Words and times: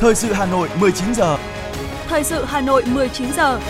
Thời 0.00 0.14
sự 0.14 0.32
Hà 0.32 0.46
Nội 0.46 0.68
19 0.80 1.14
giờ. 1.14 1.38
Thời 2.06 2.24
sự 2.24 2.44
Hà 2.44 2.60
Nội 2.60 2.82
19 2.86 3.32
giờ. 3.32 3.60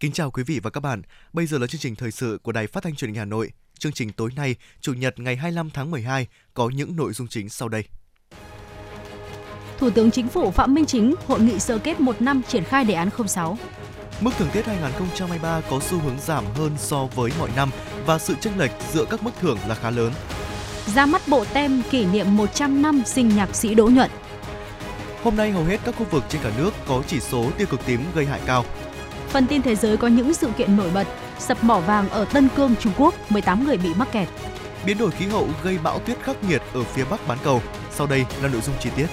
Kính 0.00 0.12
chào 0.12 0.30
quý 0.30 0.42
vị 0.42 0.60
và 0.62 0.70
các 0.70 0.80
bạn. 0.80 1.02
Bây 1.32 1.46
giờ 1.46 1.58
là 1.58 1.66
chương 1.66 1.80
trình 1.80 1.94
thời 1.94 2.10
sự 2.10 2.38
của 2.42 2.52
Đài 2.52 2.66
Phát 2.66 2.82
thanh 2.82 2.94
Truyền 2.94 3.10
hình 3.10 3.18
Hà 3.18 3.24
Nội. 3.24 3.50
Chương 3.78 3.92
trình 3.92 4.12
tối 4.12 4.30
nay, 4.36 4.56
Chủ 4.80 4.92
nhật 4.92 5.20
ngày 5.20 5.36
25 5.36 5.70
tháng 5.70 5.90
12 5.90 6.26
có 6.54 6.70
những 6.74 6.96
nội 6.96 7.12
dung 7.12 7.28
chính 7.28 7.48
sau 7.48 7.68
đây. 7.68 7.84
Thủ 9.78 9.90
tướng 9.90 10.10
Chính 10.10 10.28
phủ 10.28 10.50
Phạm 10.50 10.74
Minh 10.74 10.86
Chính 10.86 11.14
hội 11.26 11.40
nghị 11.40 11.58
sơ 11.58 11.78
kết 11.78 12.00
một 12.00 12.22
năm 12.22 12.42
triển 12.48 12.64
khai 12.64 12.84
đề 12.84 12.94
án 12.94 13.08
06. 13.26 13.58
Mức 14.20 14.30
thưởng 14.38 14.48
Tết 14.52 14.66
2023 14.66 15.60
có 15.70 15.80
xu 15.80 15.98
hướng 15.98 16.18
giảm 16.20 16.44
hơn 16.54 16.72
so 16.78 17.06
với 17.14 17.30
mọi 17.38 17.50
năm 17.56 17.70
và 18.06 18.18
sự 18.18 18.34
chênh 18.40 18.58
lệch 18.58 18.70
giữa 18.92 19.04
các 19.04 19.22
mức 19.22 19.30
thưởng 19.40 19.58
là 19.68 19.74
khá 19.74 19.90
lớn. 19.90 20.12
Ra 20.94 21.06
mắt 21.06 21.22
bộ 21.28 21.44
tem 21.52 21.82
kỷ 21.90 22.06
niệm 22.06 22.36
100 22.36 22.82
năm 22.82 23.02
sinh 23.06 23.36
nhạc 23.36 23.56
sĩ 23.56 23.74
Đỗ 23.74 23.86
Nhuận. 23.86 24.10
Hôm 25.22 25.36
nay 25.36 25.50
hầu 25.50 25.64
hết 25.64 25.80
các 25.84 25.94
khu 25.98 26.06
vực 26.10 26.24
trên 26.28 26.42
cả 26.42 26.50
nước 26.58 26.70
có 26.88 27.02
chỉ 27.06 27.20
số 27.20 27.50
tiêu 27.58 27.66
cực 27.70 27.86
tím 27.86 28.00
gây 28.14 28.26
hại 28.26 28.40
cao. 28.46 28.64
Phần 29.28 29.46
tin 29.46 29.62
thế 29.62 29.74
giới 29.74 29.96
có 29.96 30.08
những 30.08 30.34
sự 30.34 30.48
kiện 30.58 30.76
nổi 30.76 30.90
bật. 30.94 31.06
Sập 31.38 31.64
mỏ 31.64 31.80
vàng 31.80 32.08
ở 32.08 32.24
Tân 32.24 32.48
Cương, 32.56 32.74
Trung 32.80 32.92
Quốc, 32.98 33.14
18 33.30 33.64
người 33.64 33.76
bị 33.76 33.94
mắc 33.94 34.12
kẹt. 34.12 34.28
Biến 34.86 34.98
đổi 34.98 35.10
khí 35.10 35.26
hậu 35.26 35.48
gây 35.62 35.78
bão 35.78 35.98
tuyết 35.98 36.18
khắc 36.22 36.44
nghiệt 36.44 36.62
ở 36.74 36.82
phía 36.82 37.04
Bắc 37.04 37.28
bán 37.28 37.38
cầu. 37.44 37.62
Sau 37.90 38.06
đây 38.06 38.24
là 38.42 38.48
nội 38.48 38.60
dung 38.60 38.74
chi 38.80 38.90
tiết. 38.96 39.06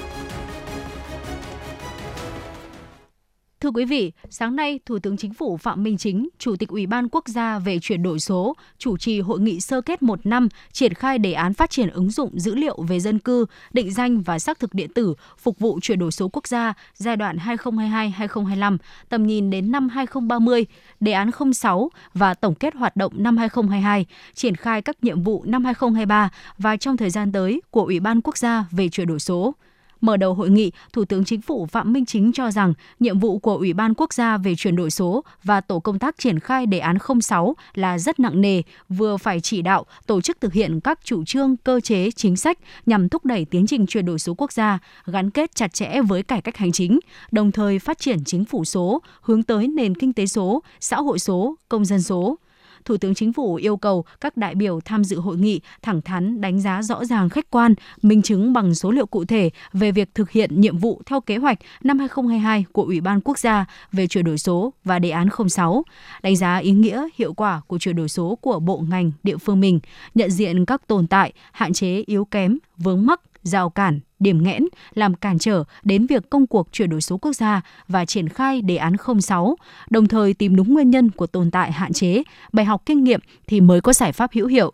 Thưa 3.71 3.75
quý 3.75 3.85
vị, 3.85 4.11
sáng 4.29 4.55
nay, 4.55 4.79
Thủ 4.85 4.99
tướng 4.99 5.17
Chính 5.17 5.33
phủ 5.33 5.57
Phạm 5.57 5.83
Minh 5.83 5.97
Chính, 5.97 6.29
Chủ 6.37 6.55
tịch 6.55 6.69
Ủy 6.69 6.85
ban 6.85 7.09
Quốc 7.09 7.27
gia 7.27 7.59
về 7.59 7.79
chuyển 7.79 8.03
đổi 8.03 8.19
số, 8.19 8.55
chủ 8.77 8.97
trì 8.97 9.19
hội 9.19 9.39
nghị 9.39 9.59
sơ 9.59 9.81
kết 9.81 10.03
một 10.03 10.25
năm 10.25 10.47
triển 10.71 10.93
khai 10.93 11.17
đề 11.17 11.33
án 11.33 11.53
phát 11.53 11.69
triển 11.69 11.89
ứng 11.89 12.09
dụng 12.11 12.39
dữ 12.39 12.55
liệu 12.55 12.81
về 12.87 12.99
dân 12.99 13.19
cư, 13.19 13.45
định 13.73 13.91
danh 13.91 14.21
và 14.21 14.39
xác 14.39 14.59
thực 14.59 14.73
điện 14.73 14.89
tử 14.95 15.15
phục 15.37 15.59
vụ 15.59 15.79
chuyển 15.81 15.99
đổi 15.99 16.11
số 16.11 16.29
quốc 16.33 16.47
gia 16.47 16.73
giai 16.95 17.17
đoạn 17.17 17.37
2022-2025, 17.37 18.77
tầm 19.09 19.27
nhìn 19.27 19.49
đến 19.49 19.71
năm 19.71 19.89
2030, 19.89 20.65
đề 20.99 21.11
án 21.11 21.31
06 21.53 21.89
và 22.13 22.33
tổng 22.33 22.55
kết 22.55 22.75
hoạt 22.75 22.95
động 22.95 23.13
năm 23.15 23.37
2022, 23.37 24.05
triển 24.33 24.55
khai 24.55 24.81
các 24.81 25.03
nhiệm 25.03 25.21
vụ 25.21 25.43
năm 25.45 25.65
2023 25.65 26.29
và 26.57 26.77
trong 26.77 26.97
thời 26.97 27.09
gian 27.09 27.31
tới 27.31 27.61
của 27.69 27.83
Ủy 27.83 27.99
ban 27.99 28.21
Quốc 28.21 28.37
gia 28.37 28.65
về 28.71 28.89
chuyển 28.89 29.07
đổi 29.07 29.19
số. 29.19 29.55
Mở 30.01 30.17
đầu 30.17 30.33
hội 30.33 30.49
nghị, 30.49 30.71
Thủ 30.93 31.05
tướng 31.05 31.25
Chính 31.25 31.41
phủ 31.41 31.65
Phạm 31.65 31.93
Minh 31.93 32.05
Chính 32.05 32.31
cho 32.33 32.51
rằng 32.51 32.73
nhiệm 32.99 33.19
vụ 33.19 33.39
của 33.39 33.55
Ủy 33.55 33.73
ban 33.73 33.93
Quốc 33.93 34.13
gia 34.13 34.37
về 34.37 34.55
chuyển 34.55 34.75
đổi 34.75 34.91
số 34.91 35.23
và 35.43 35.61
tổ 35.61 35.79
công 35.79 35.99
tác 35.99 36.17
triển 36.17 36.39
khai 36.39 36.65
đề 36.65 36.79
án 36.79 36.97
06 37.21 37.55
là 37.73 37.97
rất 37.97 38.19
nặng 38.19 38.41
nề, 38.41 38.61
vừa 38.89 39.17
phải 39.17 39.39
chỉ 39.39 39.61
đạo 39.61 39.85
tổ 40.07 40.21
chức 40.21 40.41
thực 40.41 40.53
hiện 40.53 40.79
các 40.79 40.99
chủ 41.03 41.25
trương, 41.25 41.57
cơ 41.57 41.79
chế, 41.79 42.11
chính 42.11 42.35
sách 42.35 42.57
nhằm 42.85 43.09
thúc 43.09 43.25
đẩy 43.25 43.45
tiến 43.45 43.67
trình 43.67 43.85
chuyển 43.85 44.05
đổi 44.05 44.19
số 44.19 44.33
quốc 44.37 44.51
gia, 44.51 44.79
gắn 45.05 45.29
kết 45.29 45.55
chặt 45.55 45.73
chẽ 45.73 46.01
với 46.01 46.23
cải 46.23 46.41
cách 46.41 46.57
hành 46.57 46.71
chính, 46.71 46.99
đồng 47.31 47.51
thời 47.51 47.79
phát 47.79 47.99
triển 47.99 48.23
chính 48.25 48.45
phủ 48.45 48.65
số, 48.65 49.01
hướng 49.21 49.43
tới 49.43 49.67
nền 49.67 49.95
kinh 49.95 50.13
tế 50.13 50.25
số, 50.25 50.63
xã 50.79 50.97
hội 50.97 51.19
số, 51.19 51.55
công 51.69 51.85
dân 51.85 52.01
số. 52.01 52.37
Thủ 52.85 52.97
tướng 52.97 53.15
Chính 53.15 53.33
phủ 53.33 53.55
yêu 53.55 53.77
cầu 53.77 54.05
các 54.21 54.37
đại 54.37 54.55
biểu 54.55 54.79
tham 54.85 55.03
dự 55.03 55.19
hội 55.19 55.37
nghị 55.37 55.61
thẳng 55.81 56.01
thắn 56.01 56.41
đánh 56.41 56.61
giá 56.61 56.81
rõ 56.81 57.05
ràng 57.05 57.29
khách 57.29 57.51
quan, 57.51 57.75
minh 58.01 58.21
chứng 58.21 58.53
bằng 58.53 58.75
số 58.75 58.91
liệu 58.91 59.05
cụ 59.05 59.25
thể 59.25 59.49
về 59.73 59.91
việc 59.91 60.09
thực 60.15 60.31
hiện 60.31 60.61
nhiệm 60.61 60.77
vụ 60.77 61.01
theo 61.05 61.21
kế 61.21 61.37
hoạch 61.37 61.57
năm 61.83 61.99
2022 61.99 62.65
của 62.71 62.83
Ủy 62.83 63.01
ban 63.01 63.21
Quốc 63.21 63.39
gia 63.39 63.65
về 63.91 64.07
chuyển 64.07 64.25
đổi 64.25 64.37
số 64.37 64.73
và 64.83 64.99
đề 64.99 65.09
án 65.09 65.27
06, 65.49 65.83
đánh 66.23 66.35
giá 66.35 66.57
ý 66.57 66.71
nghĩa, 66.71 67.07
hiệu 67.15 67.33
quả 67.33 67.61
của 67.67 67.79
chuyển 67.79 67.95
đổi 67.95 68.09
số 68.09 68.37
của 68.41 68.59
bộ 68.59 68.83
ngành, 68.89 69.11
địa 69.23 69.37
phương 69.37 69.59
mình, 69.59 69.79
nhận 70.15 70.31
diện 70.31 70.65
các 70.65 70.87
tồn 70.87 71.07
tại, 71.07 71.33
hạn 71.51 71.73
chế 71.73 72.03
yếu 72.05 72.25
kém, 72.25 72.57
vướng 72.77 73.05
mắc, 73.05 73.21
rào 73.43 73.69
cản, 73.69 73.99
điểm 74.19 74.43
nghẽn 74.43 74.63
làm 74.93 75.13
cản 75.13 75.39
trở 75.39 75.63
đến 75.83 76.05
việc 76.07 76.29
công 76.29 76.47
cuộc 76.47 76.67
chuyển 76.71 76.89
đổi 76.89 77.01
số 77.01 77.17
quốc 77.17 77.33
gia 77.33 77.61
và 77.87 78.05
triển 78.05 78.29
khai 78.29 78.61
đề 78.61 78.75
án 78.75 78.95
06, 79.21 79.55
đồng 79.89 80.07
thời 80.07 80.33
tìm 80.33 80.55
đúng 80.55 80.73
nguyên 80.73 80.89
nhân 80.89 81.11
của 81.11 81.27
tồn 81.27 81.51
tại 81.51 81.71
hạn 81.71 81.93
chế, 81.93 82.23
bài 82.53 82.65
học 82.65 82.81
kinh 82.85 83.03
nghiệm 83.03 83.19
thì 83.47 83.61
mới 83.61 83.81
có 83.81 83.93
giải 83.93 84.11
pháp 84.11 84.31
hữu 84.33 84.47
hiệu. 84.47 84.73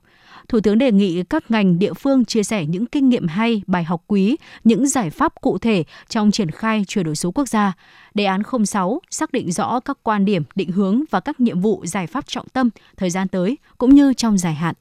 Thủ 0.50 0.59
tướng 0.59 0.78
đề 0.78 0.91
nghị 0.91 1.23
các 1.23 1.51
ngành 1.51 1.79
địa 1.79 1.94
phương 1.94 2.25
chia 2.25 2.44
sẻ 2.44 2.66
những 2.66 2.85
kinh 2.85 3.09
nghiệm 3.09 3.28
hay, 3.28 3.61
bài 3.67 3.83
học 3.83 4.03
quý, 4.07 4.35
những 4.63 4.88
giải 4.88 5.09
pháp 5.09 5.41
cụ 5.41 5.57
thể 5.57 5.84
trong 6.09 6.31
triển 6.31 6.51
khai 6.51 6.84
chuyển 6.88 7.05
đổi 7.05 7.16
số 7.16 7.31
quốc 7.31 7.47
gia. 7.47 7.73
Đề 8.13 8.25
án 8.25 8.41
06 8.66 9.01
xác 9.09 9.31
định 9.31 9.51
rõ 9.51 9.79
các 9.79 9.97
quan 10.03 10.25
điểm, 10.25 10.44
định 10.55 10.72
hướng 10.72 11.03
và 11.11 11.19
các 11.19 11.39
nhiệm 11.39 11.61
vụ 11.61 11.85
giải 11.85 12.07
pháp 12.07 12.28
trọng 12.28 12.47
tâm 12.47 12.69
thời 12.97 13.09
gian 13.09 13.28
tới 13.28 13.57
cũng 13.78 13.95
như 13.95 14.13
trong 14.13 14.38
dài 14.38 14.53
hạn. 14.53 14.75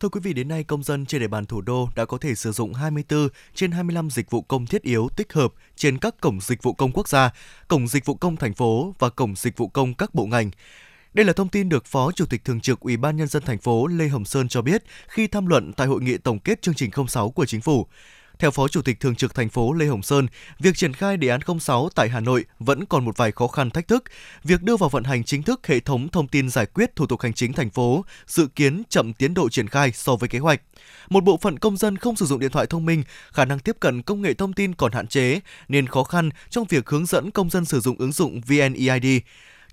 Thưa 0.00 0.08
quý 0.08 0.20
vị, 0.22 0.32
đến 0.32 0.48
nay 0.48 0.64
công 0.64 0.82
dân 0.82 1.06
trên 1.06 1.20
địa 1.20 1.28
bàn 1.28 1.46
thủ 1.46 1.60
đô 1.60 1.88
đã 1.96 2.04
có 2.04 2.18
thể 2.18 2.34
sử 2.34 2.52
dụng 2.52 2.74
24 2.74 3.28
trên 3.54 3.70
25 3.70 4.10
dịch 4.10 4.30
vụ 4.30 4.42
công 4.42 4.66
thiết 4.66 4.82
yếu 4.82 5.08
tích 5.16 5.32
hợp 5.32 5.52
trên 5.76 5.98
các 5.98 6.20
cổng 6.20 6.40
dịch 6.40 6.62
vụ 6.62 6.72
công 6.72 6.92
quốc 6.92 7.08
gia, 7.08 7.30
cổng 7.68 7.88
dịch 7.88 8.04
vụ 8.04 8.14
công 8.14 8.36
thành 8.36 8.54
phố 8.54 8.94
và 8.98 9.10
cổng 9.10 9.34
dịch 9.36 9.56
vụ 9.56 9.68
công 9.68 9.94
các 9.94 10.14
bộ 10.14 10.26
ngành. 10.26 10.50
Đây 11.14 11.24
là 11.26 11.32
thông 11.32 11.48
tin 11.48 11.68
được 11.68 11.86
Phó 11.86 12.12
Chủ 12.12 12.26
tịch 12.26 12.44
Thường 12.44 12.60
trực 12.60 12.80
Ủy 12.80 12.96
ban 12.96 13.16
nhân 13.16 13.28
dân 13.28 13.42
thành 13.42 13.58
phố 13.58 13.86
Lê 13.86 14.08
Hồng 14.08 14.24
Sơn 14.24 14.48
cho 14.48 14.62
biết 14.62 14.84
khi 15.08 15.26
tham 15.26 15.46
luận 15.46 15.72
tại 15.72 15.86
hội 15.86 16.00
nghị 16.02 16.18
tổng 16.18 16.38
kết 16.38 16.62
chương 16.62 16.74
trình 16.74 16.90
06 17.08 17.30
của 17.30 17.46
chính 17.46 17.60
phủ. 17.60 17.86
Theo 18.40 18.50
Phó 18.50 18.68
Chủ 18.68 18.82
tịch 18.82 19.00
Thường 19.00 19.14
trực 19.14 19.34
thành 19.34 19.48
phố 19.48 19.72
Lê 19.72 19.86
Hồng 19.86 20.02
Sơn, 20.02 20.26
việc 20.58 20.76
triển 20.76 20.92
khai 20.92 21.16
đề 21.16 21.28
án 21.28 21.40
06 21.60 21.88
tại 21.94 22.08
Hà 22.08 22.20
Nội 22.20 22.44
vẫn 22.58 22.86
còn 22.86 23.04
một 23.04 23.16
vài 23.16 23.32
khó 23.32 23.46
khăn 23.46 23.70
thách 23.70 23.88
thức. 23.88 24.04
Việc 24.44 24.62
đưa 24.62 24.76
vào 24.76 24.88
vận 24.88 25.04
hành 25.04 25.24
chính 25.24 25.42
thức 25.42 25.66
hệ 25.66 25.80
thống 25.80 26.08
thông 26.08 26.28
tin 26.28 26.50
giải 26.50 26.66
quyết 26.66 26.96
thủ 26.96 27.06
tục 27.06 27.20
hành 27.20 27.32
chính 27.32 27.52
thành 27.52 27.70
phố 27.70 28.04
dự 28.26 28.46
kiến 28.46 28.82
chậm 28.88 29.12
tiến 29.12 29.34
độ 29.34 29.48
triển 29.48 29.68
khai 29.68 29.92
so 29.92 30.16
với 30.16 30.28
kế 30.28 30.38
hoạch. 30.38 30.60
Một 31.08 31.24
bộ 31.24 31.36
phận 31.36 31.58
công 31.58 31.76
dân 31.76 31.96
không 31.96 32.16
sử 32.16 32.26
dụng 32.26 32.40
điện 32.40 32.50
thoại 32.50 32.66
thông 32.66 32.86
minh, 32.86 33.02
khả 33.32 33.44
năng 33.44 33.58
tiếp 33.58 33.76
cận 33.80 34.02
công 34.02 34.22
nghệ 34.22 34.34
thông 34.34 34.52
tin 34.52 34.74
còn 34.74 34.92
hạn 34.92 35.06
chế 35.06 35.40
nên 35.68 35.86
khó 35.86 36.04
khăn 36.04 36.30
trong 36.50 36.64
việc 36.68 36.88
hướng 36.88 37.06
dẫn 37.06 37.30
công 37.30 37.50
dân 37.50 37.64
sử 37.64 37.80
dụng 37.80 37.96
ứng 37.98 38.12
dụng 38.12 38.40
VNEID. 38.40 39.22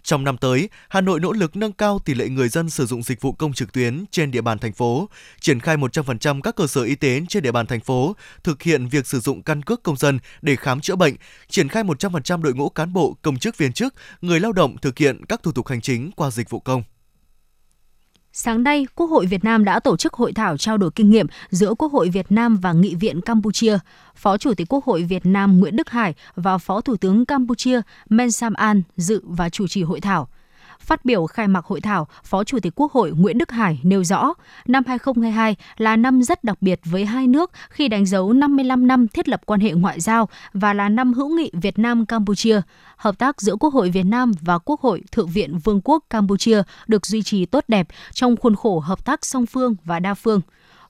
Trong 0.03 0.24
năm 0.24 0.38
tới, 0.38 0.69
Hà 0.90 1.02
Nội 1.02 1.19
nỗ 1.19 1.31
lực 1.31 1.56
nâng 1.56 1.74
cao 1.74 2.00
tỷ 2.06 2.13
lệ 2.13 2.30
người 2.30 2.50
dân 2.50 2.69
sử 2.69 2.85
dụng 2.85 3.03
dịch 3.03 3.22
vụ 3.22 3.31
công 3.31 3.53
trực 3.53 3.74
tuyến 3.74 4.06
trên 4.12 4.31
địa 4.31 4.41
bàn 4.41 4.58
thành 4.59 4.74
phố, 4.74 5.09
triển 5.40 5.59
khai 5.59 5.78
100% 5.78 6.41
các 6.41 6.56
cơ 6.56 6.68
sở 6.68 6.84
y 6.84 6.96
tế 6.96 7.22
trên 7.30 7.44
địa 7.44 7.52
bàn 7.52 7.66
thành 7.66 7.80
phố 7.80 8.16
thực 8.44 8.63
hiện 8.63 8.88
việc 8.88 9.07
sử 9.07 9.19
dụng 9.19 9.44
căn 9.44 9.63
cước 9.63 9.84
công 9.84 9.97
dân 9.97 10.19
để 10.41 10.56
khám 10.56 10.81
chữa 10.81 10.96
bệnh, 10.96 11.16
triển 11.50 11.69
khai 11.69 11.84
100% 11.84 12.41
đội 12.41 12.53
ngũ 12.53 12.69
cán 12.69 12.94
bộ, 12.94 13.18
công 13.22 13.38
chức 13.38 13.57
viên 13.57 13.74
chức, 13.74 13.94
người 14.22 14.40
lao 14.40 14.52
động 14.52 14.78
thực 14.81 14.97
hiện 14.97 15.25
các 15.25 15.44
thủ 15.44 15.52
tục 15.52 15.68
hành 15.68 15.81
chính 15.81 16.12
qua 16.16 16.31
dịch 16.31 16.50
vụ 16.50 16.59
công. 16.59 16.84
Sáng 18.33 18.63
nay, 18.63 18.88
Quốc 18.95 19.07
hội 19.07 19.25
Việt 19.25 19.43
Nam 19.43 19.65
đã 19.65 19.79
tổ 19.79 19.97
chức 19.97 20.13
hội 20.13 20.33
thảo 20.33 20.57
trao 20.57 20.77
đổi 20.77 20.91
kinh 20.95 21.09
nghiệm 21.09 21.27
giữa 21.49 21.73
Quốc 21.73 21.91
hội 21.91 22.09
Việt 22.09 22.31
Nam 22.31 22.57
và 22.57 22.73
Nghị 22.73 22.95
viện 22.95 23.21
Campuchia. 23.21 23.77
Phó 24.15 24.38
Chủ 24.38 24.53
tịch 24.53 24.73
Quốc 24.73 24.85
hội 24.85 25.03
Việt 25.03 25.25
Nam 25.25 25.59
Nguyễn 25.59 25.75
Đức 25.75 25.89
Hải 25.89 26.13
và 26.35 26.57
Phó 26.57 26.81
Thủ 26.81 26.97
tướng 26.97 27.25
Campuchia 27.25 27.81
Men 28.09 28.31
Sam 28.31 28.53
An 28.53 28.81
dự 28.97 29.21
và 29.23 29.49
chủ 29.49 29.67
trì 29.67 29.83
hội 29.83 30.01
thảo. 30.01 30.27
Phát 30.88 31.06
biểu 31.06 31.25
khai 31.25 31.48
mạc 31.48 31.66
hội 31.66 31.81
thảo, 31.81 32.08
Phó 32.24 32.44
Chủ 32.44 32.59
tịch 32.59 32.74
Quốc 32.75 32.92
hội 32.92 33.12
Nguyễn 33.12 33.38
Đức 33.38 33.52
Hải 33.52 33.80
nêu 33.84 34.03
rõ, 34.03 34.34
năm 34.68 34.84
2022 34.88 35.56
là 35.78 35.96
năm 35.96 36.24
rất 36.24 36.44
đặc 36.44 36.58
biệt 36.62 36.80
với 36.86 37.06
hai 37.06 37.28
nước 37.28 37.52
khi 37.70 37.88
đánh 37.88 38.06
dấu 38.06 38.34
55 38.34 38.88
năm 38.88 39.08
thiết 39.08 39.30
lập 39.30 39.42
quan 39.46 39.59
hệ 39.59 39.72
ngoại 39.72 40.00
giao 40.00 40.30
và 40.53 40.74
là 40.74 40.90
năm 40.90 41.14
hữu 41.14 41.30
nghị 41.30 41.52
Việt 41.53 41.80
Nam 41.80 42.06
Campuchia. 42.06 42.62
Hợp 42.98 43.18
tác 43.18 43.42
giữa 43.42 43.56
Quốc 43.59 43.74
hội 43.74 43.90
Việt 43.90 44.03
Nam 44.03 44.31
và 44.42 44.58
Quốc 44.58 44.81
hội 44.81 45.03
Thượng 45.12 45.28
viện 45.28 45.58
Vương 45.58 45.81
quốc 45.84 46.03
Campuchia 46.09 46.64
được 46.88 47.06
duy 47.06 47.24
trì 47.24 47.46
tốt 47.46 47.64
đẹp 47.68 47.88
trong 48.14 48.38
khuôn 48.38 48.56
khổ 48.56 48.80
hợp 48.80 49.06
tác 49.06 49.25
song 49.25 49.46
phương 49.46 49.75
và 49.84 50.00
đa 50.00 50.14
phương. 50.14 50.42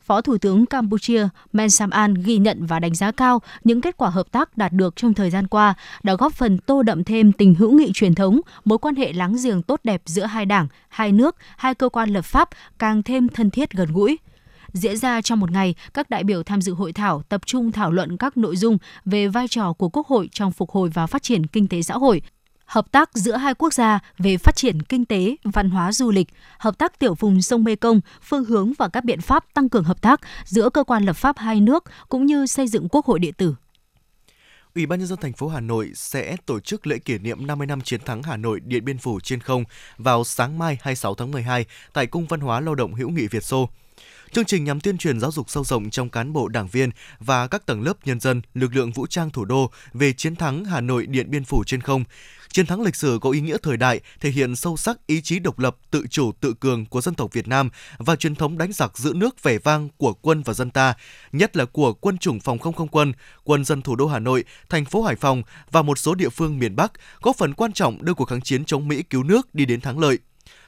Phó 0.08 0.22
Thủ 0.22 0.38
tướng 0.38 0.66
Campuchia 0.66 1.28
Men 1.54 1.70
Sam 1.70 1.90
An 1.90 2.14
ghi 2.14 2.38
nhận 2.38 2.66
và 2.66 2.80
đánh 2.80 2.96
giá 2.96 3.12
cao 3.12 3.42
những 3.64 3.82
kết 3.82 3.98
quả 3.98 4.10
hợp 4.10 4.32
tác 4.32 4.58
đạt 4.58 4.74
được 4.74 4.96
trong 4.96 5.14
thời 5.14 5.30
gian 5.30 5.48
qua, 5.48 5.74
đã 6.04 6.16
góp 6.16 6.34
phần 6.34 6.58
tô 6.58 6.84
đậm 6.84 7.04
thêm 7.04 7.32
tình 7.32 7.56
hữu 7.56 7.72
nghị 7.72 7.92
truyền 7.94 8.16
thống, 8.16 8.42
mối 8.66 8.78
quan 8.78 8.96
hệ 8.96 9.14
láng 9.14 9.36
giềng 9.44 9.62
tốt 9.62 9.80
đẹp 9.84 10.02
giữa 10.06 10.26
hai 10.26 10.46
đảng, 10.46 10.68
hai 10.90 11.12
nước, 11.12 11.36
hai 11.58 11.74
cơ 11.74 11.90
quan 11.90 12.10
lập 12.10 12.26
pháp 12.26 12.50
càng 12.80 13.04
thêm 13.04 13.28
thân 13.30 13.50
thiết 13.50 13.72
gần 13.72 13.94
gũi. 13.94 14.18
Diễn 14.74 14.98
ra 14.98 15.22
trong 15.22 15.40
một 15.40 15.52
ngày, 15.52 15.76
các 15.94 16.10
đại 16.10 16.24
biểu 16.24 16.44
tham 16.44 16.62
dự 16.62 16.74
hội 16.74 16.94
thảo 16.94 17.22
tập 17.30 17.42
trung 17.46 17.72
thảo 17.72 17.92
luận 17.92 18.18
các 18.18 18.38
nội 18.38 18.56
dung 18.56 18.78
về 19.06 19.28
vai 19.28 19.48
trò 19.48 19.74
của 19.74 19.90
Quốc 19.90 20.08
hội 20.08 20.30
trong 20.32 20.52
phục 20.52 20.72
hồi 20.72 20.90
và 20.94 21.08
phát 21.08 21.24
triển 21.24 21.48
kinh 21.48 21.68
tế 21.68 21.82
xã 21.82 21.94
hội, 21.94 22.22
hợp 22.68 22.92
tác 22.92 23.10
giữa 23.14 23.36
hai 23.36 23.54
quốc 23.54 23.74
gia 23.74 24.00
về 24.18 24.38
phát 24.38 24.56
triển 24.56 24.82
kinh 24.82 25.06
tế, 25.06 25.36
văn 25.44 25.70
hóa 25.70 25.92
du 25.92 26.12
lịch, 26.12 26.28
hợp 26.60 26.78
tác 26.78 27.00
tiểu 27.00 27.14
vùng 27.14 27.42
sông 27.42 27.64
Mekong, 27.64 28.02
phương 28.22 28.46
hướng 28.46 28.74
và 28.78 28.88
các 28.88 29.04
biện 29.04 29.22
pháp 29.22 29.54
tăng 29.54 29.70
cường 29.70 29.84
hợp 29.84 30.02
tác 30.02 30.22
giữa 30.46 30.70
cơ 30.70 30.84
quan 30.84 31.04
lập 31.04 31.14
pháp 31.14 31.38
hai 31.38 31.62
nước 31.62 31.84
cũng 32.10 32.26
như 32.26 32.46
xây 32.46 32.68
dựng 32.68 32.88
quốc 32.90 33.06
hội 33.06 33.20
điện 33.20 33.34
tử. 33.34 33.56
Ủy 34.76 34.86
ban 34.86 35.00
nhân 35.00 35.08
dân 35.08 35.20
thành 35.22 35.34
phố 35.34 35.48
Hà 35.48 35.60
Nội 35.60 35.92
sẽ 35.96 36.38
tổ 36.46 36.60
chức 36.60 36.88
lễ 36.88 36.98
kỷ 36.98 37.18
niệm 37.18 37.48
50 37.48 37.68
năm 37.68 37.82
chiến 37.82 38.02
thắng 38.02 38.24
Hà 38.24 38.38
Nội 38.38 38.60
Điện 38.60 38.86
Biên 38.86 38.98
Phủ 38.98 39.20
trên 39.20 39.40
không 39.40 39.64
vào 39.98 40.24
sáng 40.24 40.60
mai 40.60 40.78
26 40.82 41.16
tháng 41.16 41.32
12 41.32 41.66
tại 41.94 42.08
Cung 42.08 42.28
Văn 42.28 42.40
hóa 42.40 42.60
Lao 42.60 42.76
động 42.76 42.94
hữu 42.94 43.10
nghị 43.10 43.28
Việt 43.28 43.44
Xô. 43.44 43.70
Chương 44.32 44.46
trình 44.46 44.64
nhằm 44.64 44.80
tuyên 44.80 44.98
truyền 44.98 45.20
giáo 45.20 45.32
dục 45.32 45.50
sâu 45.50 45.64
rộng 45.64 45.90
trong 45.90 46.10
cán 46.10 46.34
bộ 46.34 46.48
đảng 46.48 46.68
viên 46.68 46.90
và 47.20 47.48
các 47.48 47.66
tầng 47.66 47.82
lớp 47.82 47.94
nhân 48.06 48.20
dân, 48.20 48.42
lực 48.54 48.76
lượng 48.76 48.92
vũ 48.92 49.08
trang 49.08 49.30
thủ 49.30 49.46
đô 49.46 49.72
về 49.94 50.14
chiến 50.14 50.36
thắng 50.36 50.66
Hà 50.66 50.82
Nội 50.82 51.06
Điện 51.06 51.32
Biên 51.32 51.44
Phủ 51.44 51.64
trên 51.64 51.82
không, 51.82 52.04
Chiến 52.52 52.66
thắng 52.66 52.82
lịch 52.82 52.96
sử 52.96 53.20
có 53.22 53.30
ý 53.30 53.42
nghĩa 53.42 53.58
thời 53.64 53.78
đại, 53.78 54.00
thể 54.20 54.30
hiện 54.30 54.56
sâu 54.56 54.78
sắc 54.78 55.08
ý 55.08 55.22
chí 55.22 55.40
độc 55.40 55.60
lập, 55.60 55.78
tự 55.92 56.08
chủ, 56.10 56.32
tự 56.40 56.54
cường 56.60 56.86
của 56.86 57.02
dân 57.02 57.16
tộc 57.16 57.34
Việt 57.34 57.48
Nam 57.48 57.70
và 57.98 58.16
truyền 58.16 58.36
thống 58.36 58.58
đánh 58.58 58.72
giặc 58.74 58.98
giữ 58.98 59.14
nước 59.16 59.44
vẻ 59.44 59.58
vang 59.58 59.90
của 59.98 60.14
quân 60.14 60.42
và 60.46 60.54
dân 60.54 60.70
ta, 60.70 60.94
nhất 61.32 61.58
là 61.58 61.66
của 61.66 61.94
quân 61.94 62.18
chủng 62.18 62.40
phòng 62.40 62.60
không 62.60 62.74
không 62.74 62.88
quân, 62.88 63.14
quân 63.44 63.66
dân 63.66 63.82
thủ 63.82 63.96
đô 63.96 64.08
Hà 64.08 64.20
Nội, 64.20 64.44
thành 64.70 64.86
phố 64.86 65.04
Hải 65.04 65.16
Phòng 65.16 65.44
và 65.72 65.82
một 65.82 65.98
số 65.98 66.16
địa 66.16 66.30
phương 66.30 66.60
miền 66.60 66.76
Bắc, 66.76 66.92
góp 67.22 67.36
phần 67.36 67.54
quan 67.54 67.74
trọng 67.74 68.06
đưa 68.06 68.14
cuộc 68.14 68.26
kháng 68.26 68.42
chiến 68.42 68.66
chống 68.66 68.88
Mỹ 68.88 69.04
cứu 69.04 69.24
nước 69.24 69.56
đi 69.56 69.66
đến 69.66 69.82
thắng 69.82 70.00
lợi 70.00 70.18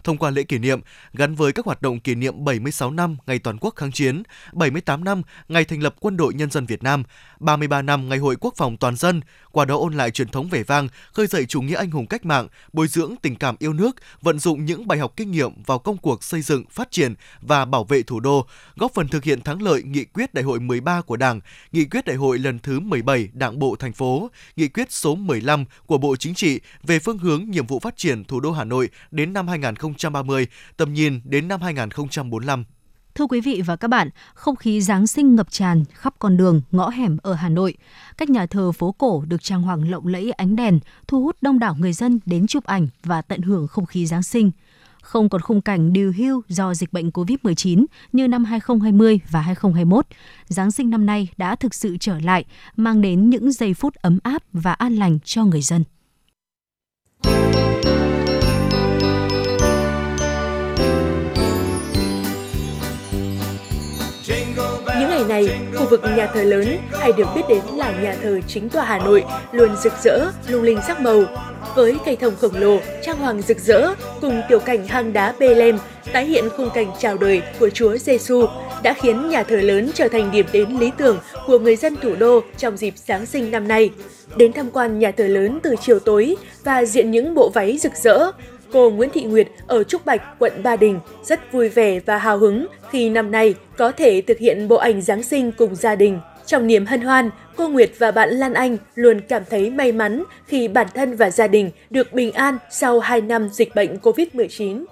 thông 0.03 0.17
qua 0.17 0.29
lễ 0.29 0.43
kỷ 0.43 0.57
niệm 0.57 0.81
gắn 1.13 1.35
với 1.35 1.51
các 1.51 1.65
hoạt 1.65 1.81
động 1.81 1.99
kỷ 1.99 2.15
niệm 2.15 2.45
76 2.45 2.91
năm 2.91 3.17
ngày 3.25 3.39
toàn 3.39 3.57
quốc 3.61 3.75
kháng 3.75 3.91
chiến, 3.91 4.23
78 4.53 5.03
năm 5.03 5.21
ngày 5.47 5.65
thành 5.65 5.83
lập 5.83 5.95
Quân 5.99 6.17
đội 6.17 6.33
Nhân 6.33 6.51
dân 6.51 6.65
Việt 6.65 6.83
Nam, 6.83 7.03
33 7.39 7.81
năm 7.81 8.09
ngày 8.09 8.17
Hội 8.17 8.35
Quốc 8.39 8.53
phòng 8.57 8.77
toàn 8.77 8.95
dân, 8.95 9.21
qua 9.51 9.65
đó 9.65 9.77
ôn 9.77 9.93
lại 9.93 10.11
truyền 10.11 10.27
thống 10.27 10.49
vẻ 10.49 10.63
vang, 10.63 10.87
khơi 11.13 11.27
dậy 11.27 11.45
chủ 11.45 11.61
nghĩa 11.61 11.75
anh 11.75 11.91
hùng 11.91 12.07
cách 12.07 12.25
mạng, 12.25 12.47
bồi 12.73 12.87
dưỡng 12.87 13.15
tình 13.21 13.35
cảm 13.35 13.55
yêu 13.59 13.73
nước, 13.73 13.95
vận 14.21 14.39
dụng 14.39 14.65
những 14.65 14.87
bài 14.87 14.99
học 14.99 15.13
kinh 15.15 15.31
nghiệm 15.31 15.63
vào 15.63 15.79
công 15.79 15.97
cuộc 15.97 16.23
xây 16.23 16.41
dựng, 16.41 16.63
phát 16.71 16.91
triển 16.91 17.13
và 17.41 17.65
bảo 17.65 17.83
vệ 17.83 18.01
thủ 18.01 18.19
đô, 18.19 18.45
góp 18.75 18.93
phần 18.93 19.07
thực 19.07 19.23
hiện 19.23 19.41
thắng 19.41 19.61
lợi 19.61 19.83
nghị 19.83 20.05
quyết 20.05 20.33
Đại 20.33 20.43
hội 20.43 20.59
13 20.59 21.01
của 21.01 21.17
Đảng, 21.17 21.39
nghị 21.71 21.85
quyết 21.85 22.05
Đại 22.05 22.15
hội 22.15 22.39
lần 22.39 22.59
thứ 22.59 22.79
17 22.79 23.29
Đảng 23.33 23.59
bộ 23.59 23.75
thành 23.75 23.93
phố, 23.93 24.29
nghị 24.55 24.67
quyết 24.67 24.91
số 24.91 25.15
15 25.15 25.65
của 25.85 25.97
Bộ 25.97 26.15
Chính 26.15 26.33
trị 26.33 26.59
về 26.83 26.99
phương 26.99 27.17
hướng 27.17 27.45
nhiệm 27.49 27.67
vụ 27.67 27.79
phát 27.79 27.97
triển 27.97 28.23
thủ 28.23 28.39
đô 28.39 28.51
Hà 28.51 28.63
Nội 28.63 28.89
đến 29.11 29.33
năm 29.33 29.47
2030, 29.47 29.88
2030, 29.89 30.47
tầm 30.77 30.93
nhìn 30.93 31.21
đến 31.23 31.47
năm 31.47 31.61
2045. 31.61 32.65
Thưa 33.15 33.25
quý 33.25 33.41
vị 33.41 33.61
và 33.65 33.75
các 33.75 33.87
bạn, 33.87 34.09
không 34.33 34.55
khí 34.55 34.81
Giáng 34.81 35.07
sinh 35.07 35.35
ngập 35.35 35.51
tràn 35.51 35.83
khắp 35.93 36.13
con 36.19 36.37
đường, 36.37 36.61
ngõ 36.71 36.89
hẻm 36.89 37.17
ở 37.21 37.33
Hà 37.33 37.49
Nội. 37.49 37.77
Các 38.17 38.29
nhà 38.29 38.45
thờ 38.45 38.71
phố 38.71 38.91
cổ 38.91 39.23
được 39.27 39.43
trang 39.43 39.61
hoàng 39.61 39.89
lộng 39.89 40.07
lẫy 40.07 40.31
ánh 40.31 40.55
đèn, 40.55 40.79
thu 41.07 41.23
hút 41.23 41.35
đông 41.41 41.59
đảo 41.59 41.75
người 41.79 41.93
dân 41.93 42.19
đến 42.25 42.47
chụp 42.47 42.63
ảnh 42.63 42.87
và 43.03 43.21
tận 43.21 43.41
hưởng 43.41 43.67
không 43.67 43.85
khí 43.85 44.05
Giáng 44.05 44.23
sinh. 44.23 44.51
Không 45.01 45.29
còn 45.29 45.41
khung 45.41 45.61
cảnh 45.61 45.93
điều 45.93 46.13
hưu 46.17 46.41
do 46.47 46.73
dịch 46.73 46.93
bệnh 46.93 47.09
COVID-19 47.09 47.85
như 48.11 48.27
năm 48.27 48.45
2020 48.45 49.19
và 49.31 49.41
2021, 49.41 50.05
Giáng 50.47 50.71
sinh 50.71 50.89
năm 50.89 51.05
nay 51.05 51.27
đã 51.37 51.55
thực 51.55 51.73
sự 51.73 51.97
trở 51.99 52.19
lại, 52.19 52.45
mang 52.75 53.01
đến 53.01 53.29
những 53.29 53.51
giây 53.51 53.73
phút 53.73 53.95
ấm 53.95 54.19
áp 54.23 54.43
và 54.53 54.73
an 54.73 54.95
lành 54.95 55.19
cho 55.23 55.45
người 55.45 55.61
dân. 55.61 55.83
Này, 65.47 65.59
khu 65.75 65.85
vực 65.85 66.01
nhà 66.17 66.27
thờ 66.33 66.43
lớn 66.43 66.77
hay 66.91 67.11
được 67.17 67.27
biết 67.35 67.41
đến 67.49 67.61
là 67.75 67.91
nhà 68.01 68.15
thờ 68.23 68.39
chính 68.47 68.69
tòa 68.69 68.85
Hà 68.85 68.99
Nội 68.99 69.23
luôn 69.51 69.69
rực 69.83 69.93
rỡ, 70.03 70.31
lung 70.47 70.63
linh 70.63 70.79
sắc 70.87 71.01
màu. 71.01 71.23
Với 71.75 71.97
cây 72.05 72.15
thông 72.15 72.35
khổng 72.35 72.55
lồ, 72.55 72.79
trang 73.01 73.17
hoàng 73.17 73.41
rực 73.41 73.59
rỡ 73.59 73.93
cùng 74.21 74.41
tiểu 74.49 74.59
cảnh 74.59 74.87
hang 74.87 75.13
đá 75.13 75.33
Bethlehem 75.39 75.77
tái 76.13 76.25
hiện 76.25 76.49
khung 76.57 76.69
cảnh 76.73 76.91
chào 76.99 77.17
đời 77.17 77.41
của 77.59 77.69
Chúa 77.69 77.97
Giêsu 77.97 78.45
đã 78.83 78.93
khiến 78.93 79.29
nhà 79.29 79.43
thờ 79.43 79.55
lớn 79.55 79.91
trở 79.93 80.07
thành 80.07 80.31
điểm 80.31 80.45
đến 80.51 80.77
lý 80.79 80.91
tưởng 80.97 81.19
của 81.47 81.59
người 81.59 81.75
dân 81.75 81.95
thủ 82.01 82.15
đô 82.15 82.41
trong 82.57 82.77
dịp 82.77 82.93
Giáng 82.97 83.25
sinh 83.25 83.51
năm 83.51 83.67
nay. 83.67 83.89
Đến 84.35 84.53
tham 84.53 84.69
quan 84.71 84.99
nhà 84.99 85.11
thờ 85.11 85.27
lớn 85.27 85.59
từ 85.63 85.75
chiều 85.81 85.99
tối 85.99 86.35
và 86.63 86.85
diện 86.85 87.11
những 87.11 87.35
bộ 87.35 87.49
váy 87.49 87.77
rực 87.77 87.95
rỡ, 87.95 88.31
cô 88.71 88.89
Nguyễn 88.89 89.09
Thị 89.09 89.23
Nguyệt 89.23 89.47
ở 89.67 89.83
Trúc 89.83 90.05
Bạch, 90.05 90.21
quận 90.39 90.63
Ba 90.63 90.75
Đình 90.75 90.99
rất 91.23 91.51
vui 91.51 91.69
vẻ 91.69 91.99
và 92.05 92.17
hào 92.17 92.37
hứng 92.37 92.67
khi 92.89 93.09
năm 93.09 93.31
nay 93.31 93.55
có 93.77 93.91
thể 93.91 94.21
thực 94.21 94.37
hiện 94.37 94.67
bộ 94.67 94.75
ảnh 94.75 95.01
Giáng 95.01 95.23
sinh 95.23 95.51
cùng 95.51 95.75
gia 95.75 95.95
đình. 95.95 96.19
Trong 96.45 96.67
niềm 96.67 96.85
hân 96.85 97.01
hoan, 97.01 97.29
cô 97.57 97.67
Nguyệt 97.67 97.91
và 97.97 98.11
bạn 98.11 98.29
Lan 98.29 98.53
Anh 98.53 98.77
luôn 98.95 99.21
cảm 99.21 99.43
thấy 99.49 99.69
may 99.69 99.91
mắn 99.91 100.23
khi 100.47 100.67
bản 100.67 100.87
thân 100.93 101.15
và 101.15 101.29
gia 101.29 101.47
đình 101.47 101.71
được 101.89 102.13
bình 102.13 102.31
an 102.31 102.57
sau 102.69 102.99
2 102.99 103.21
năm 103.21 103.49
dịch 103.49 103.75
bệnh 103.75 103.97
COVID-19. 103.97 104.85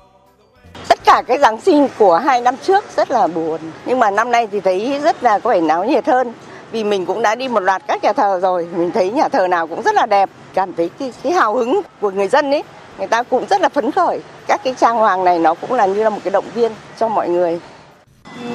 Tất 0.88 1.00
cả 1.06 1.24
cái 1.28 1.38
Giáng 1.38 1.62
sinh 1.62 1.88
của 1.98 2.18
hai 2.18 2.42
năm 2.42 2.56
trước 2.64 2.84
rất 2.96 3.12
là 3.12 3.28
buồn, 3.28 3.60
nhưng 3.86 4.00
mà 4.00 4.12
năm 4.12 4.32
nay 4.32 4.48
thì 4.52 4.60
thấy 4.60 5.00
rất 5.04 5.24
là 5.24 5.40
có 5.40 5.50
vẻ 5.50 5.62
náo 5.62 5.86
nhiệt 5.86 6.06
hơn. 6.06 6.34
Vì 6.72 6.84
mình 6.84 7.06
cũng 7.06 7.22
đã 7.22 7.36
đi 7.36 7.48
một 7.48 7.60
loạt 7.60 7.82
các 7.88 8.04
nhà 8.04 8.14
thờ 8.14 8.40
rồi, 8.42 8.68
mình 8.76 8.92
thấy 8.92 9.10
nhà 9.10 9.30
thờ 9.30 9.48
nào 9.48 9.68
cũng 9.68 9.82
rất 9.82 9.96
là 9.96 10.06
đẹp, 10.06 10.30
cảm 10.54 10.74
thấy 10.74 10.90
cái, 11.00 11.14
cái 11.24 11.34
hào 11.34 11.56
hứng 11.56 11.82
của 12.02 12.12
người 12.12 12.28
dân 12.28 12.52
ấy, 12.52 12.64
người 12.98 13.08
ta 13.08 13.24
cũng 13.24 13.46
rất 13.50 13.62
là 13.62 13.70
phấn 13.70 13.92
khởi. 13.92 14.20
Các 14.48 14.62
cái 14.64 14.76
trang 14.80 14.96
hoàng 14.96 15.26
này 15.26 15.40
nó 15.40 15.54
cũng 15.54 15.74
là 15.74 15.86
như 15.86 16.04
là 16.04 16.10
một 16.10 16.20
cái 16.24 16.32
động 16.32 16.46
viên 16.54 16.72
cho 17.00 17.08
mọi 17.08 17.30
người. 17.30 17.60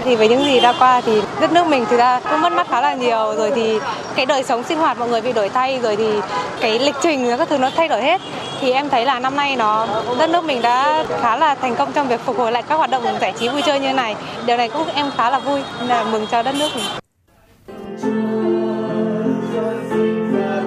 Thì 0.04 0.16
với 0.16 0.28
những 0.28 0.44
gì 0.44 0.60
đã 0.60 0.74
qua 0.78 1.00
thì 1.00 1.22
đất 1.40 1.52
nước 1.52 1.66
mình 1.66 1.86
thực 1.86 1.96
ra 1.96 2.20
cũng 2.30 2.40
mất 2.40 2.52
mát 2.52 2.68
khá 2.68 2.80
là 2.80 2.94
nhiều 2.94 3.34
rồi 3.36 3.50
thì 3.54 3.78
cái 4.14 4.26
đời 4.26 4.42
sống 4.42 4.62
sinh 4.62 4.78
hoạt 4.78 4.98
mọi 4.98 5.08
người 5.08 5.20
bị 5.20 5.32
đổi 5.32 5.48
thay 5.48 5.78
rồi 5.82 5.96
thì 5.96 6.20
cái 6.60 6.78
lịch 6.78 6.94
trình 7.02 7.36
các 7.38 7.48
thứ 7.48 7.58
nó 7.58 7.70
thay 7.76 7.88
đổi 7.88 8.02
hết. 8.02 8.20
Thì 8.60 8.72
em 8.72 8.88
thấy 8.88 9.04
là 9.04 9.18
năm 9.18 9.36
nay 9.36 9.56
nó 9.56 9.86
đất 10.18 10.30
nước 10.30 10.44
mình 10.44 10.62
đã 10.62 11.04
khá 11.20 11.36
là 11.36 11.54
thành 11.54 11.76
công 11.76 11.92
trong 11.92 12.08
việc 12.08 12.20
phục 12.20 12.38
hồi 12.38 12.52
lại 12.52 12.62
các 12.62 12.74
hoạt 12.74 12.90
động 12.90 13.02
giải 13.20 13.34
trí 13.38 13.48
vui 13.48 13.62
chơi 13.62 13.80
như 13.80 13.92
này. 13.92 14.16
Điều 14.46 14.56
này 14.56 14.68
cũng 14.68 14.88
em 14.94 15.10
khá 15.16 15.30
là 15.30 15.38
vui, 15.38 15.60
là 15.88 16.04
mừng 16.04 16.26
cho 16.30 16.42
đất 16.42 16.54
nước 16.54 16.68
mình. 16.74 16.84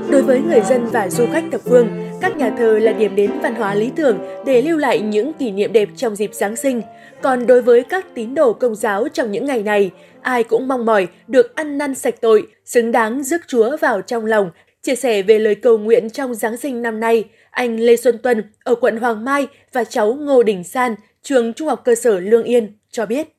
Đối 0.10 0.22
với 0.22 0.40
người 0.40 0.62
dân 0.62 0.90
và 0.92 1.10
du 1.10 1.28
khách 1.34 1.44
thập 1.52 1.62
phương, 1.70 2.05
các 2.26 2.38
nhà 2.38 2.50
thờ 2.58 2.80
là 2.80 2.92
điểm 2.92 3.16
đến 3.16 3.32
văn 3.42 3.56
hóa 3.56 3.76
lý 3.76 3.92
tưởng 3.96 4.20
để 4.46 4.62
lưu 4.62 4.78
lại 4.78 5.00
những 5.00 5.34
kỷ 5.34 5.52
niệm 5.52 5.74
đẹp 5.74 5.90
trong 5.96 6.16
dịp 6.16 6.34
Giáng 6.34 6.56
sinh. 6.56 6.82
Còn 7.22 7.48
đối 7.48 7.62
với 7.62 7.84
các 7.84 8.06
tín 8.16 8.36
đồ 8.36 8.54
công 8.54 8.76
giáo 8.76 9.08
trong 9.14 9.32
những 9.32 9.46
ngày 9.46 9.64
này, 9.64 9.92
ai 10.22 10.44
cũng 10.44 10.68
mong 10.68 10.86
mỏi 10.86 11.08
được 11.28 11.56
ăn 11.56 11.78
năn 11.78 11.96
sạch 11.96 12.16
tội, 12.22 12.48
xứng 12.66 12.92
đáng 12.92 13.24
rước 13.24 13.42
Chúa 13.48 13.78
vào 13.78 14.02
trong 14.02 14.26
lòng. 14.26 14.52
Chia 14.84 14.96
sẻ 14.96 15.22
về 15.22 15.40
lời 15.40 15.56
cầu 15.56 15.78
nguyện 15.78 16.10
trong 16.10 16.36
Giáng 16.36 16.58
sinh 16.58 16.82
năm 16.82 17.00
nay, 17.00 17.24
anh 17.50 17.80
Lê 17.80 17.96
Xuân 17.96 18.18
Tuân 18.18 18.44
ở 18.64 18.76
quận 18.76 18.98
Hoàng 18.98 19.26
Mai 19.26 19.48
và 19.74 19.84
cháu 19.84 20.14
Ngô 20.14 20.44
Đình 20.44 20.64
San, 20.64 20.96
trường 21.24 21.54
Trung 21.54 21.68
học 21.68 21.82
cơ 21.86 21.96
sở 21.96 22.20
Lương 22.20 22.44
Yên 22.44 22.78
cho 22.92 23.06
biết 23.06 23.35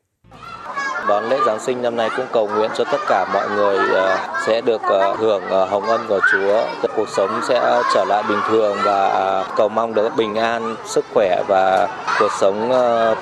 đón 1.09 1.29
lễ 1.29 1.37
Giáng 1.47 1.61
sinh 1.61 1.83
năm 1.83 1.97
nay 1.97 2.11
cũng 2.17 2.27
cầu 2.33 2.49
nguyện 2.57 2.71
cho 2.75 2.85
tất 2.85 2.99
cả 3.09 3.27
mọi 3.35 3.49
người 3.57 3.79
ờ, 3.95 4.17
sẽ 4.47 4.61
được 4.61 4.83
ờ, 4.83 5.15
hưởng 5.19 5.43
ờ, 5.51 5.65
hồng 5.65 5.83
ân 5.83 6.01
của 6.09 6.21
Chúa, 6.33 6.63
cuộc 6.97 7.09
sống 7.09 7.41
sẽ 7.49 7.81
trở 7.95 8.05
lại 8.05 8.23
bình 8.29 8.41
thường 8.49 8.77
và 8.85 9.09
à, 9.09 9.45
cầu 9.57 9.69
mong 9.69 9.95
được 9.95 10.17
bình 10.17 10.35
an, 10.35 10.77
sức 10.85 11.05
khỏe 11.15 11.43
và 11.49 11.89
cuộc 12.21 12.33
sống 12.41 12.71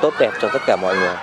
tốt 0.01 0.15
đẹp 0.19 0.31
cho 0.41 0.49
tất 0.53 0.59
cả 0.67 0.77
mọi 0.83 0.95
người. 0.95 1.15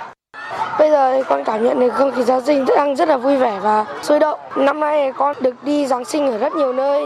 Bây 0.78 0.90
giờ 0.90 1.22
con 1.28 1.44
cảm 1.44 1.64
nhận 1.64 1.80
được 1.80 1.90
không 1.94 2.12
khí 2.12 2.22
Giáng 2.22 2.40
sinh 2.40 2.64
đang 2.76 2.96
rất 2.96 3.08
là 3.08 3.16
vui 3.16 3.36
vẻ 3.36 3.58
và 3.62 3.84
sôi 4.02 4.18
động. 4.18 4.38
Năm 4.56 4.80
nay 4.80 5.12
con 5.16 5.36
được 5.40 5.54
đi 5.62 5.86
Giáng 5.86 6.04
sinh 6.04 6.32
ở 6.32 6.38
rất 6.38 6.52
nhiều 6.52 6.72
nơi. 6.72 7.04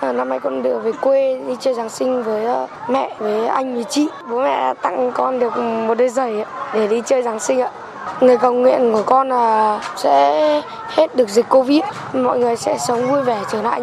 À, 0.00 0.12
năm 0.12 0.28
nay 0.28 0.40
con 0.40 0.62
được 0.62 0.78
về 0.84 0.92
quê 1.00 1.40
đi 1.48 1.56
chơi 1.60 1.74
Giáng 1.74 1.88
sinh 1.88 2.22
với 2.22 2.46
mẹ, 2.88 3.14
với 3.18 3.46
anh, 3.46 3.74
với 3.74 3.84
chị. 3.84 4.08
Bố 4.30 4.40
mẹ 4.40 4.74
tặng 4.82 5.12
con 5.14 5.38
được 5.38 5.56
một 5.58 5.94
đôi 5.94 6.08
giày 6.08 6.44
để 6.74 6.86
đi 6.86 7.02
chơi 7.06 7.22
Giáng 7.22 7.40
sinh 7.40 7.60
ạ 7.60 7.70
người 8.20 8.38
cầu 8.38 8.52
nguyện 8.52 8.92
của 8.92 9.02
con 9.02 9.28
là 9.28 9.80
sẽ 9.96 10.62
hết 10.88 11.16
được 11.16 11.28
dịch 11.28 11.46
Covid, 11.48 11.82
mọi 12.12 12.38
người 12.38 12.56
sẽ 12.56 12.78
sống 12.88 13.06
vui 13.10 13.22
vẻ 13.22 13.38
trở 13.52 13.62
lại. 13.62 13.80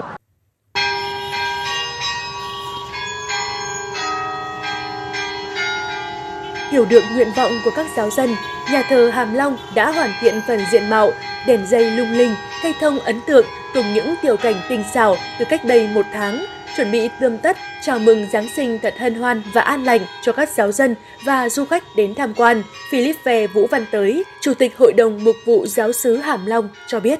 Hiểu 6.72 6.86
được 6.86 7.04
nguyện 7.16 7.32
vọng 7.36 7.52
của 7.66 7.72
các 7.76 7.86
giáo 7.98 8.10
dân, 8.10 8.36
nhà 8.72 8.84
thờ 8.90 9.10
Hàm 9.14 9.34
Long 9.34 9.58
đã 9.76 9.92
hoàn 9.92 10.14
thiện 10.22 10.42
phần 10.48 10.60
diện 10.72 10.90
mạo, 10.90 11.12
đèn 11.48 11.66
dây 11.68 11.92
lung 11.92 12.12
linh, 12.12 12.36
cây 12.64 12.74
thông 12.82 13.00
ấn 13.00 13.22
tượng 13.22 13.46
cùng 13.74 13.94
những 13.94 14.16
tiểu 14.22 14.38
cảnh 14.38 14.56
tinh 14.70 14.84
xảo 14.94 15.16
từ 15.40 15.46
cách 15.46 15.66
đây 15.66 15.90
một 15.94 16.06
tháng 16.14 16.46
chuẩn 16.78 16.92
bị 16.92 17.10
tươm 17.20 17.38
tất 17.38 17.58
chào 17.82 18.00
mừng 18.00 18.26
Giáng 18.34 18.50
sinh 18.56 18.80
thật 18.80 18.94
hân 18.98 19.16
hoan 19.16 19.42
và 19.54 19.62
an 19.62 19.84
lành 19.84 20.02
cho 20.22 20.32
các 20.32 20.50
giáo 20.50 20.72
dân 20.72 20.96
và 21.26 21.50
du 21.50 21.66
khách 21.66 21.84
đến 21.96 22.16
tham 22.16 22.34
quan. 22.34 22.64
Philip 22.92 23.16
Ve 23.24 23.48
Vũ 23.48 23.68
Văn 23.68 23.86
Tới, 23.92 24.24
Chủ 24.42 24.54
tịch 24.54 24.78
Hội 24.78 24.94
đồng 24.94 25.24
Mục 25.24 25.36
vụ 25.46 25.66
Giáo 25.66 25.92
sứ 25.92 26.18
Hàm 26.18 26.46
Long 26.46 26.70
cho 26.88 27.00
biết. 27.00 27.20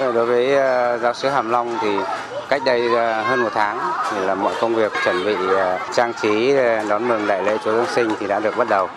Đối 0.00 0.26
với 0.26 0.56
ờ, 0.56 0.98
giáo 0.98 1.14
sứ 1.14 1.28
Hàm 1.28 1.50
Long 1.50 1.78
thì 1.80 1.98
cách 2.48 2.62
đây 2.64 2.94
ờ, 2.94 3.22
hơn 3.22 3.42
một 3.42 3.50
tháng 3.54 3.78
thì 4.10 4.20
là 4.20 4.34
mọi 4.34 4.54
công 4.60 4.74
việc 4.74 4.92
chuẩn 5.04 5.24
bị 5.24 5.36
ờ, 5.56 5.78
trang 5.92 6.12
trí 6.22 6.56
đón 6.88 7.08
mừng 7.08 7.26
đại 7.26 7.42
lễ 7.42 7.56
Chúa 7.64 7.76
Giáng 7.76 7.86
sinh 7.94 8.10
thì 8.20 8.26
đã 8.26 8.40
được 8.40 8.56
bắt 8.56 8.68
đầu. 8.68 8.88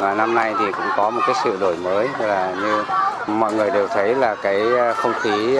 Và 0.00 0.14
năm 0.14 0.34
nay 0.34 0.54
thì 0.58 0.64
cũng 0.72 0.86
có 0.96 1.10
một 1.10 1.20
cái 1.26 1.36
sự 1.44 1.56
đổi 1.60 1.76
mới, 1.76 2.08
là 2.20 2.52
như 2.62 2.84
mọi 3.26 3.52
người 3.52 3.70
đều 3.70 3.88
thấy 3.88 4.14
là 4.14 4.34
cái 4.42 4.62
không 4.96 5.12
khí 5.20 5.58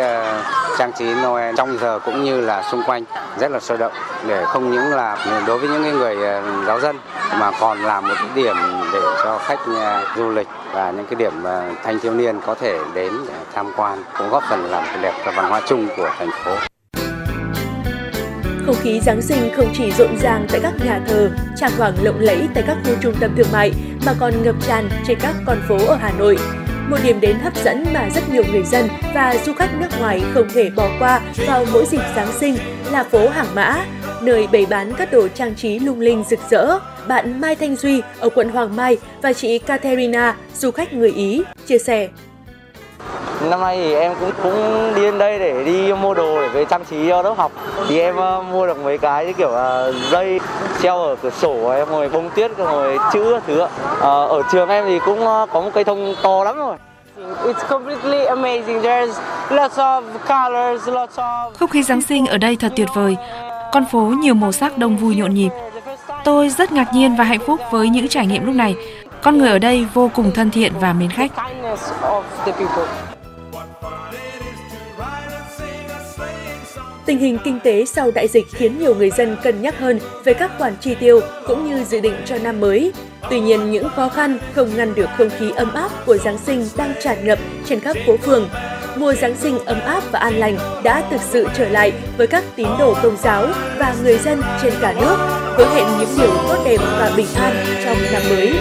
trang 0.79 0.93
trí 0.93 1.15
Noel 1.15 1.55
trong 1.57 1.79
giờ 1.79 1.99
cũng 2.05 2.25
như 2.25 2.41
là 2.41 2.63
xung 2.71 2.83
quanh 2.83 3.05
rất 3.39 3.51
là 3.51 3.61
sôi 3.61 3.79
động 3.79 3.93
để 4.27 4.45
không 4.45 4.71
những 4.71 4.91
là 4.95 5.17
đối 5.47 5.59
với 5.59 5.69
những 5.69 5.99
người 5.99 6.17
giáo 6.67 6.81
dân 6.81 6.99
mà 7.39 7.51
còn 7.61 7.83
là 7.83 8.01
một 8.01 8.15
cái 8.19 8.29
điểm 8.35 8.57
để 8.93 9.01
cho 9.25 9.39
khách 9.39 9.59
du 10.17 10.31
lịch 10.31 10.49
và 10.73 10.91
những 10.91 11.07
cái 11.07 11.15
điểm 11.19 11.43
ờ, 11.45 11.71
thanh 11.85 12.01
thiếu 12.01 12.15
niên 12.15 12.41
có 12.47 12.55
thể 12.55 12.79
đến 12.95 13.13
để 13.29 13.35
tham 13.55 13.67
quan 13.77 14.05
cũng 14.19 14.31
góp 14.31 14.43
phần 14.51 14.65
làm 14.65 14.85
cái 14.87 15.03
đẹp 15.03 15.13
cho 15.25 15.33
văn 15.37 15.51
hóa 15.51 15.63
chung 15.69 15.89
của 15.97 16.11
thành 16.19 16.31
phố. 16.45 16.57
Không 18.67 18.77
khí 18.83 19.01
Giáng 19.01 19.23
sinh 19.23 19.51
không 19.57 19.73
chỉ 19.75 19.93
rộn 19.93 20.17
ràng 20.23 20.47
tại 20.51 20.61
các 20.63 20.73
nhà 20.85 21.01
thờ, 21.09 21.31
tràng 21.57 21.73
hoàng 21.79 21.95
lộng 22.03 22.21
lẫy 22.21 22.49
tại 22.55 22.65
các 22.67 22.77
khu 22.85 22.91
trung 23.01 23.15
tâm 23.21 23.35
thương 23.37 23.53
mại 23.53 23.73
mà 24.07 24.15
còn 24.21 24.43
ngập 24.43 24.55
tràn 24.67 24.89
trên 25.07 25.19
các 25.21 25.35
con 25.47 25.59
phố 25.69 25.79
ở 25.87 25.97
Hà 25.97 26.13
Nội. 26.19 26.39
một 26.89 26.97
điểm 27.03 27.21
đến 27.21 27.39
hấp 27.39 27.57
dẫn 27.57 27.85
mà 27.95 28.09
rất 28.15 28.29
nhiều 28.29 28.43
người 28.53 28.63
dân 28.63 28.89
và 29.15 29.35
du 29.47 29.55
khách 29.55 29.71
nước 29.81 29.89
ngoài 29.99 30.23
không 30.35 30.49
thể 30.55 30.71
bỏ 30.77 30.89
qua 30.99 31.21
vào 31.47 31.65
mỗi 31.73 31.87
dịp 31.87 32.01
Giáng 32.17 32.33
sinh 32.33 32.57
là 32.91 33.05
phố 33.05 33.29
Hàng 33.29 33.55
Mã, 33.55 33.85
nơi 34.23 34.49
bày 34.53 34.67
bán 34.71 34.93
các 34.99 35.13
đồ 35.13 35.29
trang 35.29 35.55
trí 35.55 35.79
lung 35.79 36.01
linh 36.01 36.25
rực 36.31 36.41
rỡ. 36.51 36.79
Bạn 37.09 37.41
Mai 37.41 37.55
Thanh 37.55 37.77
Duy 37.77 38.03
ở 38.21 38.29
quận 38.29 38.49
Hoàng 38.49 38.77
Mai 38.77 38.99
và 39.23 39.33
chị 39.33 39.59
Katerina, 39.59 40.37
du 40.55 40.71
khách 40.71 40.93
người 40.93 41.11
Ý, 41.11 41.43
chia 41.67 41.79
sẻ. 41.79 42.09
Năm 43.51 43.61
nay 43.61 43.77
thì 43.77 43.95
em 43.95 44.15
cũng 44.21 44.31
cũng 44.43 44.93
đi 44.95 45.03
đến 45.03 45.19
đây 45.19 45.39
để 45.39 45.65
đi 45.65 45.93
mua 45.93 46.15
đồ 46.15 46.41
để 46.41 46.49
về 46.49 46.65
trang 46.65 46.85
trí 46.85 47.09
cho 47.09 47.23
lớp 47.23 47.35
học. 47.37 47.53
Thì 47.89 48.01
em 48.01 48.17
uh, 48.17 48.45
mua 48.45 48.67
được 48.67 48.79
mấy 48.85 48.99
cái 48.99 49.27
như 49.27 49.33
kiểu 49.33 49.49
uh, 49.49 49.95
dây 50.11 50.41
treo 50.83 51.03
ở 51.03 51.17
cửa 51.23 51.31
sổ, 51.31 51.71
em 51.71 51.91
ngồi 51.91 52.09
bông 52.09 52.31
tuyết, 52.37 52.59
ngồi 52.59 52.99
chữ 53.13 53.41
thứ. 53.47 53.63
Uh, 53.63 53.69
ở 54.03 54.43
trường 54.53 54.69
em 54.69 54.85
thì 54.89 54.99
cũng 55.05 55.21
uh, 55.21 55.49
có 55.53 55.61
một 55.61 55.71
cây 55.75 55.85
thông 55.85 56.15
to 56.23 56.45
lắm 56.45 56.57
rồi. 56.57 56.77
It's 57.45 57.69
completely 57.69 58.25
amazing. 58.25 58.83
There's 58.83 59.13
lots 59.51 59.77
of 59.77 60.03
colors, 60.29 60.89
lots 60.89 61.19
of... 61.19 61.51
Không 61.59 61.71
khí 61.71 61.83
Giáng 61.83 62.03
sinh 62.03 62.27
ở 62.27 62.39
đây 62.39 62.57
thật 62.61 62.73
tuyệt 62.77 62.89
vời. 62.95 63.17
Con 63.73 63.85
phố 63.93 64.01
nhiều 64.01 64.35
màu 64.35 64.53
sắc 64.53 64.79
đông 64.79 64.97
vui 64.97 65.17
nhộn 65.17 65.35
nhịp. 65.35 65.51
Tôi 66.25 66.49
rất 66.49 66.73
ngạc 66.73 66.95
nhiên 66.95 67.17
và 67.17 67.25
hạnh 67.25 67.41
phúc 67.47 67.61
với 67.71 67.89
những 67.89 68.09
trải 68.09 68.27
nghiệm 68.27 68.47
lúc 68.47 68.55
này. 68.55 68.75
Con 69.23 69.39
người 69.39 69.51
ở 69.51 69.59
đây 69.59 69.87
vô 69.95 70.11
cùng 70.15 70.31
thân 70.35 70.51
thiện 70.51 70.73
và 70.81 70.93
mến 70.93 71.11
khách. 71.11 71.33
Tình 77.07 77.19
hình 77.19 77.39
kinh 77.45 77.61
tế 77.61 77.85
sau 77.85 78.11
đại 78.11 78.29
dịch 78.29 78.47
khiến 78.55 78.79
nhiều 78.79 78.95
người 78.95 79.11
dân 79.11 79.37
cân 79.43 79.63
nhắc 79.63 79.79
hơn 79.79 80.01
về 80.25 80.35
các 80.35 80.51
khoản 80.59 80.77
chi 80.81 80.95
tiêu 80.95 81.21
cũng 81.47 81.71
như 81.71 81.85
dự 81.85 82.01
định 82.01 82.15
cho 82.27 82.39
năm 82.39 82.61
mới. 82.61 82.93
Tuy 83.31 83.41
nhiên, 83.41 83.71
những 83.71 83.89
khó 83.97 84.09
khăn 84.09 84.39
không 84.55 84.77
ngăn 84.77 84.95
được 84.95 85.09
không 85.19 85.31
khí 85.39 85.51
ấm 85.57 85.75
áp 85.75 86.07
của 86.07 86.17
Giáng 86.17 86.39
sinh 86.39 86.69
đang 86.77 86.95
tràn 87.03 87.27
ngập 87.27 87.39
trên 87.67 87.81
các 87.81 87.97
phố 88.07 88.17
phường. 88.17 88.49
Mùa 88.99 89.15
Giáng 89.15 89.37
sinh 89.37 89.59
ấm 89.59 89.81
áp 89.81 90.03
và 90.13 90.19
an 90.19 90.35
lành 90.35 90.57
đã 90.85 91.09
thực 91.11 91.21
sự 91.21 91.49
trở 91.57 91.69
lại 91.69 91.93
với 92.17 92.27
các 92.27 92.45
tín 92.57 92.69
đồ 92.79 92.95
công 93.03 93.17
giáo 93.17 93.47
và 93.79 93.97
người 94.03 94.19
dân 94.19 94.43
trên 94.63 94.75
cả 94.81 94.93
nước, 94.93 95.17
hứa 95.57 95.75
hẹn 95.75 95.87
những 95.99 96.19
điều 96.19 96.31
tốt 96.49 96.63
đẹp 96.65 96.79
và 96.79 97.15
bình 97.17 97.27
an 97.35 97.67
trong 97.85 97.97
năm 98.13 98.23
mới. 98.29 98.53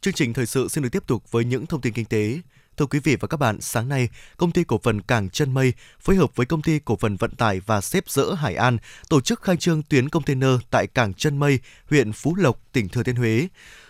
Chương 0.00 0.14
trình 0.14 0.32
thời 0.32 0.46
sự 0.46 0.68
xin 0.68 0.82
được 0.82 0.90
tiếp 0.92 1.06
tục 1.06 1.30
với 1.30 1.44
những 1.44 1.66
thông 1.66 1.80
tin 1.80 1.92
kinh 1.92 2.04
tế. 2.04 2.38
Thưa 2.80 2.86
quý 2.86 2.98
vị 2.98 3.16
và 3.20 3.28
các 3.28 3.36
bạn, 3.36 3.60
sáng 3.60 3.88
nay, 3.88 4.08
công 4.36 4.52
ty 4.52 4.64
cổ 4.64 4.80
phần 4.82 5.00
Cảng 5.02 5.30
Chân 5.30 5.54
Mây 5.54 5.72
phối 6.00 6.16
hợp 6.16 6.36
với 6.36 6.46
công 6.46 6.62
ty 6.62 6.78
cổ 6.78 6.96
phần 6.96 7.16
vận 7.16 7.30
tải 7.30 7.60
và 7.66 7.80
xếp 7.80 8.04
dỡ 8.08 8.34
Hải 8.34 8.54
An 8.54 8.78
tổ 9.08 9.20
chức 9.20 9.42
khai 9.42 9.56
trương 9.56 9.82
tuyến 9.82 10.08
container 10.08 10.50
tại 10.70 10.86
Cảng 10.86 11.14
Chân 11.14 11.38
Mây, 11.38 11.58
huyện 11.90 12.12
Phú 12.12 12.34
Lộc, 12.34 12.60
tỉnh 12.72 12.88
Thừa 12.88 13.02
Thiên 13.02 13.16
Huế. 13.16 13.48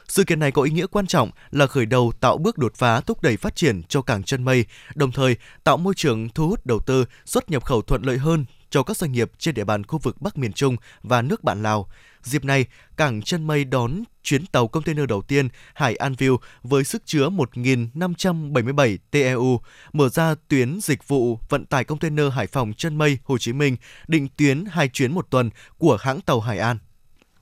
Sự 0.09 0.25
kiện 0.25 0.41
này 0.41 0.53
có 0.53 0.63
ý 0.63 0.71
nghĩa 0.71 0.87
quan 0.87 1.07
trọng 1.07 1.31
là 1.51 1.67
khởi 1.67 1.87
đầu 1.87 2.13
tạo 2.21 2.39
bước 2.39 2.59
đột 2.59 2.75
phá 2.75 3.01
thúc 3.01 3.23
đẩy 3.23 3.37
phát 3.37 3.57
triển 3.57 3.83
cho 3.89 4.03
cảng 4.03 4.23
chân 4.23 4.45
mây, 4.45 4.65
đồng 4.95 5.13
thời 5.13 5.37
tạo 5.65 5.77
môi 5.77 5.95
trường 5.97 6.29
thu 6.29 6.49
hút 6.49 6.67
đầu 6.67 6.81
tư, 6.87 7.05
xuất 7.25 7.51
nhập 7.51 7.65
khẩu 7.65 7.83
thuận 7.83 8.03
lợi 8.03 8.19
hơn 8.19 8.45
cho 8.71 8.83
các 8.83 8.97
doanh 8.97 9.13
nghiệp 9.13 9.31
trên 9.39 9.55
địa 9.55 9.65
bàn 9.65 9.87
khu 9.87 9.99
vực 9.99 10.21
Bắc 10.21 10.39
miền 10.39 10.53
Trung 10.53 10.77
và 11.03 11.23
nước 11.23 11.45
bạn 11.45 11.63
Lào. 11.63 11.89
Dịp 12.23 12.45
này, 12.45 12.67
cảng 12.97 13.23
chân 13.23 13.47
mây 13.47 13.65
đón 13.65 14.03
chuyến 14.23 14.47
tàu 14.47 14.69
container 14.69 15.07
đầu 15.09 15.23
tiên 15.23 15.49
Hải 15.75 15.97
An 15.97 16.13
View 16.13 16.37
với 16.63 16.85
sức 16.85 17.03
chứa 17.07 17.29
1.577 17.29 18.97
TEU, 19.11 19.61
mở 19.93 20.09
ra 20.09 20.35
tuyến 20.49 20.81
dịch 20.83 21.09
vụ 21.09 21.39
vận 21.49 21.67
tải 21.67 21.85
container 21.85 22.33
Hải 22.33 22.47
Phòng 22.47 22.73
chân 22.77 22.97
mây 22.97 23.19
Hồ 23.25 23.39
Chí 23.39 23.53
Minh, 23.53 23.77
định 24.09 24.29
tuyến 24.37 24.65
hai 24.71 24.89
chuyến 24.89 25.13
một 25.13 25.27
tuần 25.31 25.51
của 25.79 25.99
hãng 26.01 26.21
tàu 26.21 26.41
Hải 26.41 26.59
An. 26.59 26.79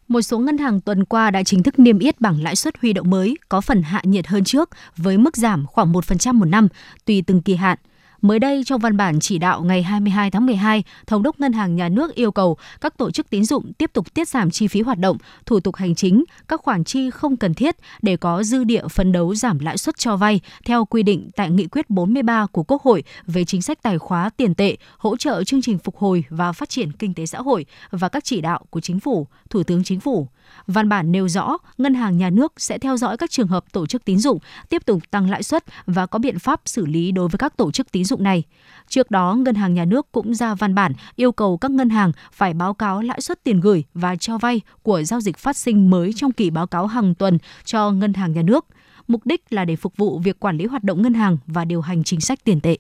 Một 0.09 0.23
số 0.23 0.39
ngân 0.39 0.59
hàng 0.59 0.81
tuần 0.81 1.05
qua 1.05 1.31
đã 1.31 1.43
chính 1.43 1.63
thức 1.63 1.79
niêm 1.79 1.99
yết 1.99 2.21
bảng 2.21 2.43
lãi 2.43 2.57
suất 2.57 2.75
huy 2.83 2.93
động 2.93 3.11
mới 3.11 3.37
có 3.49 3.61
phần 3.61 3.83
hạ 3.83 4.03
nhiệt 4.05 4.27
hơn 4.27 4.45
trước 4.45 4.71
với 4.97 5.19
mức 5.19 5.37
giảm 5.37 5.67
khoảng 5.67 5.93
1% 5.93 6.35
một 6.35 6.45
năm 6.45 6.69
tùy 7.05 7.23
từng 7.27 7.43
kỳ 7.43 7.55
hạn. 7.55 7.79
Mới 8.23 8.39
đây, 8.39 8.63
trong 8.65 8.81
văn 8.81 8.97
bản 8.97 9.21
chỉ 9.21 9.39
đạo 9.39 9.63
ngày 9.63 9.83
22 9.83 10.31
tháng 10.31 10.47
12, 10.47 10.85
Thống 11.07 11.23
đốc 11.23 11.41
Ngân 11.41 11.53
hàng 11.53 11.77
Nhà 11.77 11.89
nước 11.89 12.15
yêu 12.15 12.33
cầu 12.33 12.57
các 12.81 12.97
tổ 12.97 13.11
chức 13.11 13.31
tín 13.31 13.45
dụng 13.45 13.73
tiếp 13.73 13.91
tục 13.93 14.15
tiết 14.15 14.29
giảm 14.29 14.51
chi 14.51 14.69
phí 14.69 14.81
hoạt 14.81 14.99
động, 14.99 15.17
thủ 15.47 15.61
tục 15.61 15.77
hành 15.77 15.95
chính, 15.95 16.25
các 16.49 16.61
khoản 16.61 16.85
chi 16.85 17.11
không 17.11 17.37
cần 17.37 17.55
thiết 17.55 17.77
để 18.03 18.17
có 18.17 18.43
dư 18.43 18.65
địa 18.65 18.89
phấn 18.89 19.13
đấu 19.13 19.35
giảm 19.35 19.59
lãi 19.59 19.79
suất 19.79 19.99
cho 19.99 20.17
vay 20.17 20.41
theo 20.65 20.85
quy 20.85 21.03
định 21.03 21.31
tại 21.37 21.51
Nghị 21.51 21.67
quyết 21.67 21.91
43 21.91 22.47
của 22.47 22.63
Quốc 22.63 22.83
hội 22.83 23.03
về 23.27 23.45
chính 23.45 23.63
sách 23.63 23.83
tài 23.83 23.99
khóa 23.99 24.31
tiền 24.37 24.55
tệ, 24.55 24.77
hỗ 24.99 25.17
trợ 25.17 25.45
chương 25.45 25.63
trình 25.63 25.79
phục 25.79 25.97
hồi 25.97 26.25
và 26.29 26.53
phát 26.53 26.69
triển 26.69 26.93
kinh 26.93 27.15
tế 27.15 27.27
xã 27.27 27.39
hội 27.39 27.67
và 27.91 28.09
các 28.09 28.25
chỉ 28.25 28.41
đạo 28.41 28.61
của 28.71 28.81
Chính 28.81 29.01
phủ, 29.01 29.27
Thủ 29.51 29.63
tướng 29.63 29.85
Chính 29.85 30.01
phủ. 30.01 30.29
Văn 30.67 30.89
bản 30.89 31.13
nêu 31.13 31.29
rõ, 31.29 31.57
Ngân 31.79 31.95
hàng 31.95 32.19
Nhà 32.19 32.31
nước 32.31 32.53
sẽ 32.57 32.79
theo 32.79 32.97
dõi 32.97 33.17
các 33.17 33.31
trường 33.31 33.49
hợp 33.49 33.65
tổ 33.73 33.87
chức 33.87 34.05
tín 34.05 34.19
dụng 34.19 34.39
tiếp 34.69 34.83
tục 34.87 35.03
tăng 35.11 35.31
lãi 35.31 35.43
suất 35.43 35.65
và 35.87 36.07
có 36.07 36.19
biện 36.19 36.39
pháp 36.39 36.61
xử 36.65 36.87
lý 36.87 37.13
đối 37.13 37.29
với 37.29 37.39
các 37.39 37.57
tổ 37.57 37.71
chức 37.71 37.93
tín 37.93 38.05
dụng 38.09 38.23
này. 38.23 38.45
Trước 38.89 39.11
đó, 39.11 39.35
Ngân 39.35 39.55
hàng 39.55 39.75
Nhà 39.75 39.85
nước 39.85 40.13
cũng 40.13 40.35
ra 40.35 40.55
văn 40.55 40.75
bản 40.75 40.93
yêu 41.17 41.33
cầu 41.33 41.59
các 41.59 41.71
ngân 41.71 41.91
hàng 41.91 42.13
phải 42.33 42.55
báo 42.55 42.75
cáo 42.75 43.03
lãi 43.03 43.21
suất 43.21 43.45
tiền 43.45 43.61
gửi 43.61 43.85
và 43.95 44.17
cho 44.17 44.39
vay 44.39 44.61
của 44.83 45.03
giao 45.03 45.21
dịch 45.21 45.39
phát 45.39 45.57
sinh 45.57 45.91
mới 45.91 46.13
trong 46.13 46.33
kỳ 46.33 46.51
báo 46.51 46.67
cáo 46.67 46.87
hàng 46.87 47.15
tuần 47.15 47.39
cho 47.65 47.91
Ngân 47.91 48.15
hàng 48.15 48.33
Nhà 48.33 48.43
nước. 48.43 48.67
Mục 49.09 49.27
đích 49.27 49.53
là 49.53 49.65
để 49.65 49.77
phục 49.77 49.97
vụ 49.97 50.19
việc 50.19 50.41
quản 50.41 50.57
lý 50.57 50.67
hoạt 50.67 50.85
động 50.85 51.03
ngân 51.03 51.15
hàng 51.15 51.37
và 51.47 51.65
điều 51.65 51.81
hành 51.81 52.05
chính 52.05 52.21
sách 52.21 52.45
tiền 52.45 52.61
tệ 52.61 52.79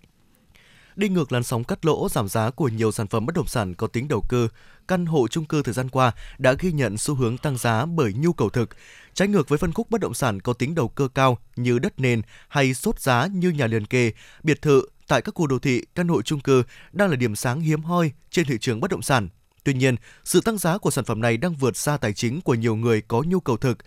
đi 0.98 1.08
ngược 1.08 1.32
làn 1.32 1.42
sóng 1.42 1.64
cắt 1.64 1.86
lỗ 1.86 2.08
giảm 2.08 2.28
giá 2.28 2.50
của 2.50 2.68
nhiều 2.68 2.92
sản 2.92 3.06
phẩm 3.06 3.26
bất 3.26 3.34
động 3.34 3.46
sản 3.46 3.74
có 3.74 3.86
tính 3.86 4.08
đầu 4.08 4.24
cơ, 4.28 4.48
căn 4.88 5.06
hộ 5.06 5.28
chung 5.28 5.44
cư 5.44 5.62
thời 5.62 5.74
gian 5.74 5.88
qua 5.88 6.12
đã 6.38 6.54
ghi 6.58 6.72
nhận 6.72 6.98
xu 6.98 7.14
hướng 7.14 7.38
tăng 7.38 7.58
giá 7.58 7.86
bởi 7.86 8.12
nhu 8.12 8.32
cầu 8.32 8.50
thực. 8.50 8.70
Trái 9.14 9.28
ngược 9.28 9.48
với 9.48 9.58
phân 9.58 9.72
khúc 9.72 9.90
bất 9.90 10.00
động 10.00 10.14
sản 10.14 10.40
có 10.40 10.52
tính 10.52 10.74
đầu 10.74 10.88
cơ 10.88 11.08
cao 11.14 11.38
như 11.56 11.78
đất 11.78 12.00
nền 12.00 12.22
hay 12.48 12.74
sốt 12.74 13.00
giá 13.00 13.26
như 13.26 13.50
nhà 13.50 13.66
liền 13.66 13.86
kề, 13.86 14.12
biệt 14.42 14.62
thự 14.62 14.82
tại 15.08 15.22
các 15.22 15.34
khu 15.34 15.46
đô 15.46 15.58
thị, 15.58 15.82
căn 15.94 16.08
hộ 16.08 16.22
chung 16.22 16.40
cư 16.40 16.62
đang 16.92 17.10
là 17.10 17.16
điểm 17.16 17.36
sáng 17.36 17.60
hiếm 17.60 17.82
hoi 17.82 18.12
trên 18.30 18.46
thị 18.46 18.58
trường 18.60 18.80
bất 18.80 18.90
động 18.90 19.02
sản. 19.02 19.28
Tuy 19.64 19.74
nhiên, 19.74 19.96
sự 20.24 20.40
tăng 20.40 20.58
giá 20.58 20.78
của 20.78 20.90
sản 20.90 21.04
phẩm 21.04 21.20
này 21.20 21.36
đang 21.36 21.54
vượt 21.54 21.76
xa 21.76 21.96
tài 21.96 22.12
chính 22.12 22.40
của 22.40 22.54
nhiều 22.54 22.76
người 22.76 23.00
có 23.00 23.22
nhu 23.26 23.40
cầu 23.40 23.56
thực. 23.56 23.78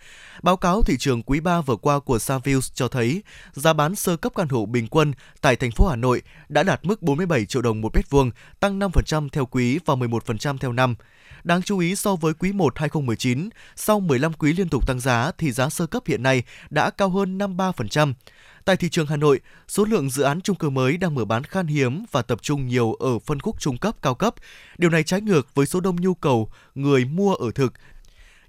Báo 0.42 0.56
cáo 0.56 0.82
thị 0.82 0.96
trường 0.98 1.22
quý 1.22 1.40
3 1.40 1.60
vừa 1.60 1.76
qua 1.76 2.00
của 2.00 2.18
Savills 2.18 2.72
cho 2.74 2.88
thấy, 2.88 3.22
giá 3.52 3.72
bán 3.72 3.94
sơ 3.94 4.16
cấp 4.16 4.32
căn 4.34 4.48
hộ 4.48 4.66
bình 4.66 4.88
quân 4.88 5.12
tại 5.40 5.56
thành 5.56 5.70
phố 5.70 5.88
Hà 5.88 5.96
Nội 5.96 6.22
đã 6.48 6.62
đạt 6.62 6.80
mức 6.84 7.02
47 7.02 7.46
triệu 7.46 7.62
đồng 7.62 7.80
một 7.80 7.94
mét 7.94 8.10
vuông, 8.10 8.30
tăng 8.60 8.78
5% 8.78 9.28
theo 9.28 9.46
quý 9.46 9.78
và 9.86 9.94
11% 9.94 10.58
theo 10.58 10.72
năm. 10.72 10.94
Đáng 11.44 11.62
chú 11.62 11.78
ý 11.78 11.96
so 11.96 12.16
với 12.16 12.34
quý 12.34 12.52
1 12.52 12.78
2019, 12.78 13.48
sau 13.76 14.00
15 14.00 14.32
quý 14.32 14.52
liên 14.52 14.68
tục 14.68 14.86
tăng 14.86 15.00
giá 15.00 15.32
thì 15.38 15.52
giá 15.52 15.68
sơ 15.68 15.86
cấp 15.86 16.02
hiện 16.06 16.22
nay 16.22 16.42
đã 16.70 16.90
cao 16.90 17.08
hơn 17.08 17.38
53%. 17.38 18.12
Tại 18.64 18.76
thị 18.76 18.88
trường 18.88 19.06
Hà 19.06 19.16
Nội, 19.16 19.40
số 19.68 19.84
lượng 19.84 20.10
dự 20.10 20.22
án 20.22 20.40
chung 20.40 20.56
cư 20.56 20.70
mới 20.70 20.96
đang 20.96 21.14
mở 21.14 21.24
bán 21.24 21.44
khan 21.44 21.66
hiếm 21.66 22.04
và 22.12 22.22
tập 22.22 22.42
trung 22.42 22.68
nhiều 22.68 22.92
ở 22.92 23.18
phân 23.18 23.40
khúc 23.40 23.60
trung 23.60 23.78
cấp 23.78 23.94
cao 24.02 24.14
cấp. 24.14 24.34
Điều 24.78 24.90
này 24.90 25.02
trái 25.02 25.20
ngược 25.20 25.54
với 25.54 25.66
số 25.66 25.80
đông 25.80 25.96
nhu 25.96 26.14
cầu 26.14 26.50
người 26.74 27.04
mua 27.04 27.34
ở 27.34 27.50
thực. 27.54 27.72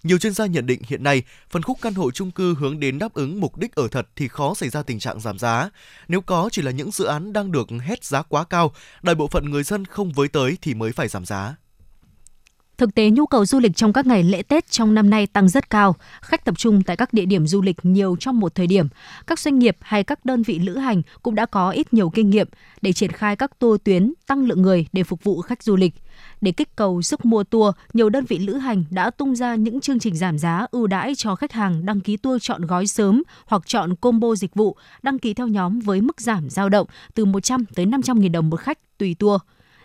Nhiều 0.03 0.17
chuyên 0.17 0.33
gia 0.33 0.45
nhận 0.45 0.65
định 0.65 0.81
hiện 0.87 1.03
nay, 1.03 1.23
phân 1.49 1.61
khúc 1.61 1.77
căn 1.81 1.93
hộ 1.93 2.11
chung 2.11 2.31
cư 2.31 2.55
hướng 2.55 2.79
đến 2.79 2.99
đáp 2.99 3.13
ứng 3.13 3.39
mục 3.39 3.57
đích 3.57 3.75
ở 3.75 3.87
thật 3.87 4.07
thì 4.15 4.27
khó 4.27 4.53
xảy 4.53 4.69
ra 4.69 4.83
tình 4.83 4.99
trạng 4.99 5.19
giảm 5.19 5.39
giá. 5.39 5.69
Nếu 6.07 6.21
có 6.21 6.49
chỉ 6.51 6.61
là 6.61 6.71
những 6.71 6.91
dự 6.91 7.05
án 7.05 7.33
đang 7.33 7.51
được 7.51 7.67
hét 7.81 8.03
giá 8.03 8.21
quá 8.21 8.43
cao, 8.43 8.73
đại 9.01 9.15
bộ 9.15 9.27
phận 9.27 9.49
người 9.49 9.63
dân 9.63 9.85
không 9.85 10.11
với 10.11 10.27
tới 10.27 10.57
thì 10.61 10.73
mới 10.73 10.91
phải 10.91 11.07
giảm 11.07 11.25
giá. 11.25 11.55
Thực 12.77 12.95
tế 12.95 13.09
nhu 13.09 13.25
cầu 13.25 13.45
du 13.45 13.59
lịch 13.59 13.75
trong 13.75 13.93
các 13.93 14.05
ngày 14.05 14.23
lễ 14.23 14.41
Tết 14.41 14.71
trong 14.71 14.93
năm 14.93 15.09
nay 15.09 15.27
tăng 15.27 15.49
rất 15.49 15.69
cao, 15.69 15.95
khách 16.21 16.45
tập 16.45 16.57
trung 16.57 16.83
tại 16.83 16.95
các 16.95 17.13
địa 17.13 17.25
điểm 17.25 17.47
du 17.47 17.61
lịch 17.61 17.77
nhiều 17.83 18.15
trong 18.19 18.39
một 18.39 18.55
thời 18.55 18.67
điểm. 18.67 18.87
Các 19.27 19.39
doanh 19.39 19.59
nghiệp 19.59 19.77
hay 19.81 20.03
các 20.03 20.25
đơn 20.25 20.43
vị 20.43 20.59
lữ 20.59 20.77
hành 20.77 21.01
cũng 21.23 21.35
đã 21.35 21.45
có 21.45 21.69
ít 21.69 21.93
nhiều 21.93 22.09
kinh 22.09 22.29
nghiệm 22.29 22.47
để 22.81 22.93
triển 22.93 23.11
khai 23.11 23.35
các 23.35 23.59
tour 23.59 23.81
tuyến 23.83 24.13
tăng 24.27 24.45
lượng 24.45 24.61
người 24.61 24.87
để 24.93 25.03
phục 25.03 25.23
vụ 25.23 25.41
khách 25.41 25.63
du 25.63 25.75
lịch. 25.75 25.93
Để 26.41 26.51
kích 26.51 26.75
cầu 26.75 27.01
sức 27.01 27.25
mua 27.25 27.43
tour, 27.43 27.75
nhiều 27.93 28.09
đơn 28.09 28.25
vị 28.25 28.39
lữ 28.39 28.53
hành 28.53 28.83
đã 28.89 29.09
tung 29.09 29.35
ra 29.35 29.55
những 29.55 29.81
chương 29.81 29.99
trình 29.99 30.15
giảm 30.15 30.37
giá 30.37 30.65
ưu 30.71 30.87
đãi 30.87 31.15
cho 31.15 31.35
khách 31.35 31.51
hàng 31.51 31.85
đăng 31.85 32.01
ký 32.01 32.17
tour 32.17 32.43
chọn 32.43 32.65
gói 32.65 32.87
sớm 32.87 33.23
hoặc 33.45 33.61
chọn 33.65 33.95
combo 33.95 34.35
dịch 34.35 34.55
vụ, 34.55 34.77
đăng 35.01 35.19
ký 35.19 35.33
theo 35.33 35.47
nhóm 35.47 35.79
với 35.79 36.01
mức 36.01 36.21
giảm 36.21 36.49
dao 36.49 36.69
động 36.69 36.87
từ 37.13 37.25
100 37.25 37.65
tới 37.75 37.85
500 37.85 38.21
000 38.21 38.31
đồng 38.31 38.49
một 38.49 38.59
khách 38.59 38.97
tùy 38.97 39.15
tour. 39.19 39.41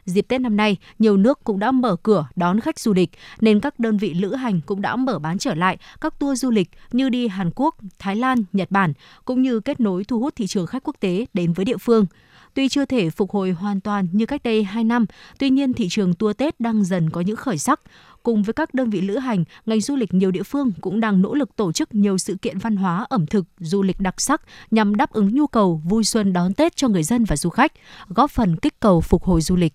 Dịp 0.09 0.29
Tết 0.29 0.41
năm 0.41 0.57
nay, 0.57 0.77
nhiều 0.99 1.17
nước 1.17 1.45
cũng 1.45 1.59
đã 1.59 1.71
mở 1.71 1.97
cửa 1.97 2.27
đón 2.37 2.61
khách 2.61 2.79
du 2.79 2.93
lịch, 2.93 3.11
nên 3.41 3.61
các 3.61 3.79
đơn 3.81 3.97
vị 3.97 4.15
lữ 4.15 4.35
hành 4.35 4.61
cũng 4.67 4.83
đã 4.83 4.97
mở 4.97 5.19
bán 5.19 5.39
trở 5.39 5.55
lại 5.55 5.79
các 6.01 6.19
tour 6.19 6.43
du 6.43 6.51
lịch 6.51 6.71
như 6.93 7.09
đi 7.09 7.29
Hàn 7.29 7.51
Quốc, 7.55 7.77
Thái 7.99 8.17
Lan, 8.17 8.45
Nhật 8.53 8.71
Bản, 8.71 8.93
cũng 9.25 9.43
như 9.43 9.61
kết 9.61 9.81
nối 9.81 10.05
thu 10.05 10.21
hút 10.21 10.37
thị 10.37 10.47
trường 10.47 10.67
khách 10.67 10.83
quốc 10.85 10.97
tế 11.01 11.27
đến 11.35 11.53
với 11.53 11.65
địa 11.65 11.77
phương. 11.77 12.07
Tuy 12.55 12.69
chưa 12.69 12.85
thể 12.85 13.11
phục 13.11 13.31
hồi 13.31 13.51
hoàn 13.51 13.81
toàn 13.81 14.09
như 14.13 14.27
cách 14.27 14.43
đây 14.43 14.65
2 14.65 14.85
năm, 14.85 15.07
tuy 15.39 15.51
nhiên 15.51 15.73
thị 15.73 15.87
trường 15.91 16.15
tour 16.15 16.37
Tết 16.37 16.61
đang 16.61 16.85
dần 16.85 17.11
có 17.11 17.21
những 17.21 17.37
khởi 17.37 17.59
sắc. 17.59 17.81
Cùng 18.23 18.43
với 18.43 18.53
các 18.53 18.75
đơn 18.75 18.91
vị 18.91 19.01
lữ 19.01 19.19
hành, 19.19 19.45
ngành 19.67 19.81
du 19.81 19.97
lịch 19.97 20.15
nhiều 20.15 20.31
địa 20.31 20.43
phương 20.43 20.73
cũng 20.81 21.01
đang 21.01 21.23
nỗ 21.23 21.35
lực 21.35 21.57
tổ 21.57 21.73
chức 21.73 21.95
nhiều 21.95 22.19
sự 22.19 22.37
kiện 22.43 22.59
văn 22.59 22.77
hóa, 22.77 23.07
ẩm 23.09 23.27
thực, 23.27 23.45
du 23.59 23.83
lịch 23.83 24.01
đặc 24.01 24.21
sắc 24.21 24.43
nhằm 24.71 24.97
đáp 24.97 25.13
ứng 25.13 25.35
nhu 25.35 25.47
cầu 25.47 25.83
vui 25.85 26.05
xuân 26.05 26.33
đón 26.33 26.55
Tết 26.55 26.77
cho 26.77 26.89
người 26.89 27.03
dân 27.03 27.25
và 27.25 27.37
du 27.37 27.51
khách, 27.51 27.73
góp 28.09 28.31
phần 28.31 28.57
kích 28.57 28.81
cầu 28.81 29.01
phục 29.01 29.25
hồi 29.25 29.41
du 29.41 29.57
lịch. 29.57 29.73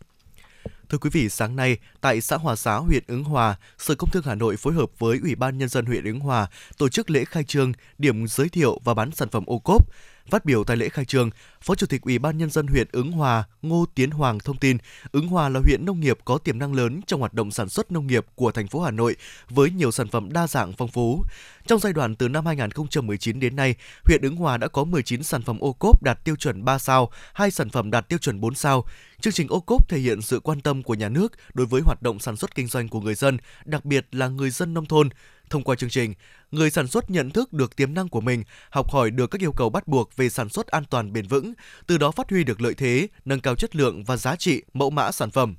Thưa 0.93 0.99
quý 0.99 1.09
vị, 1.13 1.29
sáng 1.29 1.55
nay 1.55 1.77
tại 2.01 2.21
xã 2.21 2.37
Hòa 2.37 2.55
Xá, 2.55 2.75
huyện 2.75 3.03
Ứng 3.07 3.23
Hòa, 3.23 3.55
Sở 3.77 3.95
Công 3.95 4.09
Thương 4.09 4.23
Hà 4.25 4.35
Nội 4.35 4.57
phối 4.57 4.73
hợp 4.73 4.89
với 4.99 5.19
Ủy 5.23 5.35
ban 5.35 5.57
nhân 5.57 5.69
dân 5.69 5.85
huyện 5.85 6.03
Ứng 6.03 6.19
Hòa 6.19 6.47
tổ 6.77 6.89
chức 6.89 7.09
lễ 7.09 7.25
khai 7.25 7.43
trương, 7.43 7.71
điểm 7.97 8.27
giới 8.27 8.49
thiệu 8.49 8.79
và 8.83 8.93
bán 8.93 9.11
sản 9.11 9.29
phẩm 9.29 9.43
ô 9.45 9.59
cốp. 9.59 9.87
Phát 10.29 10.45
biểu 10.45 10.63
tại 10.63 10.77
lễ 10.77 10.89
khai 10.89 11.05
trương, 11.05 11.29
Phó 11.61 11.75
Chủ 11.75 11.87
tịch 11.87 12.01
Ủy 12.01 12.19
ban 12.19 12.37
nhân 12.37 12.49
dân 12.49 12.67
huyện 12.67 12.87
Ứng 12.91 13.11
Hòa 13.11 13.43
Ngô 13.61 13.85
Tiến 13.95 14.11
Hoàng 14.11 14.39
thông 14.39 14.57
tin, 14.57 14.77
Ứng 15.11 15.27
Hòa 15.27 15.49
là 15.49 15.59
huyện 15.59 15.85
nông 15.85 15.99
nghiệp 15.99 16.17
có 16.25 16.37
tiềm 16.37 16.59
năng 16.59 16.73
lớn 16.73 17.01
trong 17.07 17.19
hoạt 17.19 17.33
động 17.33 17.51
sản 17.51 17.69
xuất 17.69 17.91
nông 17.91 18.07
nghiệp 18.07 18.25
của 18.35 18.51
thành 18.51 18.67
phố 18.67 18.81
Hà 18.81 18.91
Nội 18.91 19.15
với 19.49 19.71
nhiều 19.71 19.91
sản 19.91 20.07
phẩm 20.07 20.33
đa 20.33 20.47
dạng 20.47 20.73
phong 20.73 20.87
phú. 20.87 21.23
Trong 21.67 21.79
giai 21.79 21.93
đoạn 21.93 22.15
từ 22.15 22.27
năm 22.27 22.45
2019 22.45 23.39
đến 23.39 23.55
nay, 23.55 23.75
huyện 24.05 24.21
Ứng 24.21 24.35
Hòa 24.35 24.57
đã 24.57 24.67
có 24.67 24.83
19 24.83 25.23
sản 25.23 25.41
phẩm 25.41 25.59
ô 25.59 25.73
cốp 25.73 26.03
đạt 26.03 26.23
tiêu 26.23 26.35
chuẩn 26.35 26.65
3 26.65 26.79
sao, 26.79 27.09
hai 27.33 27.51
sản 27.51 27.69
phẩm 27.69 27.91
đạt 27.91 28.09
tiêu 28.09 28.19
chuẩn 28.19 28.39
4 28.39 28.55
sao. 28.55 28.85
Chương 29.21 29.33
trình 29.33 29.47
ô 29.47 29.59
cốp 29.59 29.89
thể 29.89 29.99
hiện 29.99 30.21
sự 30.21 30.39
quan 30.39 30.61
tâm 30.61 30.83
của 30.83 30.93
nhà 30.93 31.09
nước 31.09 31.33
đối 31.53 31.65
với 31.65 31.81
hoạt 31.81 32.01
động 32.01 32.19
sản 32.19 32.35
xuất 32.35 32.55
kinh 32.55 32.67
doanh 32.67 32.89
của 32.89 33.01
người 33.01 33.15
dân, 33.15 33.37
đặc 33.65 33.85
biệt 33.85 34.05
là 34.11 34.27
người 34.27 34.49
dân 34.49 34.73
nông 34.73 34.85
thôn. 34.85 35.09
Thông 35.53 35.63
qua 35.63 35.75
chương 35.75 35.89
trình, 35.89 36.13
người 36.51 36.69
sản 36.69 36.87
xuất 36.87 37.09
nhận 37.09 37.29
thức 37.29 37.53
được 37.53 37.75
tiềm 37.75 37.93
năng 37.93 38.07
của 38.07 38.21
mình, 38.21 38.43
học 38.69 38.91
hỏi 38.91 39.11
được 39.11 39.27
các 39.31 39.41
yêu 39.41 39.51
cầu 39.51 39.69
bắt 39.69 39.87
buộc 39.87 40.15
về 40.15 40.29
sản 40.29 40.49
xuất 40.49 40.67
an 40.67 40.83
toàn 40.89 41.13
bền 41.13 41.27
vững, 41.27 41.53
từ 41.87 41.97
đó 41.97 42.11
phát 42.11 42.29
huy 42.29 42.43
được 42.43 42.61
lợi 42.61 42.73
thế, 42.73 43.07
nâng 43.25 43.39
cao 43.39 43.55
chất 43.55 43.75
lượng 43.75 44.03
và 44.03 44.17
giá 44.17 44.35
trị 44.35 44.63
mẫu 44.73 44.89
mã 44.89 45.11
sản 45.11 45.31
phẩm. 45.31 45.55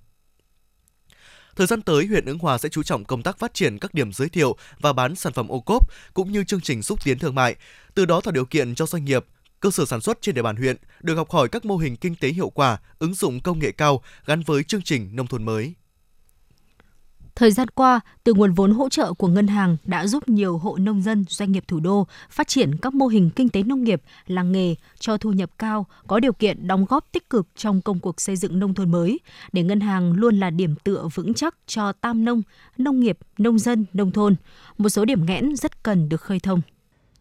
Thời 1.57 1.67
gian 1.67 1.83
tới, 1.83 2.07
huyện 2.07 2.25
Ứng 2.25 2.39
Hòa 2.39 2.59
sẽ 2.59 2.69
chú 2.69 2.83
trọng 2.83 3.05
công 3.05 3.23
tác 3.23 3.39
phát 3.39 3.55
triển 3.55 3.79
các 3.79 3.95
điểm 3.95 4.13
giới 4.13 4.29
thiệu 4.29 4.57
và 4.81 4.93
bán 4.93 5.15
sản 5.15 5.33
phẩm 5.33 5.49
ô 5.49 5.61
cốp 5.61 5.91
cũng 6.15 6.33
như 6.33 6.45
chương 6.45 6.61
trình 6.61 6.83
xúc 6.83 7.05
tiến 7.05 7.19
thương 7.19 7.35
mại, 7.35 7.57
từ 7.95 8.05
đó 8.05 8.21
tạo 8.21 8.33
điều 8.33 8.45
kiện 8.45 8.75
cho 8.75 8.87
doanh 8.87 9.05
nghiệp, 9.05 9.25
cơ 9.61 9.71
sở 9.71 9.85
sản 9.85 10.01
xuất 10.01 10.19
trên 10.21 10.35
địa 10.35 10.43
bàn 10.43 10.57
huyện 10.57 10.77
được 11.01 11.15
học 11.15 11.31
hỏi 11.31 11.49
các 11.49 11.65
mô 11.65 11.77
hình 11.77 11.97
kinh 11.97 12.17
tế 12.17 12.29
hiệu 12.29 12.51
quả, 12.51 12.79
ứng 12.99 13.15
dụng 13.15 13.41
công 13.41 13.59
nghệ 13.59 13.73
cao 13.73 14.03
gắn 14.27 14.43
với 14.43 14.65
chương 14.65 14.83
trình 14.83 15.17
nông 15.17 15.27
thôn 15.27 15.45
mới. 15.45 15.75
Thời 17.37 17.51
gian 17.51 17.69
qua, 17.69 18.01
từ 18.25 18.35
nguồn 18.35 18.53
vốn 18.53 18.73
hỗ 18.73 18.89
trợ 18.89 19.13
của 19.13 19.29
ngân 19.29 19.47
hàng 19.47 19.77
đã 19.85 20.07
giúp 20.07 20.29
nhiều 20.29 20.59
hộ 20.59 20.77
nông 20.77 21.03
dân, 21.03 21.25
doanh 21.29 21.53
nghiệp 21.53 21.65
thủ 21.69 21.81
đô 21.81 22.07
phát 22.31 22.49
triển 22.49 22.77
các 22.83 22.95
mô 22.95 23.07
hình 23.07 23.31
kinh 23.31 23.49
tế 23.49 23.63
nông 23.63 23.85
nghiệp, 23.85 24.03
làng 24.27 24.53
nghề 24.53 24.75
cho 24.99 25.17
thu 25.17 25.33
nhập 25.33 25.51
cao, 25.59 25.87
có 26.07 26.21
điều 26.21 26.33
kiện 26.33 26.67
đóng 26.67 26.85
góp 26.85 27.13
tích 27.13 27.31
cực 27.31 27.47
trong 27.57 27.81
công 27.81 28.01
cuộc 28.01 28.21
xây 28.21 28.37
dựng 28.37 28.59
nông 28.59 28.75
thôn 28.75 28.91
mới, 28.91 29.21
để 29.53 29.63
ngân 29.63 29.81
hàng 29.81 30.13
luôn 30.13 30.41
là 30.41 30.51
điểm 30.51 30.75
tựa 30.85 31.09
vững 31.15 31.35
chắc 31.35 31.55
cho 31.67 31.93
tam 31.93 32.25
nông, 32.25 32.43
nông 32.79 33.01
nghiệp, 33.01 33.19
nông 33.39 33.59
dân, 33.59 33.85
nông 33.93 34.11
thôn. 34.11 34.35
Một 34.79 34.89
số 34.89 35.05
điểm 35.05 35.27
nghẽn 35.27 35.57
rất 35.57 35.83
cần 35.83 36.09
được 36.09 36.21
khơi 36.21 36.41
thông. 36.41 36.61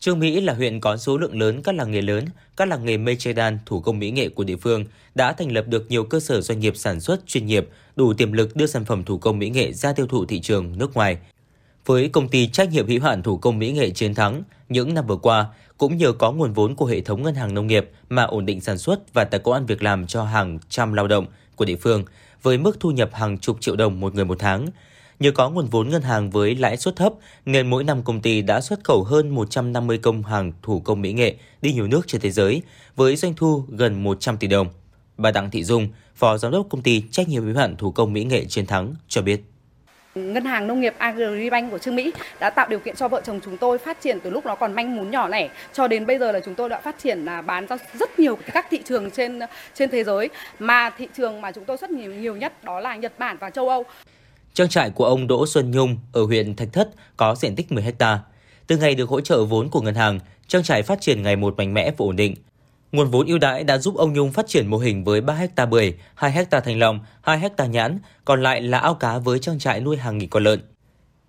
Trương 0.04 0.20
Mỹ 0.20 0.42
là 0.42 0.54
huyện 0.54 0.80
có 0.80 0.98
số 0.98 1.18
lượng 1.18 1.40
lớn 1.40 1.62
các 1.64 1.76
làng 1.76 1.92
nghề 1.92 2.02
lớn, 2.02 2.26
các 2.58 2.68
làng 2.68 2.86
nghề 2.86 2.98
mây 2.98 3.16
che 3.16 3.34
đan, 3.34 3.60
thủ 3.66 3.80
công 3.80 4.00
mỹ 4.00 4.12
nghệ 4.12 4.30
của 4.30 4.44
địa 4.44 4.56
phương 4.56 4.86
đã 5.16 5.34
thành 5.34 5.52
lập 5.52 5.66
được 5.68 5.86
nhiều 5.90 6.04
cơ 6.04 6.20
sở 6.20 6.42
doanh 6.42 6.60
nghiệp 6.60 6.78
sản 6.78 7.00
xuất 7.00 7.28
chuyên 7.28 7.46
nghiệp, 7.46 7.70
đủ 7.96 8.14
tiềm 8.14 8.32
lực 8.32 8.56
đưa 8.56 8.66
sản 8.66 8.86
phẩm 8.86 9.04
thủ 9.04 9.18
công 9.18 9.40
mỹ 9.40 9.50
nghệ 9.50 9.74
ra 9.74 9.94
tiêu 9.94 10.08
thụ 10.08 10.26
thị 10.26 10.40
trường 10.40 10.78
nước 10.78 10.94
ngoài. 10.94 11.18
Với 11.86 12.10
công 12.10 12.28
ty 12.28 12.48
trách 12.48 12.70
nhiệm 12.72 12.88
hữu 12.88 13.02
hạn 13.02 13.24
thủ 13.24 13.38
công 13.38 13.60
mỹ 13.60 13.72
nghệ 13.72 13.90
Chiến 13.90 14.16
Thắng, 14.16 14.44
những 14.70 14.94
năm 14.94 15.08
vừa 15.08 15.16
qua 15.16 15.46
cũng 15.78 15.98
nhờ 15.98 16.12
có 16.12 16.32
nguồn 16.32 16.54
vốn 16.54 16.76
của 16.76 16.86
hệ 16.86 17.02
thống 17.02 17.24
ngân 17.24 17.36
hàng 17.36 17.54
nông 17.54 17.68
nghiệp 17.68 17.90
mà 18.10 18.24
ổn 18.24 18.46
định 18.46 18.62
sản 18.62 18.78
xuất 18.78 19.14
và 19.14 19.24
tạo 19.24 19.42
công 19.42 19.54
ăn 19.54 19.66
việc 19.66 19.84
làm 19.84 20.08
cho 20.08 20.24
hàng 20.24 20.60
trăm 20.70 20.94
lao 20.94 21.08
động 21.08 21.26
của 21.56 21.66
địa 21.66 21.76
phương 21.76 22.06
với 22.42 22.58
mức 22.58 22.80
thu 22.80 22.92
nhập 22.92 23.10
hàng 23.14 23.38
chục 23.38 23.58
triệu 23.60 23.76
đồng 23.76 24.00
một 24.00 24.16
người 24.16 24.26
một 24.26 24.40
tháng– 24.40 24.68
Nhờ 25.24 25.32
có 25.32 25.50
nguồn 25.50 25.66
vốn 25.66 25.90
ngân 25.90 26.02
hàng 26.02 26.30
với 26.30 26.56
lãi 26.56 26.78
suất 26.78 26.96
thấp, 26.96 27.14
nên 27.46 27.70
mỗi 27.70 27.84
năm 27.84 28.04
công 28.04 28.22
ty 28.22 28.42
đã 28.42 28.62
xuất 28.62 28.84
khẩu 28.84 29.04
hơn 29.04 29.30
150 29.30 29.98
công 29.98 30.24
hàng 30.24 30.52
thủ 30.62 30.80
công 30.80 31.02
mỹ 31.02 31.14
nghệ 31.14 31.36
đi 31.62 31.74
nhiều 31.74 31.88
nước 31.88 32.08
trên 32.08 32.22
thế 32.22 32.32
giới, 32.32 32.62
với 32.96 33.16
doanh 33.16 33.34
thu 33.34 33.64
gần 33.70 34.04
100 34.04 34.38
tỷ 34.38 34.48
đồng. 34.48 34.68
Bà 35.18 35.32
Đặng 35.32 35.52
Thị 35.52 35.64
Dung, 35.64 35.88
Phó 36.16 36.38
Giám 36.38 36.52
đốc 36.52 36.66
công 36.70 36.82
ty 36.82 37.04
trách 37.12 37.30
nhiệm 37.30 37.44
hữu 37.44 37.58
hạn 37.58 37.76
thủ 37.78 37.92
công 37.92 38.14
mỹ 38.14 38.24
nghệ 38.24 38.46
Chiến 38.46 38.66
Thắng 38.66 38.96
cho 39.08 39.22
biết. 39.22 39.42
Ngân 40.16 40.46
hàng 40.46 40.68
Nông 40.68 40.82
nghiệp 40.82 40.94
Agribank 40.98 41.72
của 41.72 41.78
Trương 41.78 41.96
Mỹ 41.96 42.14
đã 42.40 42.50
tạo 42.50 42.68
điều 42.70 42.80
kiện 42.80 42.96
cho 42.96 43.08
vợ 43.08 43.22
chồng 43.26 43.40
chúng 43.46 43.58
tôi 43.58 43.78
phát 43.78 44.02
triển 44.02 44.20
từ 44.24 44.30
lúc 44.30 44.46
nó 44.46 44.56
còn 44.56 44.74
manh 44.74 44.96
mún 44.96 45.12
nhỏ 45.12 45.28
lẻ 45.28 45.50
cho 45.74 45.88
đến 45.88 46.06
bây 46.06 46.20
giờ 46.20 46.32
là 46.32 46.40
chúng 46.46 46.56
tôi 46.56 46.70
đã 46.70 46.82
phát 46.82 46.96
triển 47.04 47.26
là 47.26 47.42
bán 47.42 47.68
ra 47.68 47.78
rất 48.00 48.20
nhiều 48.20 48.38
các 48.54 48.68
thị 48.70 48.82
trường 48.86 49.12
trên 49.12 49.40
trên 49.74 49.90
thế 49.90 50.04
giới 50.04 50.30
mà 50.60 50.90
thị 50.90 51.08
trường 51.18 51.42
mà 51.42 51.52
chúng 51.52 51.66
tôi 51.66 51.78
xuất 51.78 51.92
nhiều 51.92 52.14
nhiều 52.14 52.36
nhất 52.36 52.64
đó 52.64 52.80
là 52.80 52.96
Nhật 52.96 53.20
Bản 53.20 53.38
và 53.40 53.50
châu 53.50 53.70
Âu. 53.70 53.86
Trang 54.54 54.70
trại 54.70 54.90
của 54.90 55.06
ông 55.06 55.28
Đỗ 55.28 55.46
Xuân 55.48 55.72
Nhung 55.72 55.98
ở 56.12 56.26
huyện 56.26 56.56
Thạch 56.56 56.74
Thất 56.74 56.90
có 57.18 57.36
diện 57.36 57.56
tích 57.56 57.72
10 57.72 57.84
ha. 58.00 58.20
Từ 58.68 58.78
ngày 58.78 58.96
được 58.96 59.10
hỗ 59.10 59.22
trợ 59.22 59.46
vốn 59.46 59.70
của 59.70 59.82
ngân 59.82 59.96
hàng, 59.96 60.20
trang 60.48 60.64
trại 60.64 60.84
phát 60.84 61.02
triển 61.02 61.22
ngày 61.22 61.36
một 61.36 61.58
mạnh 61.58 61.74
mẽ 61.74 61.90
và 61.90 61.96
ổn 61.98 62.16
định. 62.16 62.36
Nguồn 62.92 63.12
vốn 63.12 63.28
ưu 63.28 63.38
đãi 63.38 63.64
đã 63.64 63.78
giúp 63.78 63.96
ông 63.96 64.14
Nhung 64.14 64.32
phát 64.32 64.48
triển 64.48 64.68
mô 64.68 64.78
hình 64.78 65.04
với 65.04 65.22
3 65.22 65.48
ha 65.58 65.66
bưởi, 65.66 65.94
2 66.16 66.32
ha 66.32 66.44
thanh 66.60 66.80
long, 66.80 67.00
2 67.22 67.40
ha 67.40 67.66
nhãn, 67.66 68.00
còn 68.26 68.44
lại 68.44 68.62
là 68.62 68.80
ao 68.80 68.94
cá 68.94 69.18
với 69.18 69.40
trang 69.40 69.60
trại 69.60 69.82
nuôi 69.82 69.98
hàng 69.98 70.18
nghìn 70.18 70.30
con 70.30 70.44
lợn. 70.44 70.62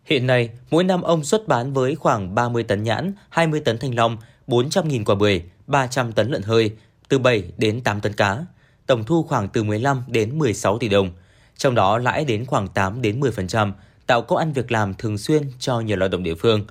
Hiện 0.05 0.27
nay, 0.27 0.51
mỗi 0.71 0.85
năm 0.85 1.03
ông 1.03 1.25
xuất 1.25 1.49
bán 1.49 1.73
với 1.73 1.95
khoảng 1.95 2.35
30 2.35 2.63
tấn 2.63 2.83
nhãn, 2.83 3.13
20 3.29 3.61
tấn 3.61 3.79
thanh 3.79 3.95
long, 3.95 4.17
400.000 4.47 5.05
quả 5.05 5.15
bưởi, 5.15 5.43
300 5.67 6.13
tấn 6.13 6.31
lợn 6.31 6.43
hơi, 6.43 6.71
từ 7.09 7.19
7 7.19 7.45
đến 7.57 7.81
8 7.81 8.01
tấn 8.01 8.13
cá. 8.13 8.39
Tổng 8.87 9.05
thu 9.05 9.23
khoảng 9.23 9.49
từ 9.49 9.63
15 9.63 10.05
đến 10.07 10.39
16 10.39 10.79
tỷ 10.79 10.89
đồng– 10.89 11.11
trong 11.57 11.75
đó 11.75 11.99
lãi 11.99 12.25
đến 12.25 12.47
khoảng 12.47 12.69
8 12.69 13.03
đến 13.03 13.21
10%, 13.21 13.73
tạo 14.07 14.23
công 14.23 14.39
ăn 14.39 14.53
việc 14.53 14.73
làm 14.73 14.95
thường 14.95 15.19
xuyên 15.19 15.43
cho 15.59 15.81
nhiều 15.81 15.97
lao 15.97 16.09
động 16.09 16.23
địa 16.23 16.35
phương. 16.35 16.67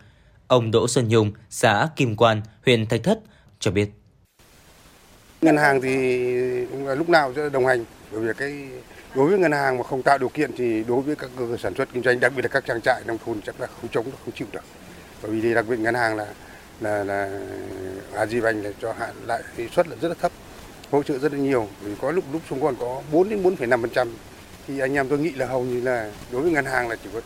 Ông 0.47 0.71
Đỗ 0.71 0.87
Xuân 0.87 1.07
Nhung, 1.07 1.31
xã 1.49 1.89
Kim 1.95 2.15
Quan, 2.15 2.41
huyện 2.65 2.85
Thạch 2.85 3.03
Thất 3.03 3.19
cho 3.59 3.71
biết. 3.71 3.89
Ngân 5.41 5.57
hàng 5.57 5.81
thì 5.81 6.17
lúc 6.97 7.09
nào 7.09 7.33
sẽ 7.35 7.49
đồng 7.49 7.65
hành 7.65 7.85
bởi 8.11 8.21
vì 8.21 8.33
cái 8.37 8.69
đối 9.15 9.29
với 9.29 9.39
ngân 9.39 9.51
hàng 9.51 9.77
mà 9.77 9.83
không 9.83 10.03
tạo 10.03 10.17
điều 10.17 10.29
kiện 10.29 10.51
thì 10.57 10.83
đối 10.87 11.01
với 11.01 11.15
các 11.15 11.29
cơ 11.37 11.45
sở 11.49 11.57
sản 11.57 11.73
xuất 11.75 11.89
kinh 11.93 12.03
doanh 12.03 12.19
đặc 12.19 12.33
biệt 12.35 12.41
là 12.41 12.47
các 12.47 12.65
trang 12.65 12.81
trại 12.81 13.01
nông 13.05 13.17
thôn 13.25 13.41
chắc 13.41 13.61
là 13.61 13.67
không 13.67 13.89
chống 13.91 14.05
được 14.05 14.17
không 14.25 14.33
chịu 14.35 14.47
được 14.51 14.63
bởi 15.21 15.31
vì 15.31 15.41
thì 15.41 15.53
đặc 15.53 15.65
biệt 15.69 15.79
ngân 15.79 15.95
hàng 15.95 16.15
là 16.15 16.27
là 16.81 17.03
là 17.03 17.39
Agribank 18.13 18.63
là 18.63 18.71
cho 18.81 18.93
hạn 18.93 19.13
lãi 19.25 19.43
suất 19.75 19.87
là 19.87 19.95
rất 20.01 20.07
là 20.07 20.15
thấp 20.21 20.31
hỗ 20.91 21.03
trợ 21.03 21.17
rất 21.17 21.33
là 21.33 21.39
nhiều 21.39 21.67
vì 21.81 21.95
có 22.01 22.11
lúc 22.11 22.23
lúc 22.33 22.41
xuống 22.49 22.61
còn 22.61 22.75
có 22.79 23.01
4 23.11 23.29
đến 23.29 23.43
4,5% 23.43 24.07
thì 24.67 24.79
anh 24.79 24.93
em 24.93 25.07
tôi 25.09 25.19
nghĩ 25.19 25.31
là 25.31 25.45
hầu 25.45 25.63
như 25.63 25.81
là 25.81 26.11
đối 26.31 26.41
với 26.41 26.51
ngân 26.51 26.65
hàng 26.65 26.89
là 26.89 26.95
chỉ 27.03 27.09
có 27.13 27.21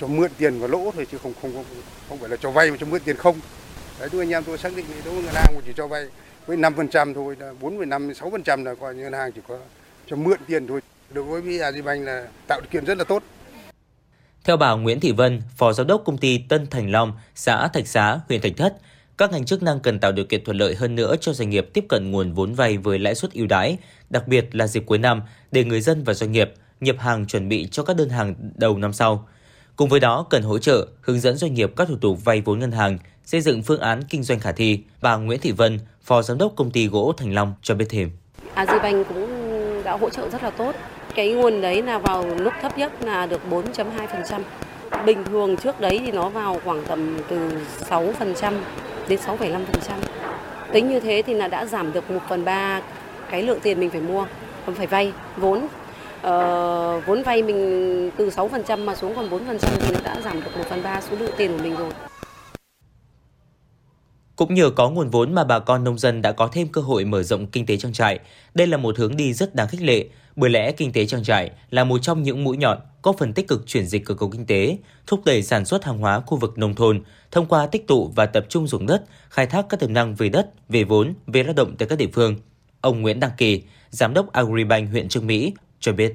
cho 0.00 0.06
mượn 0.06 0.30
tiền 0.38 0.60
và 0.60 0.66
lỗ 0.66 0.90
thôi 0.94 1.06
chứ 1.12 1.18
không 1.22 1.32
không 1.42 1.52
không, 1.52 1.64
không 2.08 2.18
phải 2.18 2.28
là 2.28 2.36
cho 2.36 2.50
vay 2.50 2.70
mà 2.70 2.76
cho 2.80 2.86
mượn 2.86 3.00
tiền 3.04 3.16
không. 3.16 3.36
Đấy 4.00 4.08
đối 4.12 4.22
anh 4.22 4.30
em 4.30 4.44
tôi 4.44 4.58
xác 4.58 4.76
định 4.76 4.86
đối 5.04 5.14
với 5.14 5.22
ngân 5.22 5.34
hàng 5.34 5.54
chỉ 5.66 5.72
cho 5.76 5.86
vay 5.86 6.06
với 6.46 6.56
5% 6.56 7.14
thôi 7.14 7.36
là 7.38 7.52
4,5 7.60 8.12
6% 8.12 8.64
là 8.64 8.74
coi 8.74 8.94
như 8.94 9.02
ngân 9.02 9.12
hàng 9.12 9.32
chỉ 9.32 9.40
có 9.48 9.58
cho 10.06 10.16
mượn 10.16 10.38
tiền 10.46 10.66
thôi. 10.66 10.80
Đối 11.10 11.40
với 11.40 11.60
Agribank 11.60 12.06
là 12.06 12.26
tạo 12.48 12.60
điều 12.60 12.68
kiện 12.70 12.84
rất 12.84 12.98
là 12.98 13.04
tốt. 13.04 13.22
Theo 14.44 14.56
bà 14.56 14.72
Nguyễn 14.72 15.00
Thị 15.00 15.12
Vân, 15.12 15.42
Phó 15.56 15.72
Giám 15.72 15.86
đốc 15.86 16.02
công 16.04 16.18
ty 16.18 16.38
Tân 16.38 16.66
Thành 16.66 16.90
Long, 16.90 17.12
xã 17.34 17.68
Thạch 17.68 17.88
Xá, 17.88 18.20
huyện 18.28 18.40
Thạch 18.40 18.52
Thất, 18.56 18.74
các 19.18 19.32
ngành 19.32 19.44
chức 19.44 19.62
năng 19.62 19.80
cần 19.80 20.00
tạo 20.00 20.12
điều 20.12 20.24
kiện 20.24 20.44
thuận 20.44 20.56
lợi 20.56 20.74
hơn 20.74 20.94
nữa 20.94 21.16
cho 21.20 21.32
doanh 21.32 21.50
nghiệp 21.50 21.68
tiếp 21.74 21.84
cận 21.88 22.10
nguồn 22.10 22.32
vốn 22.32 22.54
vay 22.54 22.78
với 22.78 22.98
lãi 22.98 23.14
suất 23.14 23.32
ưu 23.32 23.46
đãi, 23.46 23.76
đặc 24.10 24.28
biệt 24.28 24.54
là 24.54 24.66
dịp 24.66 24.82
cuối 24.86 24.98
năm 24.98 25.22
để 25.52 25.64
người 25.64 25.80
dân 25.80 26.04
và 26.04 26.14
doanh 26.14 26.32
nghiệp 26.32 26.54
nhập 26.82 26.96
hàng 26.98 27.26
chuẩn 27.26 27.48
bị 27.48 27.68
cho 27.70 27.82
các 27.82 27.96
đơn 27.96 28.08
hàng 28.08 28.34
đầu 28.54 28.78
năm 28.78 28.92
sau. 28.92 29.28
Cùng 29.76 29.88
với 29.88 30.00
đó, 30.00 30.26
cần 30.30 30.42
hỗ 30.42 30.58
trợ, 30.58 30.86
hướng 31.00 31.20
dẫn 31.20 31.36
doanh 31.36 31.54
nghiệp 31.54 31.72
các 31.76 31.88
thủ 31.88 31.96
tục 32.00 32.24
vay 32.24 32.40
vốn 32.40 32.58
ngân 32.58 32.72
hàng, 32.72 32.98
xây 33.24 33.40
dựng 33.40 33.62
phương 33.62 33.80
án 33.80 34.02
kinh 34.08 34.22
doanh 34.22 34.40
khả 34.40 34.52
thi. 34.52 34.80
Bà 35.02 35.16
Nguyễn 35.16 35.40
Thị 35.40 35.52
Vân, 35.52 35.78
Phó 36.02 36.22
Giám 36.22 36.38
đốc 36.38 36.52
Công 36.56 36.70
ty 36.70 36.86
Gỗ 36.86 37.12
Thành 37.16 37.34
Long 37.34 37.54
cho 37.62 37.74
biết 37.74 37.86
thêm. 37.88 38.10
À, 38.54 38.64
Azibank 38.64 39.04
cũng 39.04 39.28
đã 39.84 39.96
hỗ 39.96 40.10
trợ 40.10 40.28
rất 40.28 40.42
là 40.42 40.50
tốt. 40.50 40.74
Cái 41.14 41.32
nguồn 41.32 41.60
đấy 41.60 41.82
là 41.82 41.98
vào 41.98 42.26
lúc 42.26 42.52
thấp 42.62 42.78
nhất 42.78 42.92
là 43.04 43.26
được 43.26 43.40
4.2%. 43.50 44.42
Bình 45.06 45.24
thường 45.24 45.56
trước 45.56 45.80
đấy 45.80 46.00
thì 46.06 46.12
nó 46.12 46.28
vào 46.28 46.60
khoảng 46.64 46.84
tầm 46.84 47.18
từ 47.28 47.50
6% 47.90 48.52
đến 49.08 49.20
6,5%. 49.26 49.64
Tính 50.72 50.88
như 50.88 51.00
thế 51.00 51.22
thì 51.26 51.34
là 51.34 51.48
đã 51.48 51.66
giảm 51.66 51.92
được 51.92 52.10
1 52.10 52.18
phần 52.28 52.44
3 52.44 52.82
cái 53.30 53.42
lượng 53.42 53.60
tiền 53.62 53.80
mình 53.80 53.90
phải 53.90 54.00
mua, 54.00 54.26
phải 54.76 54.86
vay 54.86 55.12
vốn 55.36 55.66
uh, 56.26 57.06
vốn 57.06 57.22
vay 57.22 57.42
mình 57.42 58.10
từ 58.16 58.28
6% 58.28 58.84
mà 58.84 58.94
xuống 58.94 59.14
còn 59.16 59.30
4% 59.30 59.58
thì 59.80 59.94
đã 60.04 60.20
giảm 60.24 60.40
được 60.44 60.56
1 60.58 60.64
phần 60.68 60.82
3 60.82 61.00
số 61.00 61.16
lượng 61.16 61.32
tiền 61.36 61.52
của 61.56 61.62
mình 61.62 61.76
rồi. 61.76 61.90
Cũng 64.36 64.54
nhờ 64.54 64.70
có 64.70 64.90
nguồn 64.90 65.10
vốn 65.10 65.34
mà 65.34 65.44
bà 65.44 65.58
con 65.58 65.84
nông 65.84 65.98
dân 65.98 66.22
đã 66.22 66.32
có 66.32 66.48
thêm 66.52 66.68
cơ 66.68 66.80
hội 66.80 67.04
mở 67.04 67.22
rộng 67.22 67.46
kinh 67.46 67.66
tế 67.66 67.76
trang 67.76 67.92
trại. 67.92 68.18
Đây 68.54 68.66
là 68.66 68.76
một 68.76 68.98
hướng 68.98 69.16
đi 69.16 69.32
rất 69.32 69.54
đáng 69.54 69.68
khích 69.68 69.82
lệ, 69.82 70.06
bởi 70.36 70.50
lẽ 70.50 70.72
kinh 70.72 70.92
tế 70.92 71.06
trang 71.06 71.24
trại 71.24 71.50
là 71.70 71.84
một 71.84 71.98
trong 71.98 72.22
những 72.22 72.44
mũi 72.44 72.56
nhọn 72.56 72.78
có 73.02 73.12
phần 73.12 73.32
tích 73.32 73.48
cực 73.48 73.66
chuyển 73.66 73.86
dịch 73.86 74.04
cơ 74.04 74.14
cấu 74.14 74.30
kinh 74.30 74.46
tế, 74.46 74.76
thúc 75.06 75.20
đẩy 75.24 75.42
sản 75.42 75.64
xuất 75.64 75.84
hàng 75.84 75.98
hóa 75.98 76.20
khu 76.20 76.38
vực 76.38 76.58
nông 76.58 76.74
thôn 76.74 77.02
thông 77.30 77.46
qua 77.46 77.66
tích 77.66 77.86
tụ 77.86 78.12
và 78.16 78.26
tập 78.26 78.46
trung 78.48 78.66
dùng 78.66 78.86
đất, 78.86 79.04
khai 79.30 79.46
thác 79.46 79.66
các 79.68 79.80
tiềm 79.80 79.92
năng 79.92 80.14
về 80.14 80.28
đất, 80.28 80.50
về 80.68 80.84
vốn, 80.84 81.14
về 81.26 81.42
lao 81.42 81.54
động 81.54 81.74
tại 81.78 81.88
các 81.88 81.98
địa 81.98 82.08
phương. 82.12 82.36
Ông 82.80 83.02
Nguyễn 83.02 83.20
Đăng 83.20 83.30
Kỳ, 83.36 83.62
Giám 83.90 84.14
đốc 84.14 84.32
Agribank 84.32 84.90
huyện 84.90 85.08
Trương 85.08 85.26
Mỹ 85.26 85.52
cho 85.82 85.92
biết. 85.92 86.12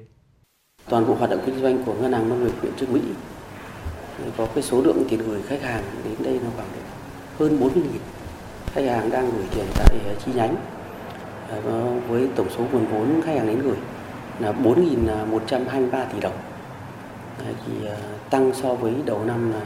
Toàn 0.89 1.07
bộ 1.07 1.13
hoạt 1.13 1.29
động 1.29 1.39
kinh 1.45 1.61
doanh 1.61 1.83
của 1.83 1.93
Ngân 1.93 2.11
hàng 2.11 2.29
Nông 2.29 2.43
nghiệp 2.43 2.53
huyện 2.61 2.73
Trương 2.79 2.93
Mỹ 2.93 3.01
có 4.37 4.47
cái 4.55 4.63
số 4.63 4.81
lượng 4.81 5.03
tiền 5.09 5.19
gửi 5.27 5.41
khách 5.41 5.61
hàng 5.61 5.83
đến 6.03 6.15
đây 6.23 6.39
nó 6.43 6.49
khoảng 6.55 6.67
hơn 7.39 7.59
40 7.59 7.83
nghìn. 7.91 8.01
Khách 8.73 8.85
hàng 8.85 9.09
đang 9.09 9.31
gửi 9.31 9.45
tiền 9.55 9.65
tại 9.75 9.95
chi 10.25 10.31
nhánh. 10.35 10.55
Ờ, 11.49 11.83
với 12.07 12.27
tổng 12.35 12.47
số 12.57 12.63
nguồn 12.71 12.85
vốn 12.85 13.21
khách 13.25 13.33
hàng 13.33 13.47
đến 13.47 13.61
gửi 13.61 13.75
là 14.39 14.51
4.123 14.51 16.05
tỷ 16.13 16.19
đồng. 16.19 16.37
Thì 17.39 17.87
ờ, 17.87 17.95
tăng 18.29 18.51
so 18.53 18.73
với 18.73 18.93
đầu 19.05 19.25
năm 19.25 19.51
là 19.51 19.61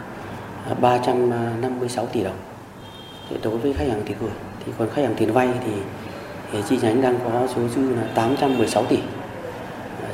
ờ, 0.68 0.76
356 0.76 2.06
tỷ 2.06 2.24
đồng. 2.24 2.38
Thì 3.30 3.36
đối 3.44 3.58
với 3.58 3.74
khách 3.74 3.88
hàng 3.88 4.02
tiền 4.06 4.18
gửi 4.20 4.32
thì 4.66 4.72
còn 4.78 4.90
khách 4.90 5.02
hàng 5.02 5.16
tiền 5.18 5.34
vay 5.34 5.50
thì, 5.66 5.72
thì 6.52 6.60
chi 6.70 6.78
nhánh 6.82 7.02
đang 7.02 7.20
có 7.24 7.48
số 7.56 7.68
dư 7.68 7.96
là 7.96 8.04
816 8.16 8.86
tỷ 8.86 8.98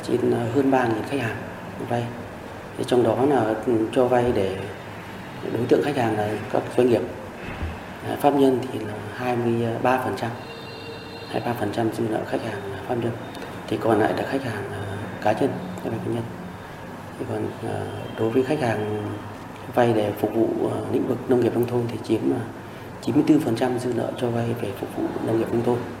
trên 0.02 0.30
ờ, 0.30 0.50
hơn 0.54 0.70
3.000 0.70 0.88
khách 1.10 1.20
hàng 1.20 1.36
vay. 1.88 2.04
Trong 2.86 3.02
đó 3.02 3.24
là 3.28 3.54
ừ, 3.66 3.72
cho 3.92 4.08
vay 4.08 4.32
để 4.34 4.56
đối 5.52 5.66
tượng 5.68 5.82
khách 5.84 5.96
hàng 5.96 6.16
là 6.16 6.28
các 6.52 6.62
doanh 6.76 6.88
nghiệp. 6.88 7.02
Ờ, 8.08 8.16
pháp 8.20 8.34
nhân 8.34 8.58
thì 8.72 8.78
là 8.78 8.94
23% 9.18 10.30
23% 11.32 11.92
dư 11.92 12.04
nợ 12.08 12.20
khách 12.26 12.42
hàng 12.42 12.60
pháp 12.88 12.94
nhân. 12.94 13.12
Thì 13.68 13.76
còn 13.80 14.00
lại 14.00 14.12
là 14.16 14.22
khách 14.22 14.44
hàng 14.44 14.64
ờ, 14.72 14.82
cá 15.22 15.32
nhân, 15.32 15.50
khách 15.84 15.90
hàng 15.90 16.00
cá 16.04 16.10
nhân. 16.12 16.24
Thì 17.18 17.24
còn 17.28 17.46
đối 18.18 18.30
với 18.30 18.42
khách 18.42 18.60
hàng 18.60 19.04
vay 19.74 19.92
để 19.92 20.12
phục 20.20 20.34
vụ 20.34 20.48
lĩnh 20.92 21.08
vực 21.08 21.30
nông 21.30 21.40
nghiệp 21.40 21.54
nông 21.54 21.66
thôn 21.66 21.82
thì 21.88 21.98
chiếm 22.04 22.20
94% 23.04 23.78
dư 23.78 23.92
nợ 23.94 24.12
cho 24.20 24.30
vay 24.30 24.46
về 24.62 24.72
phục 24.80 24.96
vụ 24.96 25.02
nông 25.26 25.38
nghiệp 25.38 25.52
nông 25.52 25.64
thôn. 25.64 25.97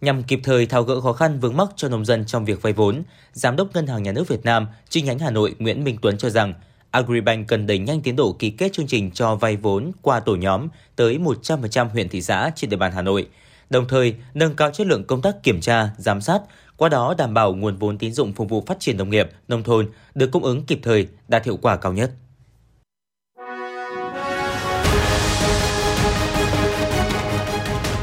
Nhằm 0.00 0.22
kịp 0.22 0.40
thời 0.44 0.66
tháo 0.66 0.82
gỡ 0.82 1.00
khó 1.00 1.12
khăn 1.12 1.40
vướng 1.40 1.56
mắc 1.56 1.68
cho 1.76 1.88
nông 1.88 2.04
dân 2.04 2.24
trong 2.26 2.44
việc 2.44 2.62
vay 2.62 2.72
vốn, 2.72 3.02
Giám 3.32 3.56
đốc 3.56 3.74
Ngân 3.74 3.86
hàng 3.86 4.02
Nhà 4.02 4.12
nước 4.12 4.28
Việt 4.28 4.44
Nam 4.44 4.66
chi 4.88 5.02
nhánh 5.02 5.18
Hà 5.18 5.30
Nội 5.30 5.54
Nguyễn 5.58 5.84
Minh 5.84 5.98
Tuấn 6.02 6.18
cho 6.18 6.30
rằng 6.30 6.54
Agribank 6.90 7.48
cần 7.48 7.66
đẩy 7.66 7.78
nhanh 7.78 8.00
tiến 8.00 8.16
độ 8.16 8.32
ký 8.32 8.50
kết 8.50 8.72
chương 8.72 8.86
trình 8.86 9.10
cho 9.10 9.34
vay 9.34 9.56
vốn 9.56 9.92
qua 10.02 10.20
tổ 10.20 10.36
nhóm 10.36 10.68
tới 10.96 11.18
100% 11.18 11.88
huyện 11.88 12.08
thị 12.08 12.22
xã 12.22 12.50
trên 12.54 12.70
địa 12.70 12.76
bàn 12.76 12.92
Hà 12.92 13.02
Nội, 13.02 13.28
đồng 13.70 13.88
thời 13.88 14.14
nâng 14.34 14.56
cao 14.56 14.70
chất 14.70 14.86
lượng 14.86 15.04
công 15.04 15.22
tác 15.22 15.42
kiểm 15.42 15.60
tra, 15.60 15.88
giám 15.98 16.20
sát, 16.20 16.40
qua 16.76 16.88
đó 16.88 17.14
đảm 17.18 17.34
bảo 17.34 17.54
nguồn 17.54 17.76
vốn 17.76 17.98
tín 17.98 18.12
dụng 18.12 18.32
phục 18.32 18.48
vụ 18.48 18.64
phát 18.66 18.80
triển 18.80 18.96
nông 18.96 19.10
nghiệp, 19.10 19.30
nông 19.48 19.62
thôn 19.62 19.88
được 20.14 20.30
cung 20.32 20.42
ứng 20.42 20.66
kịp 20.66 20.80
thời, 20.82 21.08
đạt 21.28 21.44
hiệu 21.44 21.58
quả 21.62 21.76
cao 21.76 21.92
nhất. 21.92 22.10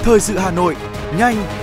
Thời 0.04 0.20
sự 0.20 0.38
Hà 0.38 0.52
Nội, 0.52 0.76
nhanh, 1.18 1.63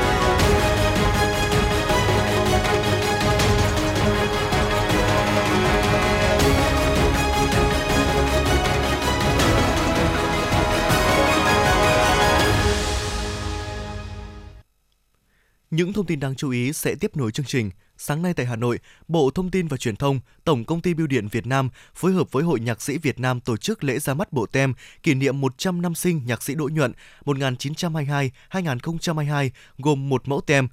Những 15.71 15.93
thông 15.93 16.05
tin 16.05 16.19
đáng 16.19 16.35
chú 16.35 16.49
ý 16.49 16.73
sẽ 16.73 16.95
tiếp 16.95 17.17
nối 17.17 17.31
chương 17.31 17.45
trình. 17.45 17.71
Sáng 17.97 18.21
nay 18.21 18.33
tại 18.33 18.45
Hà 18.45 18.55
Nội, 18.55 18.79
Bộ 19.07 19.31
Thông 19.35 19.51
tin 19.51 19.67
và 19.67 19.77
Truyền 19.77 19.95
thông, 19.95 20.19
Tổng 20.43 20.63
công 20.63 20.81
ty 20.81 20.93
Bưu 20.93 21.07
điện 21.07 21.27
Việt 21.31 21.47
Nam 21.47 21.69
phối 21.95 22.13
hợp 22.13 22.31
với 22.31 22.43
Hội 22.43 22.59
Nhạc 22.59 22.81
sĩ 22.81 22.97
Việt 22.97 23.19
Nam 23.19 23.39
tổ 23.39 23.57
chức 23.57 23.83
lễ 23.83 23.99
ra 23.99 24.13
mắt 24.13 24.33
bộ 24.33 24.45
tem 24.45 24.73
kỷ 25.03 25.13
niệm 25.13 25.41
100 25.41 25.81
năm 25.81 25.95
sinh 25.95 26.21
nhạc 26.25 26.43
sĩ 26.43 26.55
Đỗ 26.55 26.69
Nhuận 26.73 26.93
1922-2022 27.25 29.49
gồm 29.77 30.09
một 30.09 30.27
mẫu 30.27 30.41
tem. 30.41 30.67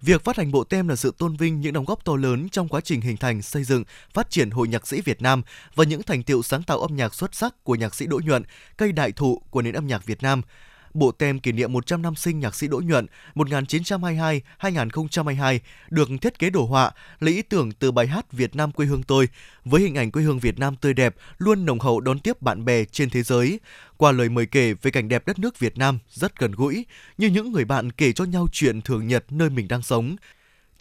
Việc 0.00 0.24
phát 0.24 0.36
hành 0.36 0.52
bộ 0.52 0.64
tem 0.64 0.88
là 0.88 0.96
sự 0.96 1.14
tôn 1.18 1.36
vinh 1.36 1.60
những 1.60 1.72
đóng 1.72 1.84
góp 1.84 2.04
to 2.04 2.16
lớn 2.16 2.48
trong 2.48 2.68
quá 2.68 2.80
trình 2.80 3.00
hình 3.00 3.16
thành, 3.16 3.42
xây 3.42 3.64
dựng, 3.64 3.84
phát 4.14 4.30
triển 4.30 4.50
Hội 4.50 4.68
Nhạc 4.68 4.86
sĩ 4.86 5.00
Việt 5.00 5.22
Nam 5.22 5.42
và 5.74 5.84
những 5.84 6.02
thành 6.02 6.22
tiệu 6.22 6.42
sáng 6.42 6.62
tạo 6.62 6.80
âm 6.80 6.96
nhạc 6.96 7.14
xuất 7.14 7.34
sắc 7.34 7.64
của 7.64 7.74
nhạc 7.74 7.94
sĩ 7.94 8.06
Đỗ 8.06 8.20
Nhuận, 8.24 8.42
cây 8.76 8.92
đại 8.92 9.12
thụ 9.12 9.42
của 9.50 9.62
nền 9.62 9.74
âm 9.74 9.86
nhạc 9.86 10.06
Việt 10.06 10.22
Nam– 10.22 10.42
bộ 10.94 11.12
tem 11.12 11.40
kỷ 11.40 11.52
niệm 11.52 11.72
100 11.72 12.02
năm 12.02 12.14
sinh 12.14 12.40
nhạc 12.40 12.54
sĩ 12.54 12.68
Đỗ 12.68 12.80
Nhuận 12.84 13.06
1922-2022 13.34 15.58
được 15.90 16.08
thiết 16.20 16.38
kế 16.38 16.50
đồ 16.50 16.66
họa 16.66 16.90
lấy 17.20 17.34
ý 17.34 17.42
tưởng 17.42 17.72
từ 17.72 17.92
bài 17.92 18.06
hát 18.06 18.32
Việt 18.32 18.56
Nam 18.56 18.72
quê 18.72 18.86
hương 18.86 19.02
tôi 19.02 19.28
với 19.64 19.82
hình 19.82 19.94
ảnh 19.94 20.10
quê 20.10 20.22
hương 20.22 20.38
Việt 20.38 20.58
Nam 20.58 20.76
tươi 20.76 20.94
đẹp 20.94 21.14
luôn 21.38 21.66
nồng 21.66 21.80
hậu 21.80 22.00
đón 22.00 22.18
tiếp 22.18 22.42
bạn 22.42 22.64
bè 22.64 22.84
trên 22.84 23.10
thế 23.10 23.22
giới 23.22 23.60
qua 23.96 24.12
lời 24.12 24.28
mời 24.28 24.46
kể 24.46 24.74
về 24.82 24.90
cảnh 24.90 25.08
đẹp 25.08 25.26
đất 25.26 25.38
nước 25.38 25.58
Việt 25.58 25.78
Nam 25.78 25.98
rất 26.10 26.38
gần 26.38 26.52
gũi 26.52 26.86
như 27.18 27.28
những 27.28 27.52
người 27.52 27.64
bạn 27.64 27.92
kể 27.92 28.12
cho 28.12 28.24
nhau 28.24 28.46
chuyện 28.52 28.82
thường 28.82 29.06
nhật 29.06 29.24
nơi 29.30 29.50
mình 29.50 29.68
đang 29.68 29.82
sống. 29.82 30.16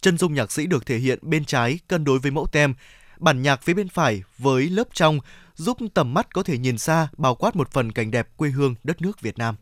Chân 0.02 0.18
dung 0.18 0.34
nhạc 0.34 0.52
sĩ 0.52 0.66
được 0.66 0.86
thể 0.86 0.98
hiện 0.98 1.20
bên 1.22 1.46
trái 1.46 1.80
cân 1.88 2.04
đối 2.04 2.20
với 2.20 2.32
mẫu 2.32 2.48
tem, 2.52 2.74
bản 3.20 3.42
nhạc 3.42 3.64
phía 3.64 3.74
bên 3.74 3.90
phải 3.90 4.24
với 4.38 4.70
lớp 4.70 4.88
trong 4.94 5.20
giúp 5.56 5.78
tầm 5.94 6.14
mắt 6.14 6.34
có 6.34 6.44
thể 6.44 6.58
nhìn 6.58 6.78
xa 6.78 7.08
bao 7.18 7.36
quát 7.36 7.56
một 7.56 7.72
phần 7.72 7.92
cảnh 7.92 8.12
đẹp 8.12 8.28
quê 8.38 8.50
hương 8.50 8.76
đất 8.84 9.02
nước 9.02 9.22
Việt 9.22 9.38
Nam. 9.38 9.56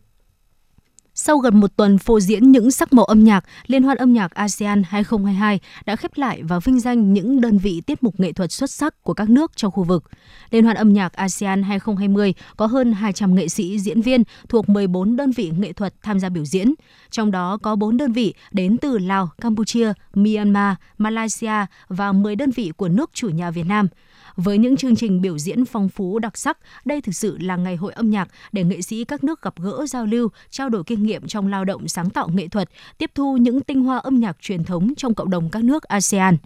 Sau 1.20 1.38
gần 1.38 1.60
một 1.60 1.76
tuần 1.76 1.98
phô 1.98 2.20
diễn 2.20 2.52
những 2.52 2.72
sắc 2.72 2.94
màu 2.94 3.06
âm 3.06 3.24
nhạc, 3.24 3.46
Liên 3.68 3.84
hoan 3.84 3.98
âm 3.98 4.14
nhạc 4.14 4.32
ASEAN 4.32 4.84
2022 4.84 5.60
đã 5.86 5.96
khép 5.96 6.12
lại 6.16 6.44
và 6.44 6.60
vinh 6.60 6.80
danh 6.80 7.14
những 7.14 7.42
đơn 7.42 7.58
vị 7.58 7.82
tiết 7.82 8.04
mục 8.04 8.20
nghệ 8.20 8.34
thuật 8.34 8.52
xuất 8.52 8.72
sắc 8.72 9.04
của 9.04 9.14
các 9.14 9.30
nước 9.30 9.52
trong 9.56 9.72
khu 9.72 9.84
vực. 9.84 10.04
Liên 10.52 10.64
hoan 10.64 10.78
âm 10.78 10.94
nhạc 10.94 11.14
ASEAN 11.14 11.64
2020 11.64 12.34
có 12.58 12.66
hơn 12.66 12.94
200 12.94 13.36
nghệ 13.36 13.48
sĩ, 13.48 13.80
diễn 13.80 14.02
viên 14.02 14.24
thuộc 14.50 14.70
14 14.70 15.16
đơn 15.16 15.32
vị 15.32 15.52
nghệ 15.58 15.74
thuật 15.74 15.94
tham 16.04 16.20
gia 16.20 16.30
biểu 16.30 16.46
diễn. 16.46 16.74
Trong 17.10 17.32
đó 17.32 17.58
có 17.62 17.76
4 17.76 17.98
đơn 17.98 18.12
vị 18.12 18.34
đến 18.52 18.78
từ 18.78 18.98
Lào, 18.98 19.30
Campuchia, 19.42 19.94
Myanmar, 20.14 20.76
Malaysia 20.98 21.66
và 21.88 22.12
10 22.12 22.36
đơn 22.36 22.52
vị 22.52 22.72
của 22.78 22.90
nước 22.90 23.10
chủ 23.14 23.30
nhà 23.30 23.52
Việt 23.52 23.66
Nam– 23.66 23.88
với 24.38 24.58
những 24.58 24.78
chương 24.78 24.95
trình 24.95 25.21
biểu 25.21 25.38
diễn 25.38 25.65
phong 25.65 25.89
phú 25.89 26.19
đặc 26.19 26.38
sắc, 26.38 26.58
đây 26.86 27.02
thực 27.02 27.15
sự 27.15 27.38
là 27.38 27.56
ngày 27.56 27.76
hội 27.76 27.93
âm 27.93 28.10
nhạc 28.10 28.28
để 28.52 28.63
nghệ 28.63 28.82
sĩ 28.82 29.04
các 29.04 29.23
nước 29.23 29.41
gặp 29.41 29.54
gỡ 29.60 29.86
giao 29.86 30.06
lưu, 30.06 30.30
trao 30.50 30.69
đổi 30.69 30.84
kinh 30.84 31.04
nghiệm 31.04 31.28
trong 31.28 31.47
lao 31.47 31.65
động 31.65 31.88
sáng 31.88 32.10
tạo 32.10 32.30
nghệ 32.34 32.47
thuật, 32.47 32.69
tiếp 32.97 33.12
thu 33.15 33.38
những 33.38 33.62
tinh 33.62 33.84
hoa 33.84 33.97
âm 33.97 34.19
nhạc 34.19 34.38
truyền 34.41 34.63
thống 34.63 34.93
trong 34.97 35.13
cộng 35.13 35.30
đồng 35.30 35.50
các 35.50 35.63
nước 35.63 35.84
ASEAN. 35.84 36.38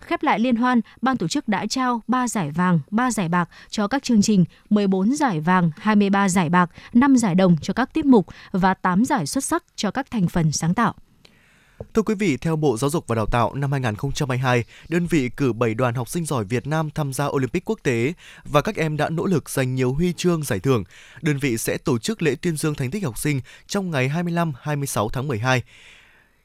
Khép 0.00 0.22
lại 0.22 0.38
liên 0.38 0.56
hoan, 0.56 0.80
ban 1.02 1.16
tổ 1.16 1.28
chức 1.28 1.48
đã 1.48 1.66
trao 1.66 2.02
3 2.08 2.28
giải 2.28 2.50
vàng, 2.50 2.80
3 2.90 3.10
giải 3.10 3.28
bạc 3.28 3.48
cho 3.70 3.88
các 3.88 4.02
chương 4.02 4.22
trình, 4.22 4.44
14 4.70 5.16
giải 5.16 5.40
vàng, 5.40 5.70
23 5.76 6.28
giải 6.28 6.50
bạc, 6.50 6.70
5 6.92 7.16
giải 7.16 7.34
đồng 7.34 7.56
cho 7.62 7.74
các 7.74 7.94
tiết 7.94 8.06
mục 8.06 8.26
và 8.52 8.74
8 8.74 9.04
giải 9.04 9.26
xuất 9.26 9.44
sắc 9.44 9.64
cho 9.76 9.90
các 9.90 10.10
thành 10.10 10.28
phần 10.28 10.52
sáng 10.52 10.74
tạo. 10.74 10.94
Thưa 11.94 12.02
quý 12.02 12.14
vị, 12.14 12.36
theo 12.36 12.56
Bộ 12.56 12.76
Giáo 12.76 12.90
dục 12.90 13.04
và 13.06 13.14
Đào 13.14 13.26
tạo 13.26 13.54
năm 13.54 13.72
2022, 13.72 14.64
đơn 14.88 15.06
vị 15.06 15.30
cử 15.36 15.52
7 15.52 15.74
đoàn 15.74 15.94
học 15.94 16.08
sinh 16.08 16.26
giỏi 16.26 16.44
Việt 16.44 16.66
Nam 16.66 16.90
tham 16.90 17.12
gia 17.12 17.26
Olympic 17.26 17.64
quốc 17.64 17.78
tế 17.82 18.12
và 18.44 18.62
các 18.62 18.76
em 18.76 18.96
đã 18.96 19.08
nỗ 19.08 19.26
lực 19.26 19.50
giành 19.50 19.74
nhiều 19.74 19.92
huy 19.92 20.12
chương 20.12 20.42
giải 20.42 20.60
thưởng. 20.60 20.84
Đơn 21.22 21.38
vị 21.38 21.58
sẽ 21.58 21.78
tổ 21.78 21.98
chức 21.98 22.22
lễ 22.22 22.34
tuyên 22.42 22.56
dương 22.56 22.74
thành 22.74 22.90
tích 22.90 23.04
học 23.04 23.18
sinh 23.18 23.40
trong 23.66 23.90
ngày 23.90 24.08
25-26 24.08 25.08
tháng 25.08 25.28
12. 25.28 25.62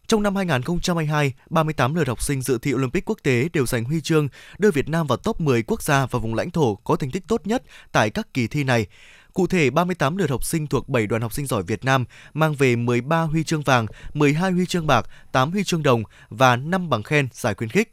Trong 0.07 0.23
năm 0.23 0.35
2022, 0.35 1.33
38 1.49 1.95
lượt 1.95 2.07
học 2.07 2.23
sinh 2.23 2.41
dự 2.41 2.57
thi 2.57 2.73
Olympic 2.73 3.05
quốc 3.05 3.17
tế 3.23 3.49
đều 3.53 3.65
giành 3.65 3.83
huy 3.83 4.01
chương, 4.01 4.27
đưa 4.57 4.71
Việt 4.71 4.89
Nam 4.89 5.07
vào 5.07 5.17
top 5.17 5.41
10 5.41 5.63
quốc 5.63 5.81
gia 5.81 6.05
và 6.05 6.19
vùng 6.19 6.35
lãnh 6.35 6.51
thổ 6.51 6.75
có 6.75 6.95
thành 6.95 7.11
tích 7.11 7.23
tốt 7.27 7.41
nhất 7.45 7.63
tại 7.91 8.09
các 8.09 8.33
kỳ 8.33 8.47
thi 8.47 8.63
này. 8.63 8.87
Cụ 9.33 9.47
thể, 9.47 9.69
38 9.69 10.17
lượt 10.17 10.29
học 10.29 10.43
sinh 10.43 10.67
thuộc 10.67 10.89
7 10.89 11.07
đoàn 11.07 11.21
học 11.21 11.33
sinh 11.33 11.45
giỏi 11.45 11.63
Việt 11.63 11.85
Nam 11.85 12.05
mang 12.33 12.53
về 12.53 12.75
13 12.75 13.21
huy 13.21 13.43
chương 13.43 13.61
vàng, 13.61 13.85
12 14.13 14.51
huy 14.51 14.65
chương 14.65 14.87
bạc, 14.87 15.05
8 15.31 15.51
huy 15.51 15.63
chương 15.63 15.83
đồng 15.83 16.03
và 16.29 16.55
5 16.55 16.89
bằng 16.89 17.03
khen 17.03 17.27
giải 17.33 17.53
khuyến 17.53 17.69
khích. 17.69 17.91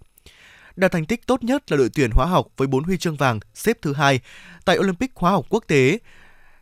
Đạt 0.77 0.93
thành 0.93 1.07
tích 1.07 1.27
tốt 1.27 1.45
nhất 1.45 1.71
là 1.71 1.77
đội 1.77 1.91
tuyển 1.95 2.11
hóa 2.15 2.27
học 2.27 2.47
với 2.57 2.69
4 2.69 2.85
huy 2.85 2.97
chương 2.99 3.17
vàng, 3.17 3.41
xếp 3.55 3.79
thứ 3.83 3.93
hai 3.93 4.21
tại 4.65 4.79
Olympic 4.79 5.11
hóa 5.15 5.31
học 5.31 5.47
quốc 5.49 5.65
tế. 5.67 5.99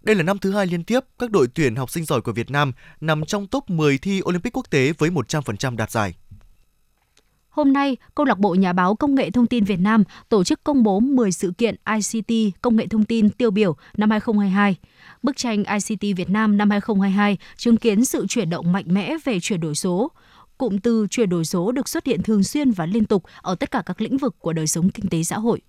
Đây 0.02 0.16
là 0.16 0.22
năm 0.22 0.38
thứ 0.38 0.52
hai 0.52 0.66
liên 0.66 0.84
tiếp 0.84 1.00
các 1.18 1.30
đội 1.30 1.48
tuyển 1.54 1.76
học 1.76 1.90
sinh 1.90 2.04
giỏi 2.04 2.20
của 2.20 2.32
Việt 2.32 2.50
Nam 2.50 2.72
nằm 3.00 3.24
trong 3.24 3.46
top 3.46 3.70
10 3.70 3.98
thi 3.98 4.22
Olympic 4.28 4.56
quốc 4.56 4.70
tế 4.70 4.92
với 4.98 5.10
100% 5.10 5.76
đạt 5.76 5.90
giải. 5.90 6.14
Hôm 7.56 7.72
nay, 7.72 7.96
Câu 8.14 8.26
lạc 8.26 8.38
bộ 8.38 8.54
Nhà 8.54 8.72
báo 8.72 8.94
Công 8.94 9.14
nghệ 9.14 9.30
Thông 9.30 9.46
tin 9.46 9.64
Việt 9.64 9.80
Nam 9.80 10.04
tổ 10.28 10.44
chức 10.44 10.64
công 10.64 10.82
bố 10.82 11.00
10 11.00 11.32
sự 11.32 11.52
kiện 11.58 11.74
ICT 11.94 12.60
Công 12.62 12.76
nghệ 12.76 12.86
Thông 12.86 13.04
tin 13.04 13.30
tiêu 13.30 13.50
biểu 13.50 13.76
năm 13.96 14.10
2022. 14.10 14.76
Bức 15.22 15.36
tranh 15.36 15.64
ICT 15.64 16.16
Việt 16.16 16.30
Nam 16.30 16.56
năm 16.56 16.70
2022 16.70 17.38
chứng 17.56 17.76
kiến 17.76 18.04
sự 18.04 18.26
chuyển 18.28 18.50
động 18.50 18.72
mạnh 18.72 18.84
mẽ 18.88 19.16
về 19.24 19.40
chuyển 19.40 19.60
đổi 19.60 19.74
số. 19.74 20.10
Cụm 20.58 20.78
từ 20.78 21.06
chuyển 21.10 21.28
đổi 21.28 21.44
số 21.44 21.72
được 21.72 21.88
xuất 21.88 22.06
hiện 22.06 22.22
thường 22.22 22.42
xuyên 22.42 22.70
và 22.70 22.86
liên 22.86 23.04
tục 23.04 23.24
ở 23.42 23.54
tất 23.54 23.70
cả 23.70 23.82
các 23.86 24.00
lĩnh 24.00 24.18
vực 24.18 24.36
của 24.38 24.52
đời 24.52 24.66
sống 24.66 24.90
kinh 24.90 25.08
tế 25.08 25.22
xã 25.22 25.38
hội. 25.38 25.60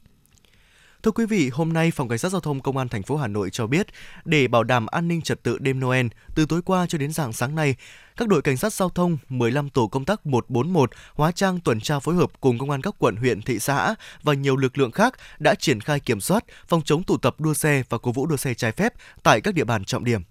Thưa 1.03 1.11
quý 1.11 1.25
vị, 1.25 1.49
hôm 1.53 1.73
nay 1.73 1.91
Phòng 1.91 2.07
Cảnh 2.07 2.17
sát 2.17 2.29
Giao 2.29 2.41
thông 2.41 2.61
Công 2.61 2.77
an 2.77 2.89
thành 2.89 3.03
phố 3.03 3.17
Hà 3.17 3.27
Nội 3.27 3.49
cho 3.49 3.67
biết, 3.67 3.87
để 4.25 4.47
bảo 4.47 4.63
đảm 4.63 4.85
an 4.85 5.07
ninh 5.07 5.21
trật 5.21 5.43
tự 5.43 5.57
đêm 5.57 5.79
Noel, 5.79 6.07
từ 6.35 6.45
tối 6.45 6.61
qua 6.65 6.85
cho 6.89 6.97
đến 6.97 7.11
dạng 7.11 7.33
sáng 7.33 7.55
nay, 7.55 7.75
các 8.17 8.27
đội 8.27 8.41
cảnh 8.41 8.57
sát 8.57 8.73
giao 8.73 8.89
thông 8.89 9.17
15 9.29 9.69
tổ 9.69 9.87
công 9.87 10.05
tác 10.05 10.25
141 10.25 10.91
hóa 11.13 11.31
trang 11.31 11.59
tuần 11.59 11.79
tra 11.79 11.99
phối 11.99 12.15
hợp 12.15 12.31
cùng 12.39 12.57
công 12.57 12.69
an 12.69 12.81
các 12.81 12.95
quận, 12.99 13.15
huyện, 13.15 13.41
thị 13.41 13.59
xã 13.59 13.95
và 14.23 14.33
nhiều 14.33 14.55
lực 14.55 14.77
lượng 14.77 14.91
khác 14.91 15.13
đã 15.39 15.55
triển 15.55 15.81
khai 15.81 15.99
kiểm 15.99 16.21
soát, 16.21 16.43
phòng 16.67 16.81
chống 16.85 17.03
tụ 17.03 17.17
tập 17.17 17.35
đua 17.39 17.53
xe 17.53 17.83
và 17.89 17.97
cố 17.97 18.11
vũ 18.11 18.25
đua 18.25 18.37
xe 18.37 18.53
trái 18.53 18.71
phép 18.71 18.93
tại 19.23 19.41
các 19.41 19.53
địa 19.53 19.63
bàn 19.63 19.85
trọng 19.85 20.03
điểm. 20.03 20.21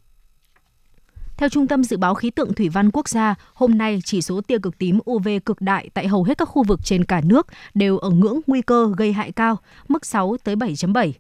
Theo 1.37 1.49
Trung 1.49 1.67
tâm 1.67 1.85
Dự 1.85 1.97
báo 1.97 2.15
Khí 2.15 2.31
tượng 2.31 2.55
Thủy 2.55 2.69
văn 2.69 2.91
Quốc 2.93 3.09
gia, 3.09 3.35
hôm 3.55 3.79
nay 3.79 4.01
chỉ 4.05 4.23
số 4.23 4.41
tia 4.41 4.59
cực 4.59 4.79
tím 4.79 4.99
UV 5.11 5.29
cực 5.47 5.61
đại 5.61 5.91
tại 5.95 6.09
hầu 6.09 6.25
hết 6.25 6.39
các 6.39 6.45
khu 6.45 6.63
vực 6.63 6.81
trên 6.85 7.05
cả 7.05 7.21
nước 7.25 7.47
đều 7.75 7.99
ở 7.99 8.11
ngưỡng 8.11 8.41
nguy 8.47 8.63
cơ 8.63 8.93
gây 8.97 9.13
hại 9.13 9.33
cao, 9.33 9.59
mức 9.89 10.07
6 10.07 10.37
tới 10.45 10.57
7.7. 10.57 11.13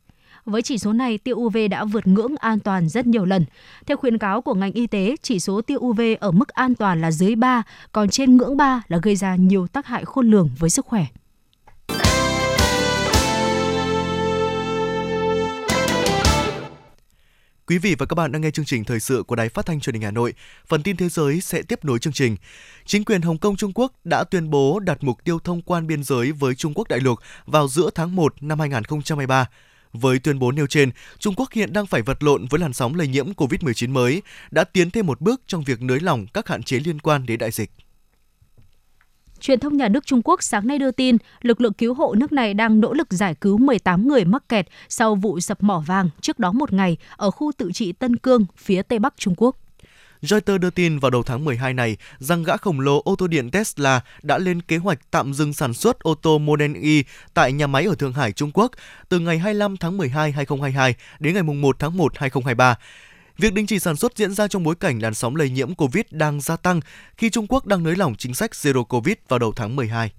Với 0.44 0.62
chỉ 0.62 0.78
số 0.78 0.92
này, 0.92 1.18
tia 1.18 1.32
UV 1.32 1.56
đã 1.70 1.84
vượt 1.84 2.06
ngưỡng 2.06 2.36
an 2.36 2.60
toàn 2.60 2.88
rất 2.88 3.06
nhiều 3.06 3.24
lần. 3.24 3.44
Theo 3.86 3.96
khuyến 3.96 4.18
cáo 4.18 4.40
của 4.40 4.54
ngành 4.54 4.72
y 4.72 4.86
tế, 4.86 5.16
chỉ 5.22 5.40
số 5.40 5.60
tia 5.60 5.76
UV 5.76 6.00
ở 6.20 6.30
mức 6.30 6.48
an 6.48 6.74
toàn 6.74 7.00
là 7.00 7.10
dưới 7.10 7.34
3, 7.34 7.62
còn 7.92 8.08
trên 8.08 8.36
ngưỡng 8.36 8.56
3 8.56 8.82
là 8.88 8.98
gây 9.02 9.16
ra 9.16 9.36
nhiều 9.36 9.66
tác 9.66 9.86
hại 9.86 10.04
khôn 10.04 10.30
lường 10.30 10.50
với 10.58 10.70
sức 10.70 10.86
khỏe. 10.86 11.06
Quý 17.68 17.78
vị 17.78 17.94
và 17.98 18.06
các 18.06 18.14
bạn 18.14 18.32
đang 18.32 18.42
nghe 18.42 18.50
chương 18.50 18.64
trình 18.64 18.84
thời 18.84 19.00
sự 19.00 19.22
của 19.22 19.36
Đài 19.36 19.48
Phát 19.48 19.66
thanh 19.66 19.80
Truyền 19.80 19.94
hình 19.94 20.02
Hà 20.02 20.10
Nội. 20.10 20.34
Phần 20.66 20.82
tin 20.82 20.96
thế 20.96 21.08
giới 21.08 21.40
sẽ 21.40 21.62
tiếp 21.62 21.84
nối 21.84 21.98
chương 21.98 22.12
trình. 22.12 22.36
Chính 22.84 23.04
quyền 23.04 23.22
Hồng 23.22 23.38
Kông 23.38 23.56
Trung 23.56 23.72
Quốc 23.74 23.92
đã 24.04 24.24
tuyên 24.24 24.50
bố 24.50 24.78
đặt 24.78 24.98
mục 25.00 25.24
tiêu 25.24 25.38
thông 25.38 25.62
quan 25.62 25.86
biên 25.86 26.02
giới 26.02 26.32
với 26.32 26.54
Trung 26.54 26.74
Quốc 26.74 26.88
đại 26.88 27.00
lục 27.00 27.18
vào 27.46 27.68
giữa 27.68 27.90
tháng 27.94 28.16
1 28.16 28.34
năm 28.40 28.60
2023. 28.60 29.48
Với 29.92 30.18
tuyên 30.18 30.38
bố 30.38 30.52
nêu 30.52 30.66
trên, 30.66 30.90
Trung 31.18 31.34
Quốc 31.36 31.52
hiện 31.52 31.72
đang 31.72 31.86
phải 31.86 32.02
vật 32.02 32.22
lộn 32.22 32.46
với 32.46 32.60
làn 32.60 32.72
sóng 32.72 32.94
lây 32.94 33.08
nhiễm 33.08 33.32
COVID-19 33.32 33.92
mới, 33.92 34.22
đã 34.50 34.64
tiến 34.64 34.90
thêm 34.90 35.06
một 35.06 35.20
bước 35.20 35.40
trong 35.46 35.64
việc 35.64 35.82
nới 35.82 36.00
lỏng 36.00 36.26
các 36.34 36.48
hạn 36.48 36.62
chế 36.62 36.78
liên 36.78 36.98
quan 36.98 37.26
đến 37.26 37.38
đại 37.38 37.50
dịch. 37.50 37.70
Truyền 39.40 39.60
thông 39.60 39.76
nhà 39.76 39.88
nước 39.88 40.06
Trung 40.06 40.22
Quốc 40.24 40.42
sáng 40.42 40.66
nay 40.66 40.78
đưa 40.78 40.90
tin, 40.90 41.16
lực 41.42 41.60
lượng 41.60 41.72
cứu 41.72 41.94
hộ 41.94 42.14
nước 42.14 42.32
này 42.32 42.54
đang 42.54 42.80
nỗ 42.80 42.92
lực 42.92 43.06
giải 43.10 43.34
cứu 43.34 43.58
18 43.58 44.08
người 44.08 44.24
mắc 44.24 44.48
kẹt 44.48 44.66
sau 44.88 45.14
vụ 45.14 45.40
sập 45.40 45.62
mỏ 45.62 45.82
vàng 45.86 46.10
trước 46.20 46.38
đó 46.38 46.52
một 46.52 46.72
ngày 46.72 46.96
ở 47.16 47.30
khu 47.30 47.52
tự 47.58 47.72
trị 47.72 47.92
Tân 47.92 48.16
Cương, 48.16 48.46
phía 48.56 48.82
tây 48.82 48.98
bắc 48.98 49.14
Trung 49.16 49.34
Quốc. 49.36 49.56
Reuters 50.22 50.60
đưa 50.60 50.70
tin 50.70 50.98
vào 50.98 51.10
đầu 51.10 51.22
tháng 51.22 51.44
12 51.44 51.74
này 51.74 51.96
rằng 52.18 52.42
gã 52.42 52.56
khổng 52.56 52.80
lồ 52.80 53.02
ô 53.04 53.16
tô 53.16 53.26
điện 53.26 53.50
Tesla 53.50 54.00
đã 54.22 54.38
lên 54.38 54.62
kế 54.62 54.76
hoạch 54.76 54.98
tạm 55.10 55.34
dừng 55.34 55.52
sản 55.52 55.74
xuất 55.74 56.00
ô 56.00 56.14
tô 56.14 56.38
Model 56.38 56.76
Y 56.76 57.04
tại 57.34 57.52
nhà 57.52 57.66
máy 57.66 57.84
ở 57.84 57.94
Thượng 57.94 58.12
Hải, 58.12 58.32
Trung 58.32 58.50
Quốc 58.54 58.70
từ 59.08 59.18
ngày 59.18 59.38
25 59.38 59.76
tháng 59.76 59.96
12 59.96 60.32
2022 60.32 60.94
đến 61.18 61.34
ngày 61.34 61.42
1 61.42 61.76
tháng 61.78 61.96
1 61.96 62.18
2023 62.18 62.76
Việc 63.38 63.52
đình 63.52 63.66
chỉ 63.66 63.78
sản 63.78 63.96
xuất 63.96 64.16
diễn 64.16 64.34
ra 64.34 64.48
trong 64.48 64.62
bối 64.62 64.74
cảnh 64.74 65.02
làn 65.02 65.14
sóng 65.14 65.36
lây 65.36 65.50
nhiễm 65.50 65.74
COVID 65.74 66.04
đang 66.10 66.40
gia 66.40 66.56
tăng 66.56 66.80
khi 67.16 67.30
Trung 67.30 67.46
Quốc 67.48 67.66
đang 67.66 67.82
nới 67.82 67.96
lỏng 67.96 68.14
chính 68.14 68.34
sách 68.34 68.50
Zero 68.50 68.84
Covid 68.84 69.14
vào 69.28 69.38
đầu 69.38 69.52
tháng 69.56 69.76
12. 69.76 70.10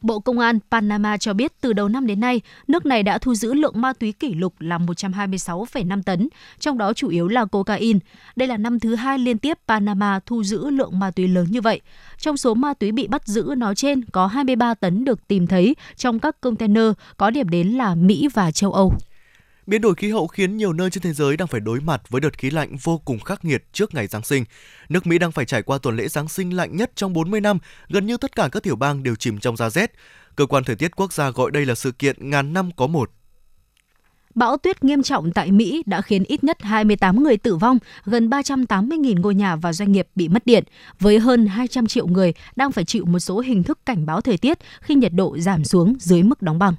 Bộ 0.00 0.20
Công 0.20 0.38
an 0.38 0.58
Panama 0.70 1.16
cho 1.16 1.32
biết 1.32 1.52
từ 1.60 1.72
đầu 1.72 1.88
năm 1.88 2.06
đến 2.06 2.20
nay, 2.20 2.40
nước 2.68 2.86
này 2.86 3.02
đã 3.02 3.18
thu 3.18 3.34
giữ 3.34 3.54
lượng 3.54 3.80
ma 3.80 3.92
túy 3.92 4.12
kỷ 4.12 4.34
lục 4.34 4.54
là 4.58 4.78
126,5 4.78 6.02
tấn, 6.02 6.28
trong 6.58 6.78
đó 6.78 6.92
chủ 6.92 7.08
yếu 7.08 7.28
là 7.28 7.44
cocaine. 7.44 7.98
Đây 8.36 8.48
là 8.48 8.56
năm 8.56 8.80
thứ 8.80 8.94
hai 8.94 9.18
liên 9.18 9.38
tiếp 9.38 9.58
Panama 9.68 10.20
thu 10.26 10.44
giữ 10.44 10.70
lượng 10.70 10.98
ma 10.98 11.10
túy 11.10 11.28
lớn 11.28 11.46
như 11.50 11.60
vậy. 11.60 11.80
Trong 12.18 12.36
số 12.36 12.54
ma 12.54 12.74
túy 12.74 12.92
bị 12.92 13.06
bắt 13.06 13.26
giữ 13.26 13.54
nói 13.56 13.74
trên, 13.74 14.04
có 14.04 14.26
23 14.26 14.74
tấn 14.74 15.04
được 15.04 15.28
tìm 15.28 15.46
thấy 15.46 15.76
trong 15.96 16.18
các 16.18 16.40
container 16.40 16.92
có 17.16 17.30
điểm 17.30 17.48
đến 17.48 17.68
là 17.68 17.94
Mỹ 17.94 18.28
và 18.34 18.50
châu 18.50 18.72
Âu. 18.72 18.92
Biến 19.66 19.80
đổi 19.80 19.94
khí 19.94 20.10
hậu 20.10 20.26
khiến 20.26 20.56
nhiều 20.56 20.72
nơi 20.72 20.90
trên 20.90 21.02
thế 21.02 21.12
giới 21.12 21.36
đang 21.36 21.48
phải 21.48 21.60
đối 21.60 21.80
mặt 21.80 22.02
với 22.08 22.20
đợt 22.20 22.38
khí 22.38 22.50
lạnh 22.50 22.76
vô 22.82 22.98
cùng 22.98 23.20
khắc 23.20 23.44
nghiệt 23.44 23.64
trước 23.72 23.94
ngày 23.94 24.06
Giáng 24.06 24.24
sinh. 24.24 24.44
Nước 24.88 25.06
Mỹ 25.06 25.18
đang 25.18 25.32
phải 25.32 25.44
trải 25.44 25.62
qua 25.62 25.78
tuần 25.78 25.96
lễ 25.96 26.08
Giáng 26.08 26.28
sinh 26.28 26.56
lạnh 26.56 26.76
nhất 26.76 26.92
trong 26.94 27.12
40 27.12 27.40
năm, 27.40 27.58
gần 27.88 28.06
như 28.06 28.16
tất 28.16 28.36
cả 28.36 28.48
các 28.52 28.62
tiểu 28.62 28.76
bang 28.76 29.02
đều 29.02 29.16
chìm 29.16 29.38
trong 29.38 29.56
giá 29.56 29.70
rét. 29.70 29.92
Cơ 30.36 30.46
quan 30.46 30.64
thời 30.64 30.76
tiết 30.76 30.96
quốc 30.96 31.12
gia 31.12 31.30
gọi 31.30 31.50
đây 31.50 31.66
là 31.66 31.74
sự 31.74 31.92
kiện 31.92 32.30
ngàn 32.30 32.52
năm 32.52 32.70
có 32.76 32.86
một. 32.86 33.10
Bão 34.34 34.56
tuyết 34.56 34.84
nghiêm 34.84 35.02
trọng 35.02 35.32
tại 35.32 35.52
Mỹ 35.52 35.82
đã 35.86 36.00
khiến 36.00 36.24
ít 36.24 36.44
nhất 36.44 36.62
28 36.62 37.22
người 37.22 37.36
tử 37.36 37.56
vong, 37.56 37.78
gần 38.04 38.28
380.000 38.28 39.20
ngôi 39.20 39.34
nhà 39.34 39.56
và 39.56 39.72
doanh 39.72 39.92
nghiệp 39.92 40.08
bị 40.14 40.28
mất 40.28 40.46
điện, 40.46 40.64
với 41.00 41.18
hơn 41.18 41.46
200 41.46 41.86
triệu 41.86 42.06
người 42.06 42.34
đang 42.56 42.72
phải 42.72 42.84
chịu 42.84 43.04
một 43.04 43.18
số 43.18 43.40
hình 43.40 43.62
thức 43.62 43.78
cảnh 43.86 44.06
báo 44.06 44.20
thời 44.20 44.38
tiết 44.38 44.58
khi 44.80 44.94
nhiệt 44.94 45.12
độ 45.12 45.38
giảm 45.38 45.64
xuống 45.64 45.94
dưới 45.98 46.22
mức 46.22 46.42
đóng 46.42 46.58
băng. 46.58 46.74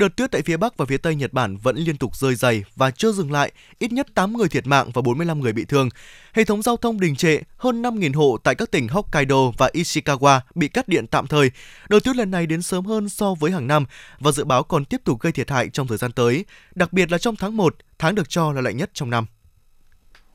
Đợt 0.00 0.16
tuyết 0.16 0.30
tại 0.30 0.42
phía 0.42 0.56
Bắc 0.56 0.76
và 0.76 0.86
phía 0.86 0.96
Tây 0.96 1.14
Nhật 1.14 1.32
Bản 1.32 1.56
vẫn 1.56 1.76
liên 1.76 1.96
tục 1.96 2.16
rơi 2.16 2.34
dày 2.34 2.64
và 2.76 2.90
chưa 2.90 3.12
dừng 3.12 3.32
lại, 3.32 3.52
ít 3.78 3.92
nhất 3.92 4.06
8 4.14 4.36
người 4.36 4.48
thiệt 4.48 4.66
mạng 4.66 4.90
và 4.94 5.02
45 5.02 5.40
người 5.40 5.52
bị 5.52 5.64
thương. 5.64 5.88
Hệ 6.32 6.44
thống 6.44 6.62
giao 6.62 6.76
thông 6.76 7.00
đình 7.00 7.16
trệ, 7.16 7.38
hơn 7.56 7.82
5.000 7.82 8.14
hộ 8.14 8.38
tại 8.44 8.54
các 8.54 8.70
tỉnh 8.70 8.88
Hokkaido 8.88 9.50
và 9.58 9.70
Ishikawa 9.72 10.40
bị 10.54 10.68
cắt 10.68 10.88
điện 10.88 11.06
tạm 11.06 11.26
thời. 11.26 11.50
Đợt 11.88 12.00
tuyết 12.00 12.16
lần 12.16 12.30
này 12.30 12.46
đến 12.46 12.62
sớm 12.62 12.86
hơn 12.86 13.08
so 13.08 13.34
với 13.34 13.50
hàng 13.50 13.66
năm 13.66 13.84
và 14.18 14.32
dự 14.32 14.44
báo 14.44 14.62
còn 14.62 14.84
tiếp 14.84 15.00
tục 15.04 15.20
gây 15.20 15.32
thiệt 15.32 15.50
hại 15.50 15.68
trong 15.68 15.86
thời 15.86 15.98
gian 15.98 16.12
tới, 16.12 16.44
đặc 16.74 16.92
biệt 16.92 17.12
là 17.12 17.18
trong 17.18 17.36
tháng 17.36 17.56
1, 17.56 17.76
tháng 17.98 18.14
được 18.14 18.28
cho 18.28 18.52
là 18.52 18.60
lạnh 18.60 18.76
nhất 18.76 18.90
trong 18.94 19.10
năm. 19.10 19.26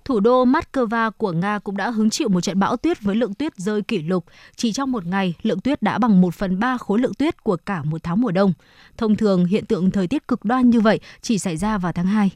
Thủ 0.05 0.19
đô 0.19 0.45
Moscow 0.45 1.11
của 1.11 1.31
Nga 1.31 1.59
cũng 1.59 1.77
đã 1.77 1.89
hứng 1.89 2.09
chịu 2.09 2.29
một 2.29 2.41
trận 2.41 2.59
bão 2.59 2.77
tuyết 2.77 3.01
với 3.01 3.15
lượng 3.15 3.33
tuyết 3.33 3.55
rơi 3.55 3.81
kỷ 3.81 4.01
lục. 4.01 4.25
Chỉ 4.55 4.73
trong 4.73 4.91
một 4.91 5.05
ngày, 5.05 5.33
lượng 5.41 5.59
tuyết 5.59 5.81
đã 5.81 5.97
bằng 5.97 6.21
1 6.21 6.33
phần 6.35 6.59
3 6.59 6.77
khối 6.77 6.99
lượng 6.99 7.13
tuyết 7.13 7.43
của 7.43 7.57
cả 7.65 7.83
một 7.83 8.03
tháng 8.03 8.21
mùa 8.21 8.31
đông. 8.31 8.53
Thông 8.97 9.15
thường, 9.15 9.45
hiện 9.45 9.65
tượng 9.65 9.91
thời 9.91 10.07
tiết 10.07 10.27
cực 10.27 10.45
đoan 10.45 10.69
như 10.69 10.81
vậy 10.81 10.99
chỉ 11.21 11.39
xảy 11.39 11.57
ra 11.57 11.77
vào 11.77 11.91
tháng 11.91 12.05
2. 12.05 12.31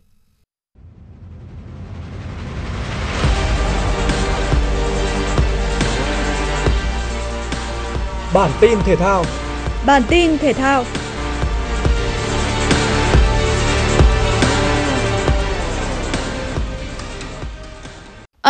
Bản 8.34 8.51
tin 8.62 8.79
thể 8.86 8.95
thao 8.95 9.23
Bản 9.86 10.01
tin 10.10 10.38
thể 10.38 10.53
thao 10.53 10.84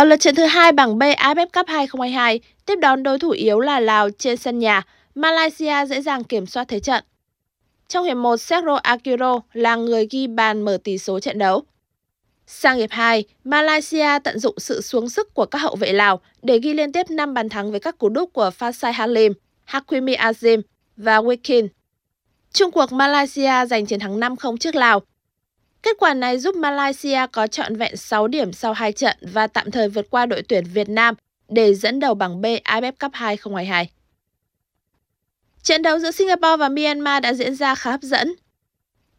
Ở 0.00 0.04
lượt 0.04 0.20
trận 0.20 0.34
thứ 0.34 0.44
hai 0.44 0.72
bảng 0.72 0.98
B 0.98 1.02
AFF 1.02 1.46
Cup 1.46 1.68
2022, 1.68 2.40
tiếp 2.66 2.76
đón 2.80 3.02
đối 3.02 3.18
thủ 3.18 3.30
yếu 3.30 3.60
là 3.60 3.80
Lào 3.80 4.10
trên 4.10 4.36
sân 4.36 4.58
nhà, 4.58 4.82
Malaysia 5.14 5.86
dễ 5.86 6.00
dàng 6.02 6.24
kiểm 6.24 6.46
soát 6.46 6.68
thế 6.68 6.80
trận. 6.80 7.04
Trong 7.88 8.04
hiệp 8.04 8.16
1, 8.16 8.36
Sergio 8.36 8.74
Akiro 8.74 9.40
là 9.52 9.76
người 9.76 10.06
ghi 10.10 10.26
bàn 10.26 10.62
mở 10.62 10.78
tỷ 10.84 10.98
số 10.98 11.20
trận 11.20 11.38
đấu. 11.38 11.62
Sang 12.46 12.76
hiệp 12.76 12.90
2, 12.90 13.24
Malaysia 13.44 14.18
tận 14.24 14.38
dụng 14.38 14.54
sự 14.58 14.80
xuống 14.80 15.08
sức 15.08 15.34
của 15.34 15.46
các 15.46 15.58
hậu 15.58 15.76
vệ 15.76 15.92
Lào 15.92 16.20
để 16.42 16.58
ghi 16.58 16.74
liên 16.74 16.92
tiếp 16.92 17.10
5 17.10 17.34
bàn 17.34 17.48
thắng 17.48 17.70
với 17.70 17.80
các 17.80 17.98
cú 17.98 18.08
đúp 18.08 18.30
của 18.32 18.50
Fasai 18.58 18.92
Halim, 18.92 19.32
Hakimi 19.64 20.14
Azim 20.14 20.62
và 20.96 21.20
Wikin. 21.20 21.68
Trung 22.52 22.70
cuộc 22.70 22.92
Malaysia 22.92 23.66
giành 23.66 23.86
chiến 23.86 24.00
thắng 24.00 24.20
5-0 24.20 24.56
trước 24.56 24.74
Lào 24.74 25.02
Kết 25.82 25.96
quả 25.98 26.14
này 26.14 26.38
giúp 26.38 26.56
Malaysia 26.56 27.26
có 27.32 27.46
trọn 27.46 27.76
vẹn 27.76 27.96
6 27.96 28.28
điểm 28.28 28.52
sau 28.52 28.72
hai 28.72 28.92
trận 28.92 29.16
và 29.20 29.46
tạm 29.46 29.70
thời 29.70 29.88
vượt 29.88 30.06
qua 30.10 30.26
đội 30.26 30.42
tuyển 30.42 30.64
Việt 30.64 30.88
Nam 30.88 31.14
để 31.48 31.74
dẫn 31.74 32.00
đầu 32.00 32.14
bảng 32.14 32.40
B 32.40 32.44
AFF 32.44 32.92
Cup 33.00 33.12
2022. 33.14 33.90
Trận 35.62 35.82
đấu 35.82 35.98
giữa 35.98 36.10
Singapore 36.10 36.56
và 36.56 36.68
Myanmar 36.68 37.22
đã 37.22 37.34
diễn 37.34 37.54
ra 37.54 37.74
khá 37.74 37.90
hấp 37.90 38.02
dẫn. 38.02 38.34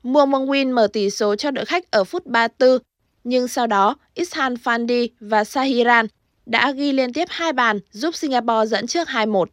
Mua 0.04 0.26
Mong 0.26 0.48
Win 0.48 0.74
mở 0.74 0.88
tỷ 0.94 1.10
số 1.10 1.36
cho 1.36 1.52
đội 1.52 1.66
khách 1.66 1.92
ở 1.92 2.04
phút 2.04 2.26
34, 2.26 2.78
nhưng 3.24 3.48
sau 3.48 3.68
đó 3.68 3.96
Ishan 4.14 4.54
Fandi 4.54 5.08
và 5.20 5.44
Sahiran 5.44 6.08
đã 6.46 6.72
ghi 6.72 6.92
liên 6.92 7.14
tiếp 7.14 7.28
hai 7.30 7.54
bàn 7.54 7.80
giúp 7.92 8.16
Singapore 8.16 8.66
dẫn 8.66 8.88
trước 8.88 9.08
2-1. 9.08 9.46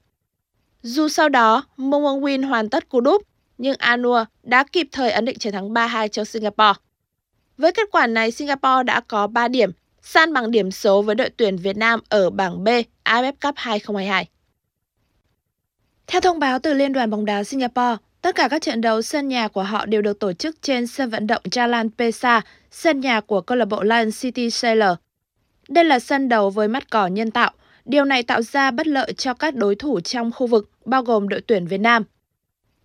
Dù 0.83 1.09
sau 1.09 1.29
đó 1.29 1.65
Muang 1.77 2.03
Mong 2.03 2.25
Win 2.25 2.49
hoàn 2.49 2.71
tất 2.71 2.89
cú 2.89 3.01
đúp, 3.01 3.23
nhưng 3.59 3.77
Anua 3.79 4.25
đã 4.43 4.65
kịp 4.73 4.89
thời 4.93 5.11
ấn 5.11 5.25
định 5.25 5.39
chiến 5.39 5.53
thắng 5.53 5.75
3-2 5.75 6.09
cho 6.09 6.25
Singapore. 6.25 6.73
Với 7.59 7.73
kết 7.73 7.89
quả 7.93 8.07
này, 8.07 8.31
Singapore 8.31 8.83
đã 8.87 9.01
có 9.01 9.27
3 9.27 9.49
điểm, 9.49 9.71
san 10.03 10.33
bằng 10.33 10.51
điểm 10.51 10.71
số 10.71 11.03
với 11.03 11.15
đội 11.15 11.31
tuyển 11.37 11.57
Việt 11.57 11.77
Nam 11.77 12.01
ở 12.09 12.31
bảng 12.31 12.65
B 12.65 12.69
AFF 13.05 13.33
Cup 13.33 13.55
2022. 13.57 14.29
Theo 16.07 16.21
thông 16.21 16.39
báo 16.39 16.59
từ 16.59 16.75
Liên 16.75 16.93
đoàn 16.93 17.11
bóng 17.11 17.25
đá 17.25 17.45
Singapore, 17.45 17.97
tất 18.23 18.35
cả 18.35 18.49
các 18.49 18.63
trận 18.63 18.81
đấu 18.81 19.03
sân 19.03 19.29
nhà 19.29 19.49
của 19.49 19.63
họ 19.63 19.87
đều 19.87 20.03
được 20.03 20.19
tổ 20.19 20.33
chức 20.33 20.63
trên 20.63 20.87
sân 20.87 21.11
vận 21.11 21.27
động 21.27 21.43
Jalan 21.45 21.89
Pesa, 21.99 22.41
sân 22.71 23.01
nhà 23.01 23.21
của 23.21 23.41
câu 23.41 23.59
lạc 23.59 23.65
bộ 23.65 23.83
Lion 23.83 24.11
City 24.11 24.51
Sailor. 24.51 24.99
Đây 25.69 25.85
là 25.85 25.99
sân 25.99 26.29
đấu 26.29 26.51
với 26.51 26.69
mắt 26.69 26.91
cỏ 26.91 27.07
nhân 27.07 27.31
tạo. 27.31 27.53
Điều 27.85 28.05
này 28.05 28.23
tạo 28.23 28.43
ra 28.43 28.71
bất 28.71 28.87
lợi 28.87 29.13
cho 29.13 29.35
các 29.35 29.55
đối 29.55 29.75
thủ 29.75 30.01
trong 30.01 30.33
khu 30.33 30.47
vực, 30.47 30.71
bao 30.85 31.03
gồm 31.03 31.29
đội 31.29 31.41
tuyển 31.41 31.67
Việt 31.67 31.81
Nam. 31.81 32.05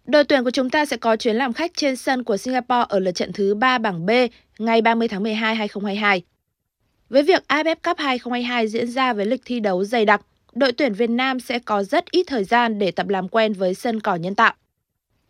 Đội 0.06 0.24
tuyển 0.24 0.44
của 0.44 0.52
chúng 0.52 0.70
ta 0.70 0.86
sẽ 0.86 0.98
có 0.98 1.16
chuyến 1.16 1.36
làm 1.36 1.54
khách 1.54 1.72
trên 1.76 1.96
sân 1.96 2.24
của 2.24 2.38
Singapore 2.38 2.86
ở 2.90 3.00
lượt 3.00 3.12
trận 3.12 3.34
thứ 3.34 3.56
3 3.56 3.78
bảng 3.78 4.06
B 4.06 4.10
ngày 4.58 4.82
30 4.82 5.08
tháng 5.08 5.24
12 5.24 5.56
2022. 5.56 6.22
Với 7.10 7.24
việc 7.24 7.44
AFF 7.48 7.76
Cup 7.76 7.98
2022 7.98 8.68
diễn 8.68 8.88
ra 8.88 9.14
với 9.14 9.26
lịch 9.26 9.42
thi 9.46 9.60
đấu 9.60 9.84
dày 9.84 10.06
đặc, 10.06 10.22
đội 10.54 10.72
tuyển 10.72 10.94
Việt 10.94 11.10
Nam 11.10 11.40
sẽ 11.40 11.60
có 11.60 11.84
rất 11.84 12.12
ít 12.12 12.24
thời 12.28 12.44
gian 12.44 12.80
để 12.80 12.92
tập 12.92 13.08
làm 13.08 13.28
quen 13.28 13.54
với 13.54 13.74
sân 13.74 14.00
cỏ 14.00 14.16
nhân 14.16 14.36
tạo. 14.36 14.54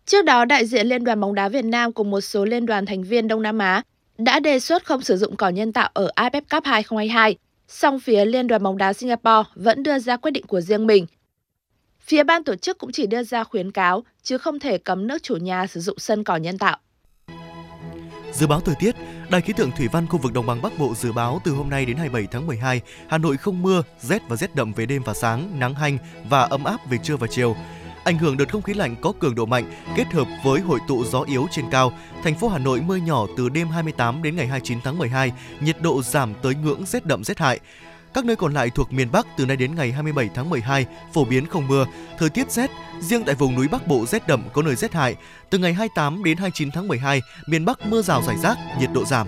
Trước 0.06 0.26
đó, 0.26 0.46
đại 0.46 0.66
diện 0.66 0.88
Liên 0.88 1.04
đoàn 1.04 1.20
bóng 1.20 1.36
đá 1.36 1.50
Việt 1.50 1.66
Nam 1.66 1.94
cùng 1.94 2.12
một 2.12 2.22
số 2.22 2.46
liên 2.46 2.66
đoàn 2.66 2.86
thành 2.86 3.04
viên 3.04 3.28
Đông 3.28 3.42
Nam 3.42 3.60
Á 3.60 3.82
đã 4.18 4.40
đề 4.40 4.60
xuất 4.60 4.86
không 4.86 5.02
sử 5.02 5.18
dụng 5.18 5.36
cỏ 5.36 5.50
nhân 5.50 5.74
tạo 5.74 5.90
ở 5.94 6.10
AFF 6.16 6.42
Cup 6.50 6.64
2022, 6.66 7.36
song 7.68 8.00
phía 8.00 8.26
Liên 8.26 8.48
đoàn 8.48 8.64
bóng 8.64 8.78
đá 8.78 8.94
Singapore 8.94 9.50
vẫn 9.56 9.84
đưa 9.84 10.00
ra 10.00 10.18
quyết 10.18 10.32
định 10.32 10.46
của 10.48 10.62
riêng 10.62 10.88
mình 10.88 11.06
Phía 12.06 12.24
ban 12.24 12.44
tổ 12.44 12.56
chức 12.56 12.78
cũng 12.78 12.92
chỉ 12.92 13.08
đưa 13.08 13.24
ra 13.24 13.44
khuyến 13.44 13.72
cáo, 13.72 14.04
chứ 14.24 14.38
không 14.38 14.60
thể 14.60 14.78
cấm 14.78 15.08
nước 15.08 15.24
chủ 15.24 15.36
nhà 15.36 15.68
sử 15.68 15.80
dụng 15.80 16.00
sân 16.00 16.24
cỏ 16.24 16.36
nhân 16.36 16.58
tạo. 16.58 16.78
Dự 18.34 18.48
báo 18.48 18.60
thời 18.60 18.76
tiết, 18.76 18.96
Đài 19.30 19.42
khí 19.42 19.54
tượng 19.54 19.72
thủy 19.72 19.88
văn 19.88 20.08
khu 20.08 20.18
vực 20.18 20.34
đồng 20.34 20.46
bằng 20.46 20.62
Bắc 20.62 20.80
Bộ 20.80 20.94
dự 20.96 21.12
báo 21.12 21.42
từ 21.44 21.52
hôm 21.52 21.70
nay 21.70 21.86
đến 21.86 21.98
27 21.98 22.28
tháng 22.32 22.48
12, 22.48 22.82
Hà 23.08 23.18
Nội 23.18 23.38
không 23.38 23.62
mưa, 23.62 23.84
rét 24.00 24.22
và 24.28 24.36
rét 24.36 24.56
đậm 24.56 24.74
về 24.74 24.86
đêm 24.86 25.04
và 25.04 25.14
sáng, 25.14 25.60
nắng 25.60 25.74
hanh 25.74 25.98
và 26.30 26.42
ấm 26.42 26.64
áp 26.64 26.90
về 26.90 26.98
trưa 27.04 27.18
và 27.18 27.28
chiều. 27.28 27.56
Ảnh 28.04 28.18
hưởng 28.18 28.38
đợt 28.38 28.52
không 28.52 28.62
khí 28.62 28.74
lạnh 28.74 28.96
có 29.02 29.14
cường 29.20 29.36
độ 29.36 29.46
mạnh 29.46 29.72
kết 29.96 30.14
hợp 30.14 30.28
với 30.44 30.62
hội 30.62 30.80
tụ 30.88 31.06
gió 31.06 31.22
yếu 31.22 31.48
trên 31.52 31.66
cao, 31.72 31.92
thành 32.24 32.36
phố 32.36 32.48
Hà 32.48 32.58
Nội 32.58 32.82
mưa 32.82 32.96
nhỏ 32.96 33.26
từ 33.38 33.50
đêm 33.50 33.68
28 33.68 34.24
đến 34.24 34.36
ngày 34.36 34.48
29 34.48 34.82
tháng 34.84 34.98
12, 34.98 35.32
nhiệt 35.62 35.82
độ 35.82 36.02
giảm 36.02 36.34
tới 36.42 36.56
ngưỡng 36.56 36.86
rét 36.86 37.06
đậm 37.06 37.24
rét 37.24 37.40
hại. 37.40 37.60
Các 38.14 38.26
nơi 38.26 38.36
còn 38.36 38.54
lại 38.54 38.70
thuộc 38.70 38.94
miền 38.94 39.12
Bắc 39.12 39.28
từ 39.38 39.46
nay 39.46 39.58
đến 39.58 39.76
ngày 39.76 39.92
27 39.92 40.30
tháng 40.36 40.50
12 40.50 40.86
phổ 41.14 41.26
biến 41.26 41.46
không 41.46 41.68
mưa, 41.68 41.86
thời 42.20 42.30
tiết 42.30 42.52
rét, 42.52 42.72
riêng 43.00 43.24
tại 43.26 43.36
vùng 43.36 43.56
núi 43.56 43.68
Bắc 43.68 43.88
Bộ 43.88 44.06
rét 44.06 44.28
đậm 44.28 44.44
có 44.54 44.62
nơi 44.62 44.76
rét 44.76 44.94
hại. 44.94 45.16
Từ 45.50 45.58
ngày 45.58 45.74
28 45.74 46.24
đến 46.24 46.38
29 46.38 46.72
tháng 46.72 46.88
12, 46.88 47.22
miền 47.48 47.66
Bắc 47.66 47.86
mưa 47.86 48.02
rào 48.02 48.22
rải 48.22 48.38
rác, 48.38 48.58
nhiệt 48.80 48.90
độ 48.94 49.06
giảm. 49.06 49.28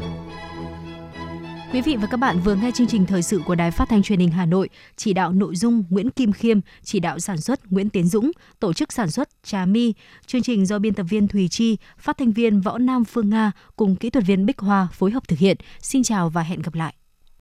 Quý 1.73 1.81
vị 1.81 1.95
và 1.95 2.07
các 2.11 2.17
bạn 2.17 2.39
vừa 2.39 2.55
nghe 2.55 2.71
chương 2.71 2.87
trình 2.87 3.05
thời 3.05 3.23
sự 3.23 3.41
của 3.45 3.55
Đài 3.55 3.71
Phát 3.71 3.89
thanh 3.89 4.03
Truyền 4.03 4.19
hình 4.19 4.31
Hà 4.31 4.45
Nội, 4.45 4.69
chỉ 4.95 5.13
đạo 5.13 5.31
nội 5.31 5.55
dung 5.55 5.83
Nguyễn 5.89 6.09
Kim 6.09 6.31
Khiêm, 6.31 6.59
chỉ 6.83 6.99
đạo 6.99 7.19
sản 7.19 7.37
xuất 7.37 7.71
Nguyễn 7.71 7.89
Tiến 7.89 8.07
Dũng, 8.07 8.31
tổ 8.59 8.73
chức 8.73 8.93
sản 8.93 9.11
xuất 9.11 9.29
Trà 9.43 9.65
My. 9.65 9.93
Chương 10.25 10.41
trình 10.41 10.65
do 10.65 10.79
biên 10.79 10.93
tập 10.93 11.05
viên 11.09 11.27
Thùy 11.27 11.47
Chi, 11.47 11.77
phát 11.97 12.17
thanh 12.17 12.31
viên 12.31 12.61
Võ 12.61 12.77
Nam 12.77 13.05
Phương 13.05 13.29
Nga 13.29 13.51
cùng 13.75 13.95
kỹ 13.95 14.09
thuật 14.09 14.25
viên 14.25 14.45
Bích 14.45 14.59
Hoa 14.59 14.87
phối 14.93 15.11
hợp 15.11 15.27
thực 15.27 15.39
hiện. 15.39 15.57
Xin 15.81 16.03
chào 16.03 16.29
và 16.29 16.41
hẹn 16.41 16.61
gặp 16.61 16.75
lại. 16.75 16.93